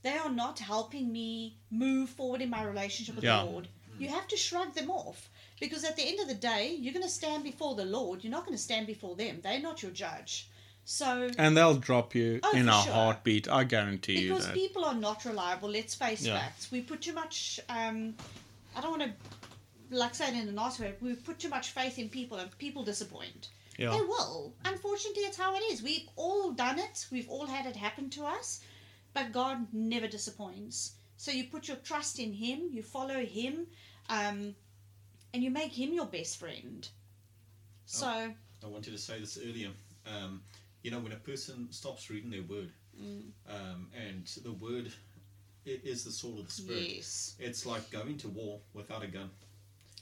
they 0.08 0.18
are 0.18 0.30
not 0.46 0.58
helping 0.60 1.12
me 1.12 1.58
move 1.70 2.10
forward 2.10 2.42
in 2.42 2.50
my 2.50 2.64
relationship 2.64 3.16
with 3.16 3.24
Yeah. 3.26 3.40
the 3.44 3.50
Lord. 3.52 3.68
You 4.00 4.10
have 4.10 4.28
to 4.30 4.38
shrug 4.38 4.74
them 4.74 4.90
off 4.92 5.30
because 5.60 5.84
at 5.84 5.96
the 5.98 6.06
end 6.08 6.20
of 6.20 6.28
the 6.28 6.40
day, 6.54 6.76
you're 6.80 6.94
going 6.94 7.04
to 7.12 7.18
stand 7.22 7.44
before 7.44 7.74
the 7.76 7.86
Lord. 7.86 8.24
You're 8.24 8.32
not 8.38 8.46
going 8.46 8.56
to 8.58 8.64
stand 8.70 8.86
before 8.88 9.16
them. 9.16 9.42
They're 9.42 9.60
not 9.70 9.82
your 9.84 9.92
judge. 9.92 10.50
So 10.86 11.30
And 11.38 11.58
they'll 11.58 11.76
drop 11.90 12.16
you 12.16 12.40
Oh, 12.44 12.56
in 12.56 12.70
a 12.70 12.84
sure. 12.84 12.94
heartbeat. 12.94 13.46
I 13.50 13.64
guarantee 13.66 14.20
you 14.22 14.30
because 14.36 14.48
people 14.52 14.86
are 14.86 14.94
not 15.08 15.26
reliable, 15.26 15.70
let's 15.70 15.96
face 15.96 16.22
Yeah. 16.22 16.40
facts. 16.40 16.72
We 16.72 16.80
put 16.82 17.02
too 17.02 17.14
much. 17.14 17.60
Um, 17.68 18.16
I 18.76 18.82
don't 18.82 18.98
want 18.98 19.04
to, 19.12 19.14
like, 20.04 20.16
say 20.16 20.28
it 20.30 20.36
in 20.42 20.48
a 20.48 20.52
nice 20.54 20.80
way. 20.80 20.94
We 21.02 21.16
put 21.16 21.40
too 21.40 21.50
much 21.50 21.72
faith 21.72 21.98
in 22.00 22.08
people, 22.10 22.38
and 22.38 22.56
people 22.58 22.84
disappoint. 22.84 23.50
They 23.78 23.86
will. 23.88 24.54
Unfortunately, 24.66 25.24
it's 25.24 25.38
how 25.38 25.56
it 25.56 25.64
is. 25.72 25.84
We've 25.84 26.08
all 26.16 26.52
done 26.52 26.80
it. 26.80 27.06
We've 27.12 27.30
all 27.30 27.46
had 27.46 27.66
it 27.66 27.76
happen 27.76 28.10
to 28.12 28.26
us. 28.26 28.62
But 29.14 29.32
God 29.32 29.68
never 29.74 30.08
disappoints. 30.08 30.94
So 31.18 31.32
you 31.32 31.46
put 31.46 31.68
your 31.68 31.78
trust 31.78 32.20
in 32.20 32.34
Him, 32.34 32.70
you 32.72 32.84
follow 32.84 33.26
Him, 33.26 33.68
um, 34.10 34.56
and 35.34 35.44
you 35.44 35.50
make 35.50 35.72
Him 35.74 35.94
your 35.94 36.06
best 36.06 36.38
friend. 36.38 36.88
So, 37.86 38.06
I 38.08 38.68
wanted 38.68 38.92
to 38.92 38.98
say 38.98 39.20
this 39.20 39.38
earlier. 39.38 39.70
Um, 40.06 40.42
you 40.84 40.92
know, 40.92 41.00
when 41.00 41.12
a 41.12 41.18
person 41.18 41.68
stops 41.72 42.10
reading 42.10 42.30
their 42.30 42.44
word, 42.44 42.72
Mm. 43.02 43.32
um, 43.48 43.90
and 43.96 44.26
the 44.44 44.52
word 44.54 44.92
i- 45.68 45.70
is 45.84 46.04
the 46.04 46.12
sword 46.12 46.40
of 46.40 46.48
the 46.48 46.52
spirit. 46.52 46.90
yes, 46.98 47.36
It's 47.40 47.66
like 47.66 47.90
going 47.92 48.18
to 48.20 48.28
war 48.30 48.60
without 48.74 49.04
a 49.04 49.08
gun, 49.08 49.30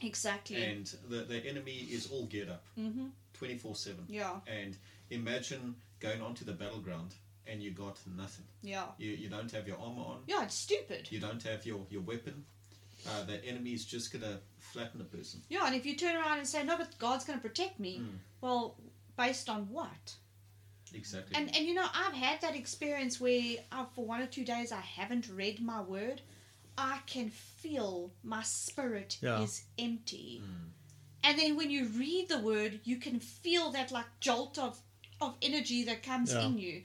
exactly. 0.02 0.56
and 0.64 0.86
the 1.10 1.24
the 1.26 1.46
enemy 1.46 1.78
is 1.92 2.10
all 2.10 2.26
geared 2.26 2.50
up, 2.50 2.66
hmm 2.76 3.10
twenty 3.34 3.58
four 3.58 3.76
seven. 3.76 4.06
Yeah, 4.08 4.40
And 4.48 4.78
imagine 5.10 5.76
going 6.00 6.22
onto 6.22 6.46
the 6.46 6.54
battleground 6.54 7.16
and 7.48 7.62
you 7.64 7.72
got 7.72 7.98
nothing. 8.18 8.46
yeah. 8.64 8.86
You 8.98 9.12
you 9.12 9.30
don't 9.30 9.52
have 9.52 9.68
your 9.68 9.78
armor 9.80 10.02
on. 10.02 10.20
Yeah, 10.28 10.44
it's 10.44 10.56
stupid. 10.56 11.08
You 11.12 11.20
don't 11.20 11.44
have 11.44 11.66
your 11.66 11.86
your 11.90 12.02
weapon. 12.02 12.46
Uh, 13.08 13.24
the 13.24 13.44
enemy 13.46 13.72
is 13.74 13.86
just 13.86 14.12
gonna 14.12 14.40
flatten 14.60 14.98
the 15.00 15.06
person. 15.18 15.42
Yeah, 15.50 15.66
and 15.68 15.76
if 15.76 15.86
you 15.86 15.96
turn 15.96 16.16
around 16.16 16.40
and 16.40 16.48
say, 16.48 16.64
no, 16.64 16.76
but 16.78 16.98
God's 16.98 17.24
going 17.26 17.38
to 17.38 17.48
protect 17.48 17.80
me, 17.80 18.00
Mm. 18.00 18.18
well, 18.42 18.78
based 19.16 19.48
on 19.50 19.70
what? 19.70 20.16
Exactly. 20.94 21.36
And 21.38 21.56
and 21.56 21.66
you 21.68 21.74
know, 21.74 21.86
I've 21.94 22.14
had 22.14 22.42
that 22.42 22.56
experience 22.56 23.20
where 23.20 23.58
uh, 23.72 23.86
for 23.96 24.06
one 24.06 24.22
or 24.22 24.28
two 24.28 24.46
days 24.46 24.72
I 24.72 24.82
haven't 24.82 25.30
read 25.30 25.60
my 25.62 25.82
word. 25.82 26.22
I 26.78 27.00
can 27.06 27.30
feel 27.30 28.12
my 28.24 28.44
spirit 28.44 29.18
Yeah. 29.22 29.42
is 29.42 29.64
empty. 29.78 30.42
Mm. 30.44 30.70
And 31.24 31.40
then 31.40 31.56
when 31.58 31.70
you 31.72 31.86
read 31.88 32.30
the 32.30 32.40
word, 32.40 32.80
you 32.84 32.98
can 32.98 33.20
feel 33.20 33.72
that 33.72 33.92
like 33.92 34.06
jolt 34.20 34.58
of 34.58 34.80
of 35.22 35.36
energy 35.42 35.84
that 35.86 36.04
comes 36.04 36.34
Yeah. 36.34 36.46
in 36.46 36.58
you. 36.58 36.84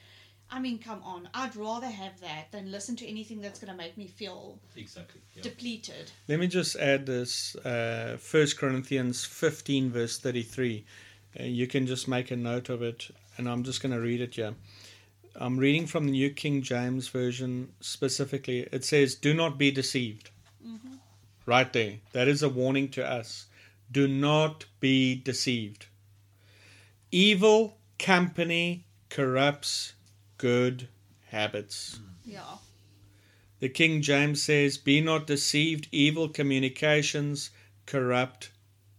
I 0.53 0.59
mean, 0.59 0.79
come 0.79 1.01
on. 1.05 1.29
I'd 1.33 1.55
rather 1.55 1.87
have 1.87 2.21
that 2.21 2.51
than 2.51 2.71
listen 2.71 2.97
to 2.97 3.07
anything 3.07 3.41
that's 3.41 3.61
going 3.61 3.71
to 3.71 3.77
make 3.77 3.97
me 3.97 4.07
feel 4.07 4.59
exactly. 4.77 5.21
Yeah. 5.35 5.43
depleted. 5.43 6.11
Let 6.29 6.41
me 6.41 6.49
just 6.49 6.77
add 6.77 7.07
this 7.07 7.55
uh, 7.57 8.19
Corinthians 8.59 9.25
15, 9.25 9.91
verse 9.91 10.19
33. 10.19 10.85
Uh, 11.39 11.45
you 11.45 11.67
can 11.67 11.87
just 11.87 12.09
make 12.09 12.31
a 12.31 12.37
note 12.37 12.69
of 12.69 12.83
it, 12.83 13.09
and 13.37 13.49
I'm 13.49 13.63
just 13.63 13.81
going 13.81 13.93
to 13.93 14.01
read 14.01 14.21
it 14.21 14.35
here. 14.35 14.55
I'm 15.37 15.57
reading 15.57 15.87
from 15.87 16.07
the 16.07 16.13
New 16.13 16.31
King 16.31 16.63
James 16.63 17.09
Version 17.09 17.73
specifically. 17.81 18.69
It 18.73 18.85
says, 18.85 19.15
Do 19.15 19.33
not 19.33 19.57
be 19.57 19.71
deceived. 19.71 20.31
Right 21.47 21.73
there. 21.73 21.95
That 22.13 22.29
is 22.29 22.43
a 22.43 22.49
warning 22.49 22.91
to 22.91 23.05
us. 23.05 23.47
Do 23.91 24.07
not 24.07 24.67
be 24.79 25.17
deceived. 25.17 25.87
Evil 27.11 27.77
company 27.99 28.85
corrupts 29.09 29.95
good 30.41 30.89
habits. 31.27 32.01
Yeah. 32.25 32.57
The 33.59 33.69
King 33.69 34.01
James 34.01 34.43
says, 34.43 34.79
Be 34.79 35.03
not 35.03 35.27
deceived, 35.27 35.87
evil 35.93 36.31
communications 36.31 37.51
corrupt 37.85 38.51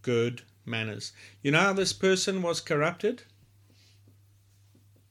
good 0.02 0.42
manners. 0.64 1.12
You 1.42 1.50
know 1.50 1.58
how 1.58 1.72
this 1.72 1.92
person 1.92 2.42
was 2.42 2.60
corrupted? 2.60 3.24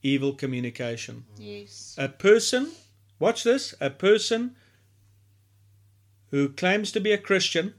Evil 0.01 0.34
communication. 0.34 1.25
Yes. 1.38 1.95
A 1.97 2.07
person, 2.07 2.71
watch 3.19 3.43
this, 3.43 3.75
a 3.82 3.89
person 3.89 4.55
who 6.29 6.47
claims 6.47 6.93
to 6.93 7.01
be 7.01 7.11
a 7.11 7.17
Christian 7.17 7.73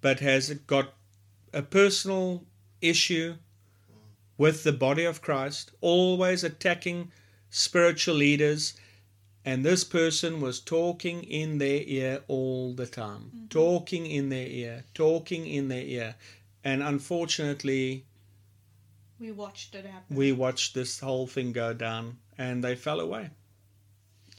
but 0.00 0.18
has 0.18 0.50
got 0.66 0.94
a 1.52 1.62
personal 1.62 2.44
issue 2.80 3.36
with 4.40 4.64
the 4.64 4.72
body 4.72 5.04
of 5.04 5.20
Christ, 5.20 5.70
always 5.82 6.42
attacking 6.42 7.12
spiritual 7.50 8.14
leaders, 8.14 8.72
and 9.44 9.62
this 9.62 9.84
person 9.84 10.40
was 10.40 10.60
talking 10.60 11.22
in 11.24 11.58
their 11.58 11.82
ear 11.84 12.22
all 12.26 12.72
the 12.72 12.86
time, 12.86 13.24
mm-hmm. 13.24 13.48
talking 13.48 14.06
in 14.06 14.30
their 14.30 14.46
ear, 14.46 14.84
talking 14.94 15.46
in 15.46 15.68
their 15.68 15.82
ear. 15.84 16.14
And 16.64 16.82
unfortunately, 16.82 18.06
We 19.18 19.30
watched 19.30 19.74
it 19.74 19.84
happen. 19.84 20.16
we 20.16 20.32
watched 20.32 20.72
this 20.74 21.00
whole 21.00 21.26
thing 21.26 21.52
go 21.52 21.74
down 21.74 22.16
and 22.38 22.64
they 22.64 22.76
fell 22.76 23.00
away. 23.00 23.28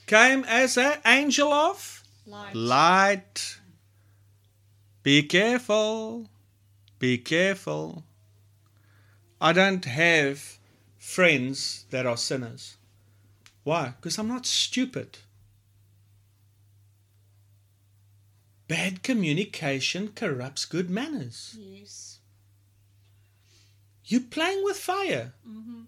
Came 0.08 0.44
as 0.46 0.78
an 0.80 0.98
angel 1.06 1.54
of 1.54 2.04
Light. 2.26 2.56
light. 2.56 3.60
Be 5.04 5.22
careful. 5.22 6.28
Be 6.98 7.20
careful. 7.20 8.04
I 9.44 9.54
don't 9.54 9.84
have 9.86 10.60
friends 11.00 11.86
that 11.90 12.06
are 12.06 12.16
sinners. 12.16 12.78
Why? 13.64 13.94
Because 14.00 14.20
I'm 14.20 14.28
not 14.28 14.46
stupid. 14.46 15.18
Bad 18.68 19.02
communication 19.04 20.10
corrupts 20.16 20.66
good 20.66 20.90
manners. 20.92 21.58
Yes. 21.60 22.20
You're 24.06 24.22
playing 24.22 24.64
with 24.64 24.78
fire. 24.78 25.34
hmm 25.44 25.82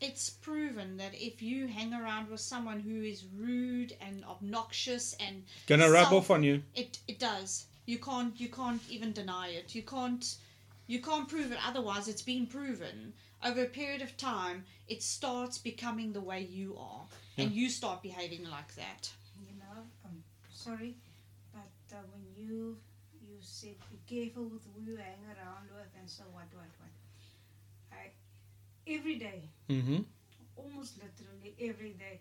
It's 0.00 0.30
proven 0.30 0.96
that 0.98 1.14
if 1.14 1.40
you 1.42 1.66
hang 1.68 1.94
around 1.94 2.28
with 2.30 2.40
someone 2.40 2.80
who 2.80 3.02
is 3.02 3.24
rude 3.36 3.94
and 4.00 4.24
obnoxious 4.24 5.14
and 5.20 5.44
Gonna 5.66 5.90
rub 5.90 6.12
off 6.12 6.30
on 6.30 6.42
you. 6.42 6.62
it 6.74 6.98
it 7.08 7.18
does. 7.20 7.66
You 7.88 7.98
can't 7.98 8.38
you 8.38 8.48
can't 8.48 8.82
even 8.90 9.12
deny 9.12 9.48
it. 9.48 9.74
You 9.74 9.82
can't 9.82 10.24
you 10.86 11.00
can't 11.00 11.28
prove 11.28 11.52
it 11.52 11.58
otherwise. 11.66 12.06
It's 12.08 12.22
been 12.22 12.46
proven 12.46 13.14
over 13.44 13.62
a 13.62 13.66
period 13.80 14.02
of 14.02 14.16
time. 14.16 14.64
It 14.88 15.02
starts 15.02 15.58
becoming 15.58 16.12
the 16.12 16.20
way 16.30 16.40
you 16.42 16.76
are, 16.78 17.02
and 17.38 17.52
you 17.52 17.68
start 17.70 18.02
behaving 18.02 18.44
like 18.56 18.74
that. 18.76 19.10
you 19.48 19.54
know, 19.62 19.78
I'm 20.04 20.22
sorry, 20.52 20.96
but 21.52 21.72
uh, 21.96 22.02
when 22.12 22.24
you 22.36 22.76
you 23.26 23.36
said 23.40 23.76
be 23.90 23.98
careful 24.14 24.44
with 24.44 24.64
who 24.68 24.82
you 24.90 24.96
hang 24.96 25.22
around 25.34 25.64
with 25.74 25.92
and 25.98 26.08
so 26.16 26.24
what 26.36 26.48
what 26.60 26.72
what, 26.80 26.94
I 27.92 28.10
every 28.86 29.16
day, 29.16 29.48
Mm-hmm. 29.70 30.00
almost 30.56 30.98
literally 31.02 31.54
every 31.70 31.92
day, 31.92 32.20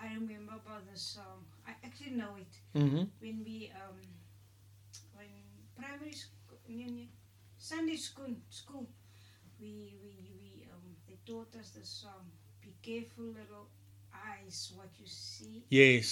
I 0.00 0.06
remember 0.14 0.54
about 0.64 0.84
the 0.92 0.98
song. 0.98 1.44
I 1.66 1.72
actually 1.84 2.12
know 2.16 2.34
it 2.38 2.54
Mm-hmm. 2.78 3.04
when 3.20 3.36
we 3.44 3.72
um 3.76 3.96
when 3.96 4.08
primary 5.78 6.12
school, 6.12 6.58
Sunday 7.58 7.96
school 7.96 8.34
school, 8.50 8.86
we 9.60 9.94
we 10.02 10.14
we 10.40 10.66
um 10.72 10.96
they 11.08 11.18
taught 11.26 11.54
us 11.60 11.70
the 11.70 11.84
song. 11.84 12.24
Be 12.62 12.72
careful, 12.82 13.24
little 13.24 13.68
eyes, 14.14 14.72
what 14.76 14.88
you 14.98 15.06
see. 15.06 15.64
Yes. 15.68 16.10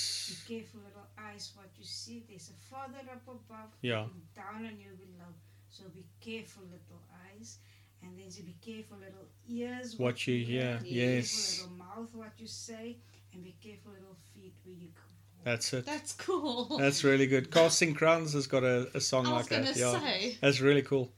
Be 0.48 0.54
careful, 0.58 0.80
little 0.86 1.08
eyes, 1.18 1.52
what 1.56 1.70
you 1.78 1.84
see. 1.84 2.22
There's 2.28 2.50
a 2.50 2.58
Father 2.70 3.02
up 3.12 3.22
above 3.26 3.72
Yeah. 3.82 4.04
and 4.04 4.34
down 4.34 4.66
on 4.66 4.78
you 4.78 4.92
below. 4.96 5.32
So 5.70 5.84
be 5.94 6.04
careful, 6.20 6.64
little 6.64 7.02
eyes. 7.26 7.58
And 8.02 8.18
then 8.18 8.30
say, 8.30 8.42
be 8.42 8.56
careful, 8.60 8.98
little 8.98 9.26
ears. 9.48 9.98
What 9.98 10.26
you 10.26 10.44
hear, 10.44 10.78
Be 10.82 10.90
yes. 10.90 11.32
careful, 11.32 11.76
little 11.76 11.86
mouth, 11.86 12.14
what 12.14 12.32
you 12.38 12.46
say. 12.46 12.96
And 13.32 13.42
be 13.42 13.54
careful, 13.62 13.92
little 13.92 14.16
feet, 14.32 14.54
where 14.64 14.74
you 14.74 14.88
go. 14.94 15.13
That's 15.44 15.72
it. 15.74 15.84
That's 15.84 16.12
cool. 16.12 16.78
That's 16.78 17.04
really 17.04 17.26
good. 17.26 17.50
Casting 17.50 17.94
Crowns 17.94 18.32
has 18.32 18.46
got 18.46 18.64
a, 18.64 18.88
a 18.94 19.00
song 19.00 19.26
I 19.26 19.32
was 19.34 19.50
like 19.50 19.64
that. 19.64 19.76
Yeah. 19.76 20.00
say. 20.00 20.38
That's 20.40 20.60
really 20.60 20.80
cool. 20.82 21.12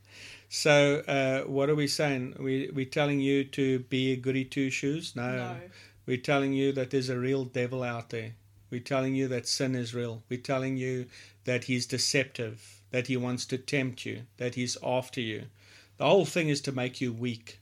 So, 0.49 1.03
uh, 1.07 1.49
what 1.49 1.71
are 1.71 1.77
we 1.77 1.87
saying? 1.87 2.37
We 2.41 2.71
we 2.75 2.87
telling 2.87 3.21
you 3.21 3.45
to 3.45 3.81
be 3.81 4.13
a 4.13 4.17
goody 4.17 4.45
two 4.45 4.69
shoes? 4.71 5.15
No. 5.15 5.37
No. 5.37 5.57
We're 6.07 6.17
telling 6.17 6.53
you 6.53 6.73
that 6.73 6.91
there's 6.91 7.09
a 7.09 7.19
real 7.19 7.45
devil 7.45 7.83
out 7.83 8.11
there. 8.11 8.35
We're 8.71 8.81
telling 8.81 9.15
you 9.15 9.29
that 9.29 9.47
sin 9.47 9.77
is 9.77 9.95
real. 9.95 10.23
We're 10.29 10.41
telling 10.41 10.77
you 10.77 11.07
that 11.45 11.65
he's 11.65 11.87
deceptive, 11.87 12.83
that 12.91 13.07
he 13.07 13.17
wants 13.17 13.47
to 13.47 13.59
tempt 13.59 14.05
you, 14.05 14.23
that 14.39 14.57
he's 14.57 14.77
after 14.83 15.21
you. 15.21 15.45
The 15.99 16.05
whole 16.05 16.25
thing 16.25 16.49
is 16.49 16.61
to 16.63 16.73
make 16.73 17.01
you 17.01 17.13
weak. 17.13 17.61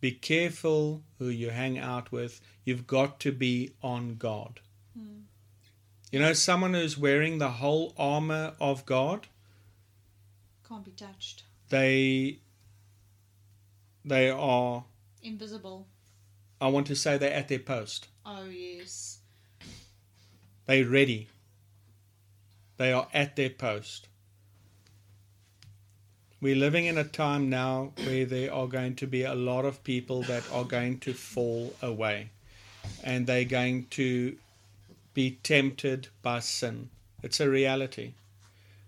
Be 0.00 0.10
careful 0.10 1.02
who 1.18 1.28
you 1.28 1.50
hang 1.50 1.78
out 1.78 2.10
with. 2.10 2.40
You've 2.64 2.88
got 2.88 3.20
to 3.20 3.30
be 3.32 3.70
on 3.82 4.16
God. 4.16 4.60
You 6.12 6.20
know, 6.20 6.34
someone 6.34 6.74
who's 6.74 6.96
wearing 6.98 7.38
the 7.38 7.48
whole 7.48 7.94
armor 7.98 8.52
of 8.60 8.84
God, 8.86 9.26
Can't 10.68 10.84
be 10.84 10.90
touched. 10.92 11.44
they 11.70 12.38
they 14.04 14.28
are 14.30 14.84
Invisible. 15.22 15.86
I 16.60 16.68
want 16.68 16.86
to 16.88 16.94
say 16.96 17.16
they're 17.16 17.32
at 17.32 17.48
their 17.48 17.58
post. 17.60 18.08
Oh, 18.26 18.44
yes. 18.44 19.18
They're 20.66 20.84
ready. 20.84 21.28
They 22.76 22.92
are 22.92 23.08
at 23.14 23.36
their 23.36 23.50
post. 23.50 24.08
We're 26.40 26.56
living 26.56 26.86
in 26.86 26.98
a 26.98 27.04
time 27.04 27.48
now 27.48 27.92
where 28.04 28.26
there 28.26 28.52
are 28.52 28.66
going 28.66 28.96
to 28.96 29.06
be 29.06 29.22
a 29.22 29.34
lot 29.34 29.64
of 29.64 29.82
people 29.84 30.22
that 30.24 30.42
are 30.52 30.64
going 30.64 30.98
to 31.00 31.14
fall 31.14 31.72
away 31.80 32.30
and 33.04 33.26
they're 33.28 33.44
going 33.44 33.86
to 33.90 34.36
be 35.14 35.38
tempted 35.42 36.08
by 36.22 36.40
sin. 36.40 36.90
It's 37.22 37.40
a 37.40 37.48
reality. 37.48 38.14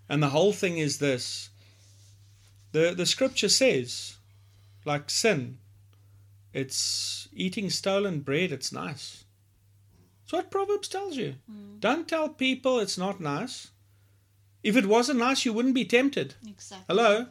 And 0.09 0.23
the 0.23 0.31
whole 0.31 0.53
thing 0.53 0.79
is 0.79 0.99
this 0.99 1.51
the, 2.73 2.93
the 2.95 3.07
scripture 3.07 3.49
says, 3.49 4.17
like 4.85 5.09
sin, 5.09 5.59
it's 6.53 7.29
eating 7.33 7.71
stolen 7.71 8.21
bread, 8.21 8.53
it's 8.53 8.73
nice. 8.73 9.25
That's 10.23 10.33
what 10.33 10.51
Proverbs 10.51 10.89
tells 10.89 11.17
you. 11.17 11.37
Hmm. 11.51 11.79
Don't 11.79 12.09
tell 12.09 12.29
people 12.29 12.81
it's 12.81 12.99
not 12.99 13.21
nice. 13.21 13.71
If 14.63 14.77
it 14.77 14.87
wasn't 14.87 15.19
nice, 15.19 15.45
you 15.45 15.53
wouldn't 15.53 15.75
be 15.75 15.85
tempted. 15.85 16.35
Exactly. 16.49 16.85
Hello? 16.89 17.27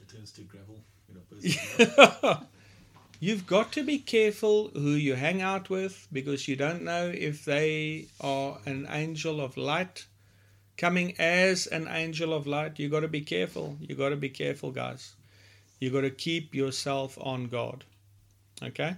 It 0.00 0.08
turns 0.08 0.32
to 0.32 0.42
gravel 0.42 0.84
in 1.08 1.16
a 1.16 1.20
person. 1.20 2.46
You've 3.22 3.46
got 3.46 3.70
to 3.74 3.84
be 3.84 4.00
careful 4.00 4.72
who 4.74 4.94
you 4.94 5.14
hang 5.14 5.40
out 5.40 5.70
with 5.70 6.08
because 6.12 6.48
you 6.48 6.56
don't 6.56 6.82
know 6.82 7.06
if 7.06 7.44
they 7.44 8.06
are 8.20 8.58
an 8.66 8.88
angel 8.90 9.40
of 9.40 9.56
light 9.56 10.06
coming 10.76 11.14
as 11.20 11.68
an 11.68 11.86
angel 11.86 12.34
of 12.34 12.48
light. 12.48 12.80
you've 12.80 12.90
got 12.90 13.02
to 13.02 13.06
be 13.06 13.20
careful. 13.20 13.76
You've 13.78 13.98
got 13.98 14.08
to 14.08 14.16
be 14.16 14.28
careful, 14.28 14.72
guys. 14.72 15.14
You've 15.78 15.92
got 15.92 16.00
to 16.00 16.10
keep 16.10 16.52
yourself 16.52 17.16
on 17.20 17.46
God. 17.46 17.84
Okay? 18.60 18.96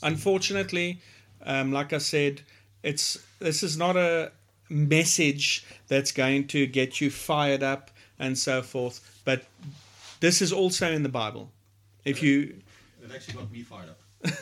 Unfortunately, 0.00 1.00
um, 1.44 1.72
like 1.72 1.92
I 1.92 1.98
said, 1.98 2.42
it's 2.84 3.18
this 3.40 3.64
is 3.64 3.76
not 3.76 3.96
a 3.96 4.30
message 4.68 5.64
that's 5.88 6.12
going 6.12 6.46
to 6.54 6.68
get 6.68 7.00
you 7.00 7.10
fired 7.10 7.64
up 7.64 7.90
and 8.20 8.38
so 8.38 8.62
forth. 8.62 9.20
But 9.24 9.42
this 10.20 10.40
is 10.40 10.52
also 10.52 10.92
in 10.92 11.02
the 11.02 11.08
Bible. 11.08 11.50
If 12.04 12.22
you, 12.22 12.60
it 13.02 13.10
actually 13.14 13.34
got 13.34 13.50
me 13.50 13.62
fired 13.62 13.90
up. 13.90 14.00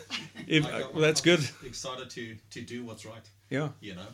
if 0.47 0.63
got- 0.65 0.95
well, 0.95 1.03
that's 1.03 1.21
good. 1.21 1.49
Excited 1.65 2.11
to 2.11 2.37
to 2.51 2.61
do 2.61 2.85
what's 2.85 3.05
right. 3.05 3.27
Yeah. 3.51 3.71
You 3.81 3.95
know. 3.95 4.07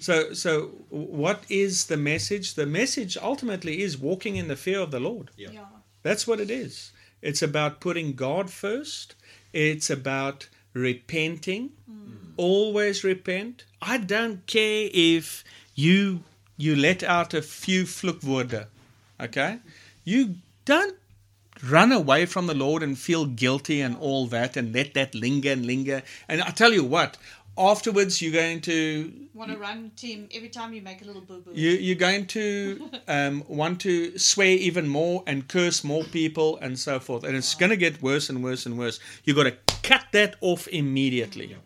So, 0.00 0.32
so 0.32 0.68
what 0.88 1.44
is 1.50 1.86
the 1.86 1.96
message? 1.98 2.54
The 2.54 2.64
message 2.64 3.18
ultimately 3.18 3.82
is 3.82 3.98
walking 3.98 4.36
in 4.36 4.48
the 4.48 4.56
fear 4.56 4.80
of 4.80 4.90
the 4.90 5.00
Lord. 5.00 5.30
Yeah. 5.36 5.50
Yeah. 5.52 5.66
That's 6.02 6.26
what 6.26 6.40
it 6.40 6.50
is. 6.50 6.92
It's 7.20 7.42
about 7.42 7.80
putting 7.80 8.14
God 8.14 8.50
first. 8.50 9.14
It's 9.52 9.90
about 9.90 10.48
repenting. 10.72 11.72
Hmm. 11.86 12.32
Always 12.38 13.04
repent. 13.04 13.64
I 13.82 13.98
don't 13.98 14.46
care 14.46 14.88
if 14.92 15.44
you 15.74 16.22
you 16.56 16.76
let 16.76 17.02
out 17.02 17.34
a 17.34 17.42
few 17.42 17.84
vloekwoorde. 17.84 18.66
Okay? 19.20 19.58
You 20.04 20.36
don't 20.64 20.96
run 21.62 21.92
away 21.92 22.26
from 22.26 22.46
the 22.46 22.54
Lord 22.54 22.82
and 22.82 22.98
feel 22.98 23.26
guilty 23.26 23.80
and 23.80 23.96
all 23.96 24.26
that 24.28 24.56
and 24.56 24.74
let 24.74 24.94
that 24.94 25.14
linger 25.14 25.50
and 25.50 25.66
linger. 25.66 26.02
And 26.28 26.42
I 26.42 26.50
tell 26.50 26.72
you 26.72 26.84
what, 26.84 27.16
afterwards 27.58 28.22
you're 28.22 28.32
going 28.32 28.60
to 28.62 29.12
Want 29.34 29.52
to 29.52 29.58
run 29.58 29.92
to 29.96 30.06
him 30.06 30.28
every 30.32 30.48
time 30.48 30.72
you 30.72 30.82
make 30.82 31.02
a 31.02 31.04
little 31.04 31.22
boo 31.22 31.40
boo. 31.40 31.52
you, 31.54 31.70
you're 31.70 31.96
going 31.96 32.26
to 32.26 32.90
um, 33.08 33.44
want 33.48 33.80
to 33.82 34.18
swear 34.18 34.48
even 34.48 34.88
more 34.88 35.22
and 35.26 35.48
curse 35.48 35.84
more 35.84 36.04
people 36.04 36.58
and 36.58 36.78
so 36.78 36.98
forth. 36.98 37.24
And 37.24 37.36
it's 37.36 37.54
going 37.54 37.70
to 37.70 37.76
get 37.76 38.02
worse 38.02 38.28
and 38.28 38.42
worse 38.42 38.66
and 38.66 38.78
worse. 38.78 39.00
You've 39.24 39.36
got 39.36 39.44
to 39.44 39.56
cut 39.82 40.06
that 40.12 40.36
off 40.40 40.68
immediately. 40.68 41.56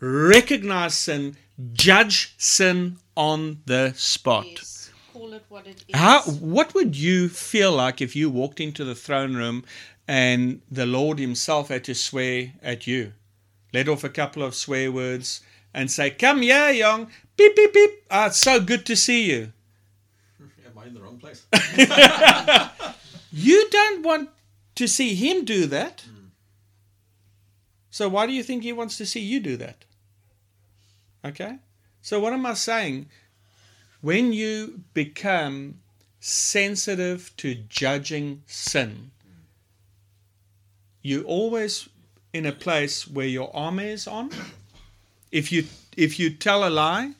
Recognize 0.00 0.94
sin, 0.94 1.36
judge 1.72 2.34
sin 2.38 2.96
on 3.16 3.60
the 3.66 3.92
spot. 3.94 4.46
Yes. 4.46 4.79
Call 5.20 5.34
it 5.34 5.44
what 5.50 5.66
it 5.66 5.84
is. 5.86 5.94
How? 5.94 6.22
What 6.22 6.72
would 6.72 6.96
you 6.96 7.28
feel 7.28 7.72
like 7.72 8.00
if 8.00 8.16
you 8.16 8.30
walked 8.30 8.58
into 8.58 8.84
the 8.84 8.94
throne 8.94 9.36
room 9.36 9.64
and 10.08 10.62
the 10.70 10.86
Lord 10.86 11.18
Himself 11.18 11.68
had 11.68 11.84
to 11.84 11.94
swear 11.94 12.54
at 12.62 12.86
you? 12.86 13.12
Let 13.74 13.86
off 13.86 14.02
a 14.02 14.08
couple 14.08 14.42
of 14.42 14.54
swear 14.54 14.90
words 14.90 15.42
and 15.74 15.90
say, 15.90 16.08
"Come 16.08 16.40
here, 16.40 16.70
young. 16.70 17.10
Beep 17.36 17.54
beep 17.54 17.74
beep. 17.74 17.90
Ah, 18.10 18.28
it's 18.28 18.38
so 18.38 18.60
good 18.60 18.86
to 18.86 18.96
see 18.96 19.30
you." 19.30 19.52
Am 20.66 20.78
I 20.78 20.86
in 20.86 20.94
the 20.94 21.02
wrong 21.02 21.18
place? 21.18 21.44
You 23.32 23.68
don't 23.70 24.02
want 24.02 24.30
to 24.74 24.88
see 24.88 25.14
Him 25.14 25.44
do 25.44 25.66
that. 25.66 26.04
So 27.90 28.08
why 28.08 28.26
do 28.26 28.32
you 28.32 28.42
think 28.42 28.62
He 28.62 28.72
wants 28.72 28.96
to 28.96 29.06
see 29.06 29.20
you 29.20 29.38
do 29.38 29.56
that? 29.58 29.84
Okay. 31.24 31.58
So 32.02 32.18
what 32.18 32.32
am 32.32 32.46
I 32.46 32.54
saying? 32.54 33.08
When 34.00 34.32
you 34.32 34.82
become 34.94 35.78
sensitive 36.20 37.32
to 37.38 37.54
judging 37.54 38.42
sin, 38.46 39.10
you're 41.02 41.24
always 41.24 41.88
in 42.32 42.46
a 42.46 42.52
place 42.52 43.08
where 43.08 43.26
your 43.26 43.54
armor 43.54 43.82
is 43.82 44.06
on. 44.06 44.30
If 45.30 45.52
you 45.52 45.66
if 45.96 46.18
you 46.18 46.30
tell 46.30 46.66
a 46.66 46.70
lie, 46.70 47.12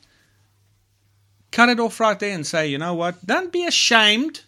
cut 1.51 1.69
it 1.69 1.79
off 1.79 1.99
right 1.99 2.19
there 2.19 2.33
and 2.33 2.45
say, 2.45 2.67
you 2.67 2.77
know 2.77 2.93
what? 2.93 3.25
Don't 3.25 3.51
be 3.51 3.65
ashamed. 3.65 4.41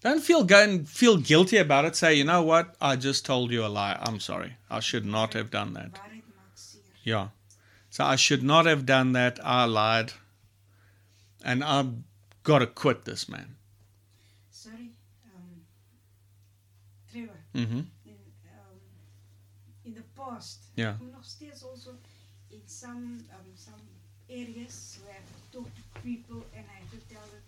Don't 0.00 0.22
feel 0.22 0.44
go 0.44 0.62
and 0.62 0.88
feel 0.88 1.16
guilty 1.16 1.56
about 1.56 1.86
it. 1.86 1.96
Say, 1.96 2.14
you 2.14 2.24
know 2.24 2.42
what? 2.42 2.76
I 2.80 2.96
just 2.96 3.24
told 3.24 3.50
you 3.50 3.64
a 3.64 3.68
lie. 3.68 3.98
I'm 4.00 4.20
sorry. 4.20 4.56
I 4.70 4.80
should 4.80 5.06
not 5.06 5.32
have 5.32 5.50
done 5.50 5.72
that. 5.74 5.92
Waarheid 5.94 6.22
maak 6.28 6.54
seer. 6.54 6.82
Yeah. 7.02 7.28
So 7.90 8.04
I 8.04 8.16
should 8.16 8.42
not 8.42 8.66
have 8.66 8.84
done 8.84 9.12
that. 9.12 9.38
I 9.42 9.64
lied. 9.64 10.12
And 11.44 11.62
I've 11.62 11.92
got 12.42 12.60
to 12.60 12.66
quit 12.66 13.04
this 13.04 13.28
man. 13.28 13.54
Sorry, 14.50 14.90
um, 15.26 15.60
Trevor. 17.12 17.38
Mm-hmm. 17.54 17.80
In, 18.06 18.18
um, 18.48 18.78
in 19.84 19.94
the 19.94 20.02
past, 20.16 20.64
Yeah. 20.76 20.94
Nog 21.12 21.22
steeds 21.24 21.62
also 21.62 21.90
in 22.50 22.62
some 22.66 23.20
um, 23.34 23.46
some 23.54 23.80
areas 24.30 24.98
where 25.04 25.14
I 25.14 25.22
talk 25.52 25.68
to 25.76 26.00
people 26.02 26.42
and 26.56 26.64
I 26.74 26.80
have 26.80 26.90
to 26.90 27.14
tell 27.14 27.28
it. 27.38 27.44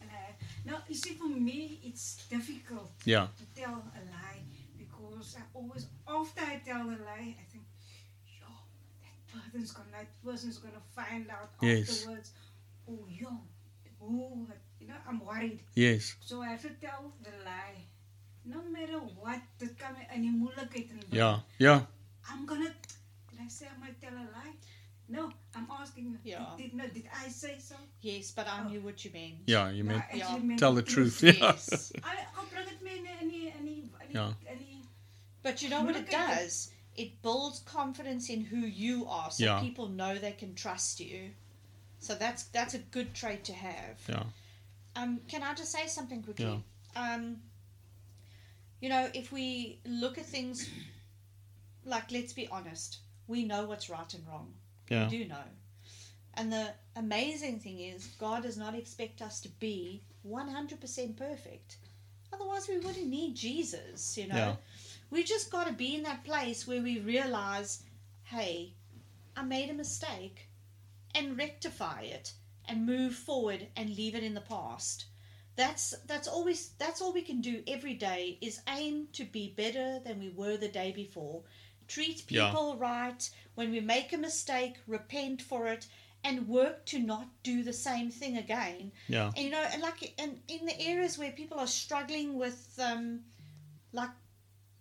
And 0.00 0.08
I, 0.10 0.34
now, 0.64 0.78
you 0.88 0.94
see, 0.94 1.14
for 1.14 1.28
me, 1.28 1.80
it's 1.84 2.24
difficult 2.30 2.92
Yeah. 3.04 3.26
to 3.40 3.44
tell 3.60 3.82
a 3.98 4.00
lie 4.14 4.42
because 4.78 5.36
I 5.36 5.42
always, 5.54 5.86
after 6.06 6.42
I 6.42 6.60
tell 6.64 6.82
a 6.86 6.96
lie, 7.08 7.34
I 7.42 7.44
think, 7.50 7.64
yo, 8.40 8.46
that 9.02 9.42
person's 9.42 9.72
gonna, 9.72 9.88
that 9.92 10.08
person's 10.24 10.58
gonna 10.58 10.84
find 10.94 11.28
out 11.30 11.50
Yes. 11.60 11.90
afterwards. 11.90 12.30
Oh, 12.90 13.06
yo, 13.08 13.28
oh, 14.02 14.46
you 14.80 14.88
know, 14.88 14.94
I'm 15.08 15.20
worried. 15.24 15.60
Yes. 15.74 16.16
So 16.20 16.42
I 16.42 16.48
have 16.48 16.62
to 16.62 16.70
tell 16.80 17.12
the 17.22 17.30
lie. 17.44 17.86
No 18.44 18.62
matter 18.72 18.98
what, 19.20 19.38
dit 19.58 19.78
kan 19.78 19.94
my 19.94 20.06
in 20.14 20.22
die 20.22 20.32
moeilikheid 20.34 20.90
inbring. 20.90 21.14
Yeah. 21.14 21.40
Yeah. 21.58 21.80
I'm 22.30 22.46
gonna, 22.46 22.72
did 23.30 23.38
I 23.40 23.48
say 23.48 23.66
I 23.66 23.78
might 23.80 24.00
tell 24.00 24.14
a 24.14 24.26
lie? 24.34 24.54
No, 25.08 25.30
I'm 25.54 25.66
asking, 25.70 26.18
Yeah. 26.24 26.56
did, 26.56 26.74
no, 26.74 26.84
did 26.88 27.06
I 27.14 27.28
say 27.28 27.58
so? 27.58 27.76
Yes, 28.00 28.32
but 28.32 28.46
I 28.48 28.66
knew 28.68 28.80
what 28.80 29.04
you 29.04 29.10
meant. 29.12 29.42
Yeah. 29.46 29.70
You 29.70 29.84
No, 29.84 29.94
mean 29.94 30.02
Yeah. 30.14 30.38
meant 30.38 30.58
tell 30.58 30.74
the 30.74 30.80
it 30.82 30.86
truth. 30.86 31.22
Yeah. 31.22 31.32
Yes. 31.32 31.92
I, 32.02 32.26
I'll 32.36 32.46
bring 32.46 32.66
it 32.66 32.82
me 32.82 32.90
any, 33.20 33.52
any, 33.60 33.84
any, 34.00 34.14
Yeah. 34.14 34.32
any, 34.48 34.82
But 35.42 35.62
you 35.62 35.68
know 35.68 35.84
what 35.84 35.96
it 35.96 36.08
it. 36.08 36.10
does? 36.10 36.70
It 36.96 37.22
builds 37.22 37.60
confidence 37.60 38.28
in 38.30 38.40
who 38.44 38.58
you 38.58 39.06
are, 39.06 39.30
so 39.30 39.44
Yeah. 39.44 39.60
people 39.60 39.88
know 39.88 40.18
they 40.18 40.32
can 40.32 40.54
trust 40.54 41.00
you. 41.00 41.30
So 42.00 42.14
that's 42.14 42.44
that's 42.44 42.74
a 42.74 42.78
good 42.78 43.14
trait 43.14 43.44
to 43.44 43.52
have. 43.52 44.00
Yeah. 44.08 44.22
Um, 44.96 45.20
can 45.28 45.42
I 45.42 45.54
just 45.54 45.70
say 45.70 45.86
something 45.86 46.22
quickly? 46.22 46.62
Yeah. 46.96 47.14
Um, 47.14 47.36
you 48.80 48.88
know, 48.88 49.08
if 49.14 49.30
we 49.30 49.78
look 49.86 50.18
at 50.18 50.26
things 50.26 50.68
like, 51.84 52.10
let's 52.10 52.32
be 52.32 52.48
honest, 52.48 52.98
we 53.26 53.44
know 53.44 53.66
what's 53.66 53.88
right 53.88 54.12
and 54.14 54.26
wrong. 54.26 54.52
Yeah. 54.88 55.08
We 55.08 55.18
do 55.18 55.28
know. 55.28 55.44
And 56.34 56.52
the 56.52 56.72
amazing 56.96 57.60
thing 57.60 57.80
is, 57.80 58.06
God 58.18 58.42
does 58.44 58.56
not 58.56 58.74
expect 58.74 59.20
us 59.20 59.40
to 59.42 59.48
be 59.48 60.02
100% 60.26 61.16
perfect. 61.16 61.76
Otherwise, 62.32 62.68
we 62.68 62.78
wouldn't 62.78 63.08
need 63.08 63.34
Jesus, 63.34 64.16
you 64.16 64.28
know. 64.28 64.36
Yeah. 64.36 64.56
We 65.10 65.24
just 65.24 65.50
got 65.50 65.66
to 65.66 65.72
be 65.72 65.96
in 65.96 66.04
that 66.04 66.24
place 66.24 66.66
where 66.66 66.80
we 66.80 67.00
realize, 67.00 67.82
hey, 68.24 68.72
I 69.36 69.42
made 69.42 69.70
a 69.70 69.74
mistake 69.74 70.48
and 71.14 71.36
rectify 71.38 72.02
it 72.02 72.32
and 72.66 72.86
move 72.86 73.14
forward 73.14 73.66
and 73.76 73.96
leave 73.96 74.14
it 74.14 74.22
in 74.22 74.34
the 74.34 74.40
past. 74.40 75.06
That's 75.56 75.94
that's 76.06 76.28
always 76.28 76.70
that's 76.78 77.00
all 77.02 77.12
we 77.12 77.22
can 77.22 77.40
do 77.40 77.62
every 77.66 77.94
day 77.94 78.38
is 78.40 78.60
aim 78.68 79.08
to 79.12 79.24
be 79.24 79.52
better 79.56 79.98
than 80.04 80.18
we 80.20 80.30
were 80.30 80.56
the 80.56 80.68
day 80.68 80.92
before. 80.92 81.42
Treat 81.88 82.30
Yeah. 82.30 82.46
people 82.48 82.76
right. 82.76 83.28
When 83.56 83.72
we 83.72 83.80
make 83.80 84.12
a 84.12 84.16
mistake, 84.16 84.76
repent 84.86 85.42
for 85.42 85.66
it 85.66 85.86
and 86.22 86.48
work 86.48 86.86
to 86.86 86.98
not 86.98 87.26
do 87.42 87.62
the 87.62 87.72
same 87.72 88.10
thing 88.10 88.36
again. 88.38 88.92
Yeah. 89.08 89.32
And 89.36 89.38
you 89.44 89.50
know, 89.50 89.62
and 89.72 89.82
like 89.82 90.14
and 90.18 90.40
in 90.48 90.64
the 90.66 90.80
areas 90.80 91.18
where 91.18 91.32
people 91.32 91.58
are 91.58 91.66
struggling 91.66 92.38
with 92.38 92.78
um 92.78 93.20
like 93.92 94.10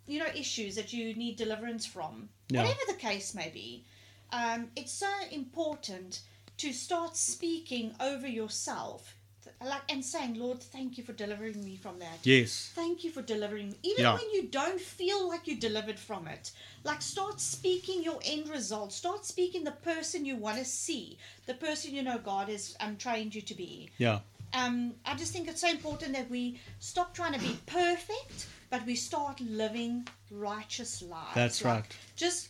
you 0.05 0.19
know 0.19 0.27
issues 0.35 0.75
that 0.75 0.93
you 0.93 1.13
need 1.15 1.35
deliverance 1.35 1.85
from, 1.85 2.29
Yeah. 2.49 2.61
whatever 2.61 2.81
the 2.87 2.93
case 2.97 3.33
may 3.33 3.49
be, 3.49 3.85
um, 4.31 4.69
it's 4.75 4.91
so 4.93 5.11
important 5.31 6.21
to 6.57 6.73
start 6.73 7.15
speaking 7.15 7.93
over 7.99 8.27
yourself, 8.27 9.15
like 9.63 9.81
and 9.89 10.03
saying, 10.03 10.35
"Lord, 10.35 10.61
thank 10.61 10.97
you 10.97 11.03
for 11.03 11.13
delivering 11.13 11.63
me 11.63 11.75
from 11.77 11.99
that." 11.99 12.19
Yes. 12.23 12.71
Thank 12.75 13.03
you 13.03 13.11
for 13.11 13.21
delivering 13.21 13.69
me. 13.69 13.77
Even 13.83 14.03
Yeah. 14.03 14.13
when 14.13 14.29
you 14.31 14.43
don't 14.43 14.79
feel 14.79 15.27
like 15.27 15.47
you 15.47 15.55
delivered 15.55 15.99
from 15.99 16.27
it. 16.27 16.51
Like 16.83 17.01
start 17.01 17.39
speaking 17.41 18.03
your 18.03 18.19
end 18.25 18.49
result. 18.49 18.93
Start 18.93 19.25
speaking 19.25 19.63
the 19.63 19.71
person 19.71 20.25
you 20.25 20.35
want 20.35 20.57
to 20.57 20.65
see. 20.65 21.17
The 21.45 21.55
person 21.55 21.93
you 21.93 22.03
know 22.03 22.17
God 22.17 22.49
has 22.49 22.75
um, 22.79 22.97
trained 22.97 23.33
you 23.35 23.41
to 23.41 23.53
be. 23.55 23.89
Yeah. 23.97 24.19
Um, 24.53 24.95
I 25.05 25.15
just 25.15 25.31
think 25.31 25.47
it's 25.47 25.61
so 25.61 25.69
important 25.69 26.13
that 26.13 26.29
we 26.29 26.59
stop 26.79 27.13
trying 27.13 27.33
to 27.33 27.39
be 27.39 27.57
perfect, 27.67 28.47
but 28.69 28.85
we 28.85 28.95
start 28.95 29.39
living 29.41 30.07
righteous 30.31 31.01
lives. 31.01 31.35
That's 31.35 31.63
Like, 31.63 31.73
right. 31.73 31.95
Just 32.15 32.49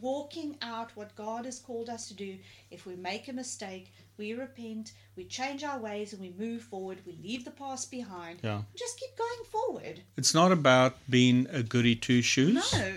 walking 0.00 0.56
out 0.62 0.94
what 0.96 1.14
God 1.16 1.44
has 1.44 1.58
called 1.58 1.88
us 1.88 2.08
to 2.08 2.14
do. 2.14 2.36
If 2.70 2.86
we 2.86 2.96
make 2.96 3.28
a 3.28 3.32
mistake, 3.32 3.92
we 4.16 4.34
repent, 4.34 4.92
we 5.16 5.24
change 5.24 5.64
our 5.64 5.78
ways, 5.78 6.12
and 6.12 6.20
we 6.20 6.34
move 6.38 6.62
forward. 6.62 6.98
We 7.06 7.18
leave 7.22 7.44
the 7.44 7.50
past 7.50 7.90
behind. 7.90 8.40
Yeah. 8.42 8.62
Just 8.76 8.98
keep 8.98 9.16
going 9.16 9.44
forward. 9.50 10.02
It's 10.16 10.34
not 10.34 10.52
about 10.52 10.96
being 11.08 11.46
a 11.50 11.62
goody 11.62 11.96
two 11.96 12.22
shoes. 12.22 12.72
No. 12.72 12.96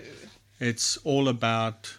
It's 0.60 0.96
all 0.98 1.28
about 1.28 1.96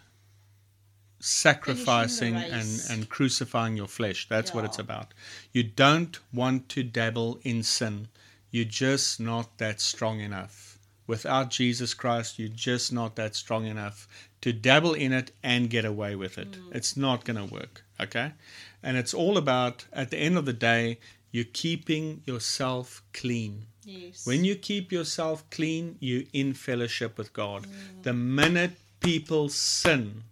sacrificing 1.20 2.36
and, 2.36 2.82
and 2.90 3.10
crucifying 3.10 3.78
your 3.78 3.88
flesh. 3.88 4.28
That's 4.28 4.54
what 4.54 4.66
it's 4.66 4.80
about. 4.80 5.14
You 5.54 5.64
don't 5.64 6.20
want 6.34 6.68
to 6.70 6.84
dabble 6.84 7.40
in 7.44 7.64
sin. 7.64 8.10
You're 8.52 8.66
just 8.66 9.20
not 9.20 9.58
that 9.58 9.80
strong 9.80 10.20
enough. 10.20 10.78
Without 11.08 11.50
Jesus 11.50 11.94
Christ, 11.94 12.40
you're 12.40 12.50
just 12.50 12.94
not 12.94 13.16
that 13.16 13.36
strong 13.36 13.66
enough 13.66 14.08
to 14.44 14.52
dabble 14.52 14.94
in 14.94 15.14
it 15.14 15.32
and 15.42 15.70
get 15.70 15.86
away 15.86 16.18
with 16.18 16.38
it. 16.38 16.52
Mm. 16.52 16.76
It's 16.76 16.98
not 16.98 17.24
going 17.24 17.38
to 17.48 17.54
work. 17.54 17.86
Okay? 17.98 18.34
And 18.84 18.98
it's 18.98 19.14
all 19.14 19.38
about, 19.38 19.86
at 19.94 20.12
the 20.12 20.18
end 20.18 20.38
of 20.38 20.44
the 20.46 20.52
day, 20.52 21.00
you're 21.32 21.46
keeping 21.54 22.22
yourself 22.26 23.02
clean. 23.14 23.68
Yes. 23.86 24.28
When 24.28 24.44
you 24.44 24.56
keep 24.58 24.92
yourself 24.92 25.50
clean, 25.50 25.96
you're 26.02 26.28
in 26.34 26.54
fellowship 26.54 27.18
with 27.18 27.32
God. 27.32 27.68
The 28.02 28.12
minute 28.12 28.74
people 29.00 29.48
sin, 29.48 30.24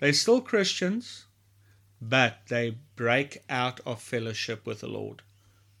they're 0.00 0.12
still 0.12 0.40
Christians, 0.40 1.26
but 2.02 2.38
they 2.48 2.78
break 2.96 3.44
out 3.48 3.78
of 3.86 4.02
fellowship 4.02 4.66
with 4.66 4.80
the 4.80 4.88
Lord. 4.88 5.22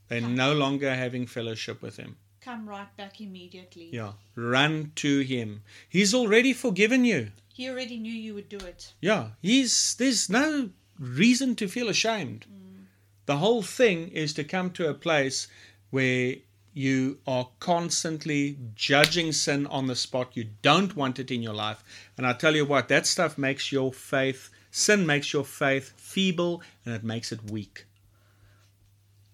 They're 0.06 0.20
no 0.20 0.52
longer 0.52 0.94
having 0.94 1.26
fellowship 1.26 1.82
with 1.82 1.96
Him. 1.96 2.16
Come 2.48 2.66
right 2.66 2.96
back 2.96 3.20
immediately. 3.20 3.90
Yeah. 3.92 4.12
Run 4.34 4.92
to 4.94 5.20
Him. 5.20 5.60
He's 5.86 6.14
already 6.14 6.54
forgiven 6.54 7.04
you. 7.04 7.32
He 7.52 7.68
already 7.68 7.98
knew 7.98 8.10
you 8.10 8.32
would 8.32 8.48
do 8.48 8.56
it. 8.56 8.94
Yeah. 9.02 9.32
He's 9.42 9.94
there's 9.96 10.30
no 10.30 10.70
reason 10.98 11.56
to 11.56 11.68
feel 11.68 11.90
ashamed. 11.90 12.46
Mm. 12.50 12.86
The 13.26 13.36
whole 13.36 13.60
thing 13.60 14.08
is 14.08 14.32
to 14.32 14.44
come 14.44 14.70
to 14.70 14.88
a 14.88 14.94
place 14.94 15.48
where 15.90 16.36
you 16.72 17.18
are 17.26 17.50
constantly 17.60 18.56
judging 18.74 19.32
sin 19.32 19.66
on 19.66 19.86
the 19.86 19.94
spot. 19.94 20.34
You 20.34 20.46
don't 20.62 20.96
want 20.96 21.18
it 21.18 21.30
in 21.30 21.42
your 21.42 21.52
life. 21.52 21.84
And 22.16 22.26
I 22.26 22.32
tell 22.32 22.56
you 22.56 22.64
what, 22.64 22.88
that 22.88 23.06
stuff 23.06 23.36
makes 23.36 23.70
your 23.70 23.92
faith, 23.92 24.48
sin 24.70 25.04
makes 25.04 25.34
your 25.34 25.44
faith 25.44 25.92
feeble 25.98 26.62
and 26.86 26.94
it 26.94 27.04
makes 27.04 27.30
it 27.30 27.50
weak. 27.50 27.84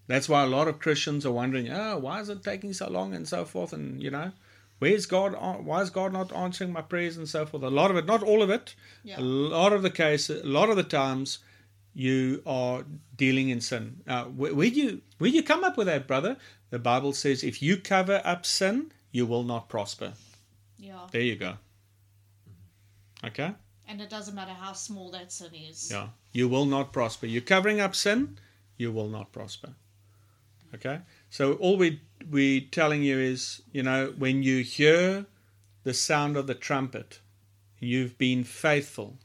That's 0.07 0.29
why 0.29 0.43
a 0.43 0.47
lot 0.47 0.67
of 0.67 0.79
Christians 0.79 1.25
are 1.25 1.31
wondering, 1.31 1.69
oh, 1.71 1.97
why 1.97 2.19
is 2.19 2.29
it 2.29 2.43
taking 2.43 2.73
so 2.73 2.87
long 2.89 3.13
and 3.15 3.27
so 3.27 3.43
forth? 3.45 3.73
And, 3.73 4.01
you 4.01 4.11
know, 4.11 4.31
where's 4.79 5.05
God? 5.07 5.35
Why 5.65 5.81
is 5.81 5.89
God 5.89 6.13
not 6.13 6.31
answering 6.35 6.71
my 6.71 6.81
prayers 6.81 7.17
and 7.17 7.27
so 7.27 7.45
forth? 7.45 7.63
A 7.63 7.69
lot 7.69 7.89
of 7.91 7.97
it, 7.97 8.05
not 8.05 8.21
all 8.21 8.41
of 8.43 8.49
it, 8.49 8.75
Yeah. 9.03 9.19
a 9.19 9.21
lot 9.21 9.73
of 9.73 9.81
the 9.81 9.89
cases, 9.89 10.43
a 10.43 10.47
lot 10.47 10.69
of 10.69 10.75
the 10.75 10.83
times, 10.83 11.39
you 11.93 12.43
are 12.45 12.83
dealing 13.15 13.49
in 13.49 13.61
sin. 13.61 14.01
Now, 14.05 14.25
where, 14.25 14.53
where 14.53 14.69
do 14.69 14.75
you 14.75 15.01
where 15.17 15.31
do 15.31 15.35
you 15.37 15.43
come 15.43 15.63
up 15.63 15.77
with 15.77 15.87
that, 15.87 16.07
brother? 16.07 16.37
The 16.69 16.79
Bible 16.79 17.13
says, 17.13 17.43
if 17.43 17.61
you 17.61 17.77
cover 17.77 18.21
up 18.25 18.45
sin, 18.45 18.91
you 19.11 19.25
will 19.25 19.43
not 19.43 19.69
prosper. 19.69 20.13
Yeah. 20.77 21.07
There 21.11 21.21
you 21.21 21.37
go. 21.37 21.53
Okay. 23.23 23.53
And 23.87 24.01
it 24.01 24.09
doesn't 24.09 24.35
matter 24.35 24.51
how 24.53 24.73
small 24.73 25.09
that 25.11 25.31
sin 25.31 25.53
is. 25.53 25.89
Yeah. 25.89 26.09
You 26.33 26.49
will 26.49 26.65
not 26.65 26.91
prosper. 26.91 27.27
You're 27.27 27.41
covering 27.41 27.79
up 27.79 27.95
sin, 27.95 28.37
you 28.77 28.91
will 28.91 29.07
not 29.07 29.31
prosper. 29.31 29.73
Okay? 30.75 30.99
So 31.29 31.53
all 31.53 31.77
we 31.77 32.01
we 32.29 32.61
telling 32.61 33.03
you 33.03 33.19
is, 33.19 33.61
you 33.71 33.83
know, 33.83 34.13
when 34.17 34.43
you 34.43 34.63
hear 34.63 35.25
the 35.83 35.93
sound 35.93 36.37
of 36.37 36.47
the 36.47 36.55
trumpet, 36.55 37.19
you've 37.79 38.17
been 38.17 38.43
faithful 38.43 39.17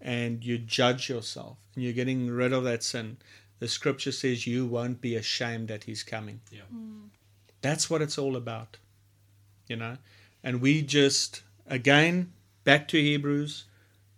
and 0.00 0.44
you 0.44 0.58
judge 0.58 1.08
yourself 1.08 1.58
and 1.74 1.82
you're 1.82 1.92
getting 1.92 2.30
rid 2.30 2.52
of 2.52 2.64
that 2.64 2.82
sin. 2.82 3.16
The 3.58 3.68
scripture 3.68 4.12
says 4.12 4.46
you 4.46 4.66
won't 4.66 5.00
be 5.00 5.16
ashamed 5.16 5.68
that 5.68 5.84
he's 5.84 6.02
coming. 6.02 6.40
Yeah. 6.50 6.68
Mm. 6.74 7.08
That's 7.62 7.88
what 7.88 8.02
it's 8.02 8.18
all 8.18 8.36
about. 8.36 8.76
You 9.66 9.76
know? 9.76 9.96
And 10.44 10.60
we 10.60 10.82
just 10.82 11.42
again 11.66 12.32
back 12.64 12.88
to 12.88 13.00
Hebrews, 13.00 13.64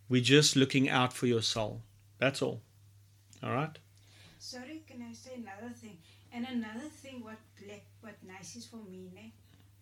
we're 0.08 0.22
just 0.22 0.56
looking 0.56 0.88
out 0.88 1.12
for 1.12 1.26
your 1.26 1.42
soul. 1.42 1.82
That's 2.18 2.42
all. 2.42 2.62
All 3.42 3.52
right? 3.52 3.78
Sorry, 4.38 4.82
can 4.86 5.02
I 5.02 5.12
say 5.12 5.34
another 5.34 5.72
thing? 5.74 5.87
And 6.38 6.46
another 6.62 6.88
thing, 7.02 7.24
what 7.24 7.38
black, 7.60 7.82
what 8.00 8.14
nice 8.24 8.54
is 8.54 8.64
for 8.64 8.76
me, 8.88 9.10
ne? 9.12 9.32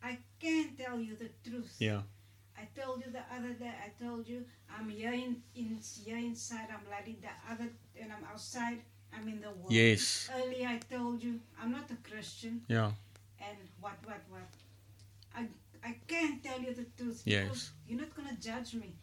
I 0.02 0.16
can't 0.40 0.78
tell 0.78 0.98
you 0.98 1.14
the 1.14 1.28
truth. 1.46 1.76
Yeah. 1.78 2.00
I 2.56 2.66
told 2.80 3.04
you 3.04 3.12
the 3.12 3.24
other 3.36 3.52
day. 3.52 3.70
I 3.86 4.02
told 4.02 4.26
you 4.26 4.42
I'm 4.74 4.88
here 4.88 5.12
in, 5.12 5.42
in 5.54 5.78
here 6.02 6.16
inside. 6.16 6.68
I'm 6.72 6.80
bloody 6.88 7.18
the 7.20 7.28
other, 7.52 7.68
and 8.00 8.10
I'm 8.10 8.24
outside. 8.32 8.78
I'm 9.14 9.28
in 9.28 9.42
the 9.42 9.50
world. 9.50 9.70
Yes. 9.70 10.30
Earlier 10.34 10.68
I 10.68 10.78
told 10.78 11.22
you 11.22 11.38
I'm 11.60 11.72
not 11.72 11.90
a 11.90 11.98
Christian, 12.08 12.62
Yeah. 12.68 12.90
and 13.38 13.58
what, 13.82 13.98
what, 14.06 14.22
what. 14.30 14.48
I 15.36 15.42
I 15.84 15.94
can't 16.08 16.42
tell 16.42 16.58
you 16.60 16.72
the 16.72 16.86
truth 16.96 17.20
Yes. 17.26 17.70
you're 17.86 18.00
not 18.00 18.14
gonna 18.16 18.36
judge 18.40 18.72
me. 18.72 18.94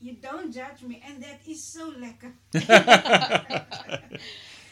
You 0.00 0.14
don't 0.14 0.50
judge 0.50 0.80
me, 0.82 1.02
and 1.06 1.22
that 1.22 1.40
is 1.46 1.62
so 1.62 1.92
lekker. 1.92 2.32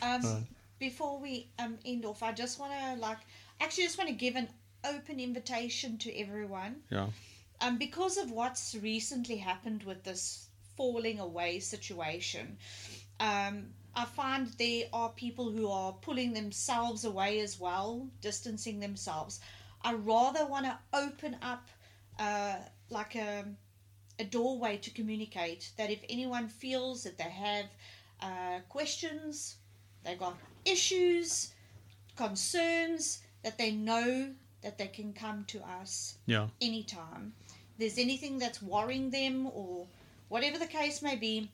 Um, 0.02 0.22
Right. 0.24 0.46
Before 0.80 1.20
we 1.20 1.52
um, 1.58 1.78
end 1.84 2.04
off, 2.04 2.22
I 2.22 2.32
just 2.32 2.58
want 2.58 2.72
to 2.72 3.00
like 3.00 3.18
actually 3.60 3.84
just 3.84 3.98
want 3.98 4.08
to 4.08 4.16
give 4.16 4.34
an 4.34 4.48
open 4.84 5.20
invitation 5.20 5.98
to 5.98 6.18
everyone. 6.18 6.76
Yeah. 6.90 7.08
Um, 7.60 7.76
because 7.76 8.16
of 8.16 8.30
what's 8.30 8.74
recently 8.74 9.36
happened 9.36 9.82
with 9.84 10.02
this 10.02 10.48
falling 10.76 11.20
away 11.20 11.60
situation, 11.60 12.56
um, 13.20 13.66
I 13.94 14.06
find 14.06 14.46
there 14.58 14.84
are 14.92 15.10
people 15.10 15.50
who 15.50 15.68
are 15.68 15.92
pulling 15.92 16.32
themselves 16.32 17.04
away 17.04 17.40
as 17.40 17.60
well, 17.60 18.08
distancing 18.22 18.80
themselves. 18.80 19.40
I 19.82 19.92
rather 19.92 20.46
want 20.46 20.64
to 20.64 20.78
open 20.94 21.36
up 21.42 21.68
uh, 22.18 22.56
like 22.88 23.16
a, 23.16 23.44
a 24.18 24.24
doorway 24.24 24.78
to 24.78 24.90
communicate 24.90 25.72
that 25.76 25.90
if 25.90 26.02
anyone 26.08 26.48
feels 26.48 27.02
that 27.04 27.18
they 27.18 27.24
have 27.24 27.66
uh, 28.22 28.60
questions, 28.68 29.56
they've 30.04 30.18
got 30.18 30.36
issues, 30.64 31.52
concerns, 32.16 33.20
that 33.42 33.58
they 33.58 33.70
know 33.70 34.30
that 34.62 34.76
they 34.78 34.86
can 34.88 35.12
come 35.12 35.44
to 35.46 35.60
us 35.66 36.16
Yeah. 36.26 36.48
anytime. 36.60 37.34
There's 37.78 37.98
anything 37.98 38.38
that's 38.38 38.60
worrying 38.62 39.10
them 39.10 39.46
or 39.46 39.86
whatever 40.28 40.58
the 40.58 40.66
case 40.66 41.00
may 41.00 41.16
be, 41.16 41.50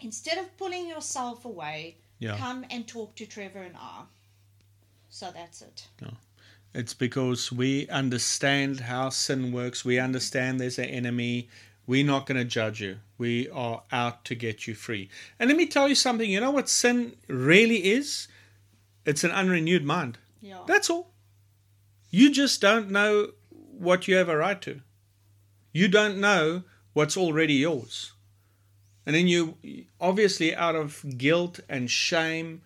instead 0.00 0.38
of 0.38 0.56
pulling 0.56 0.88
yourself 0.88 1.44
away, 1.44 1.96
Yeah. 2.18 2.36
come 2.36 2.66
and 2.70 2.86
talk 2.88 3.14
to 3.16 3.26
Trevor 3.26 3.62
and 3.62 3.76
I. 3.76 4.04
So 5.08 5.30
that's 5.32 5.62
it. 5.62 5.86
It's 6.72 6.94
because 6.94 7.50
we 7.50 7.88
understand 7.88 8.80
how 8.80 9.08
sin 9.08 9.52
works. 9.52 9.84
We 9.84 9.98
understand 9.98 10.60
there's 10.60 10.78
an 10.78 10.84
enemy. 10.84 11.48
We're 11.86 12.04
not 12.04 12.26
going 12.26 12.38
to 12.38 12.44
judge 12.44 12.80
you. 12.80 13.00
We 13.18 13.48
are 13.50 13.82
out 13.90 14.24
to 14.26 14.36
get 14.36 14.68
you 14.68 14.74
free. 14.74 15.08
And 15.38 15.48
let 15.48 15.56
me 15.56 15.66
tell 15.66 15.88
you 15.88 15.96
something. 15.96 16.30
You 16.30 16.40
know 16.40 16.52
what 16.52 16.68
sin 16.68 17.16
really 17.26 17.90
is? 17.90 18.28
It's 19.04 19.24
an 19.24 19.30
unrenewed 19.30 19.84
mind. 19.84 20.18
Yeah. 20.40 20.60
That's 20.66 20.90
all. 20.90 21.10
You 22.10 22.30
just 22.30 22.60
don't 22.60 22.90
know 22.90 23.32
what 23.52 24.08
you 24.08 24.16
have 24.16 24.28
a 24.28 24.36
right 24.36 24.60
to. 24.62 24.80
You 25.72 25.88
don't 25.88 26.18
know 26.18 26.64
what's 26.92 27.16
already 27.16 27.54
yours. 27.54 28.12
And 29.06 29.14
then 29.14 29.28
you, 29.28 29.56
obviously, 30.00 30.54
out 30.54 30.76
of 30.76 31.04
guilt 31.16 31.60
and 31.68 31.90
shame, 31.90 32.62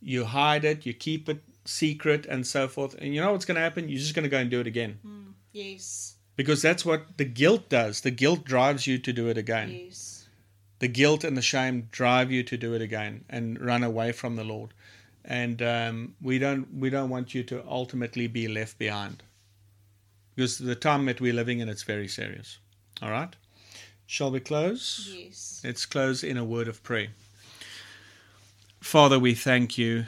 you 0.00 0.24
hide 0.24 0.64
it, 0.64 0.84
you 0.84 0.92
keep 0.92 1.28
it 1.28 1.42
secret, 1.64 2.26
and 2.26 2.46
so 2.46 2.68
forth. 2.68 2.94
And 2.98 3.14
you 3.14 3.20
know 3.20 3.32
what's 3.32 3.44
going 3.44 3.56
to 3.56 3.60
happen? 3.60 3.88
You're 3.88 4.00
just 4.00 4.14
going 4.14 4.24
to 4.24 4.28
go 4.28 4.38
and 4.38 4.50
do 4.50 4.60
it 4.60 4.66
again. 4.66 4.98
Hmm. 5.02 5.30
Yes. 5.52 6.16
Because 6.36 6.60
that's 6.60 6.84
what 6.84 7.16
the 7.16 7.24
guilt 7.24 7.68
does. 7.68 8.02
The 8.02 8.10
guilt 8.10 8.44
drives 8.44 8.86
you 8.86 8.98
to 8.98 9.12
do 9.12 9.28
it 9.28 9.38
again. 9.38 9.70
Yes. 9.70 10.28
The 10.80 10.88
guilt 10.88 11.24
and 11.24 11.36
the 11.36 11.42
shame 11.42 11.88
drive 11.90 12.30
you 12.30 12.42
to 12.42 12.56
do 12.56 12.74
it 12.74 12.82
again 12.82 13.24
and 13.30 13.58
run 13.60 13.82
away 13.82 14.12
from 14.12 14.36
the 14.36 14.44
Lord. 14.44 14.74
And 15.26 15.60
um, 15.60 16.14
we 16.22 16.38
don't 16.38 16.72
we 16.72 16.88
don't 16.88 17.10
want 17.10 17.34
you 17.34 17.42
to 17.44 17.64
ultimately 17.68 18.28
be 18.28 18.46
left 18.46 18.78
behind. 18.78 19.22
Because 20.34 20.58
the 20.58 20.76
time 20.76 21.06
that 21.06 21.20
we're 21.20 21.32
living 21.32 21.60
in, 21.60 21.68
it's 21.68 21.82
very 21.82 22.08
serious. 22.08 22.58
All 23.02 23.10
right? 23.10 23.34
Shall 24.06 24.30
we 24.30 24.40
close? 24.40 25.12
Yes. 25.12 25.60
Let's 25.64 25.84
close 25.84 26.22
in 26.22 26.36
a 26.36 26.44
word 26.44 26.68
of 26.68 26.82
prayer. 26.82 27.08
Father, 28.80 29.18
we 29.18 29.34
thank 29.34 29.76
you 29.76 30.04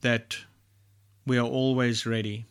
that 0.00 0.38
we 1.26 1.36
are 1.36 1.46
always 1.46 2.06
ready 2.06 2.46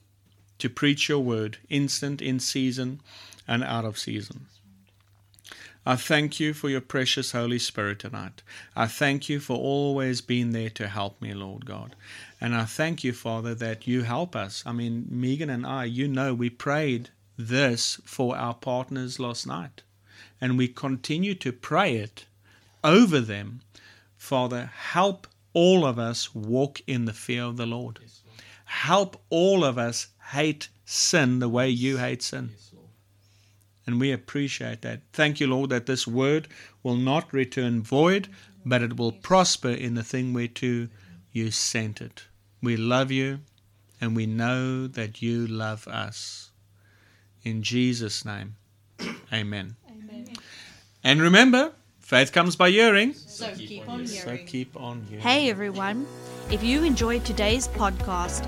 to 0.59 0.69
preach 0.69 1.09
your 1.09 1.19
word, 1.19 1.57
instant, 1.69 2.21
in 2.21 2.39
season, 2.39 3.01
and 3.47 3.63
out 3.63 3.85
of 3.85 3.97
season. 3.97 4.45
I 5.85 5.95
thank 5.95 6.39
you 6.39 6.53
for 6.53 6.69
your 6.69 6.81
precious 6.81 7.31
Holy 7.31 7.57
Spirit 7.57 7.99
tonight. 7.99 8.43
I 8.75 8.87
thank 8.87 9.29
you 9.29 9.39
for 9.39 9.57
always 9.57 10.21
being 10.21 10.51
there 10.51 10.69
to 10.71 10.87
help 10.87 11.21
me, 11.21 11.33
Lord 11.33 11.65
God. 11.65 11.95
And 12.41 12.53
I 12.53 12.65
thank 12.65 13.03
you, 13.03 13.13
Father, 13.13 13.55
that 13.55 13.87
you 13.87 14.03
help 14.03 14.35
us. 14.35 14.61
I 14.65 14.73
mean, 14.73 15.07
Megan 15.09 15.49
and 15.49 15.65
I, 15.65 15.85
you 15.85 16.07
know, 16.07 16.33
we 16.33 16.49
prayed 16.49 17.09
this 17.37 17.99
for 18.03 18.35
our 18.35 18.53
partners 18.53 19.19
last 19.19 19.47
night. 19.47 19.81
And 20.41 20.57
we 20.57 20.67
continue 20.67 21.33
to 21.35 21.51
pray 21.51 21.95
it 21.95 22.25
over 22.83 23.19
them. 23.19 23.61
Father, 24.17 24.71
help 24.75 25.27
all 25.53 25.85
of 25.85 25.97
us 25.97 26.35
walk 26.35 26.81
in 26.87 27.05
the 27.05 27.13
fear 27.13 27.43
of 27.43 27.57
the 27.57 27.65
Lord. 27.65 27.99
Help 28.65 29.21
all 29.29 29.63
of 29.63 29.77
us 29.77 30.07
hate 30.31 30.69
sin 30.85 31.39
the 31.39 31.49
way 31.49 31.69
you 31.69 31.97
hate 31.97 32.21
sin. 32.21 32.51
And 33.89 33.99
we 33.99 34.11
appreciate 34.11 34.83
that. 34.83 35.01
Thank 35.13 35.39
you, 35.39 35.47
Lord, 35.47 35.71
that 35.71 35.87
this 35.87 36.05
word 36.05 36.47
will 36.83 36.95
not 36.95 37.33
return 37.33 37.81
void, 37.81 38.27
but 38.63 38.83
it 38.83 38.97
will 38.97 39.11
prosper 39.11 39.69
in 39.69 39.95
the 39.95 40.03
thing 40.03 40.31
whereto 40.31 40.89
you 41.31 41.49
sent 41.49 41.99
it. 41.99 42.25
We 42.61 42.77
love 42.77 43.09
you, 43.09 43.39
and 43.99 44.15
we 44.15 44.27
know 44.27 44.85
that 44.85 45.23
you 45.23 45.47
love 45.47 45.87
us. 45.87 46.51
In 47.43 47.63
Jesus' 47.63 48.23
name, 48.23 48.57
amen. 49.33 49.75
Amen. 49.89 50.27
And 51.03 51.19
remember, 51.19 51.71
faith 51.99 52.31
comes 52.31 52.55
by 52.55 52.69
hearing, 52.69 53.15
So 53.15 53.51
keep 53.55 53.89
on 53.89 54.05
hearing. 54.05 54.07
so 54.07 54.37
keep 54.45 54.77
on 54.77 55.01
hearing. 55.09 55.23
Hey 55.23 55.49
everyone! 55.49 56.05
If 56.51 56.61
you 56.63 56.83
enjoyed 56.83 57.25
today's 57.25 57.67
podcast, 57.69 58.47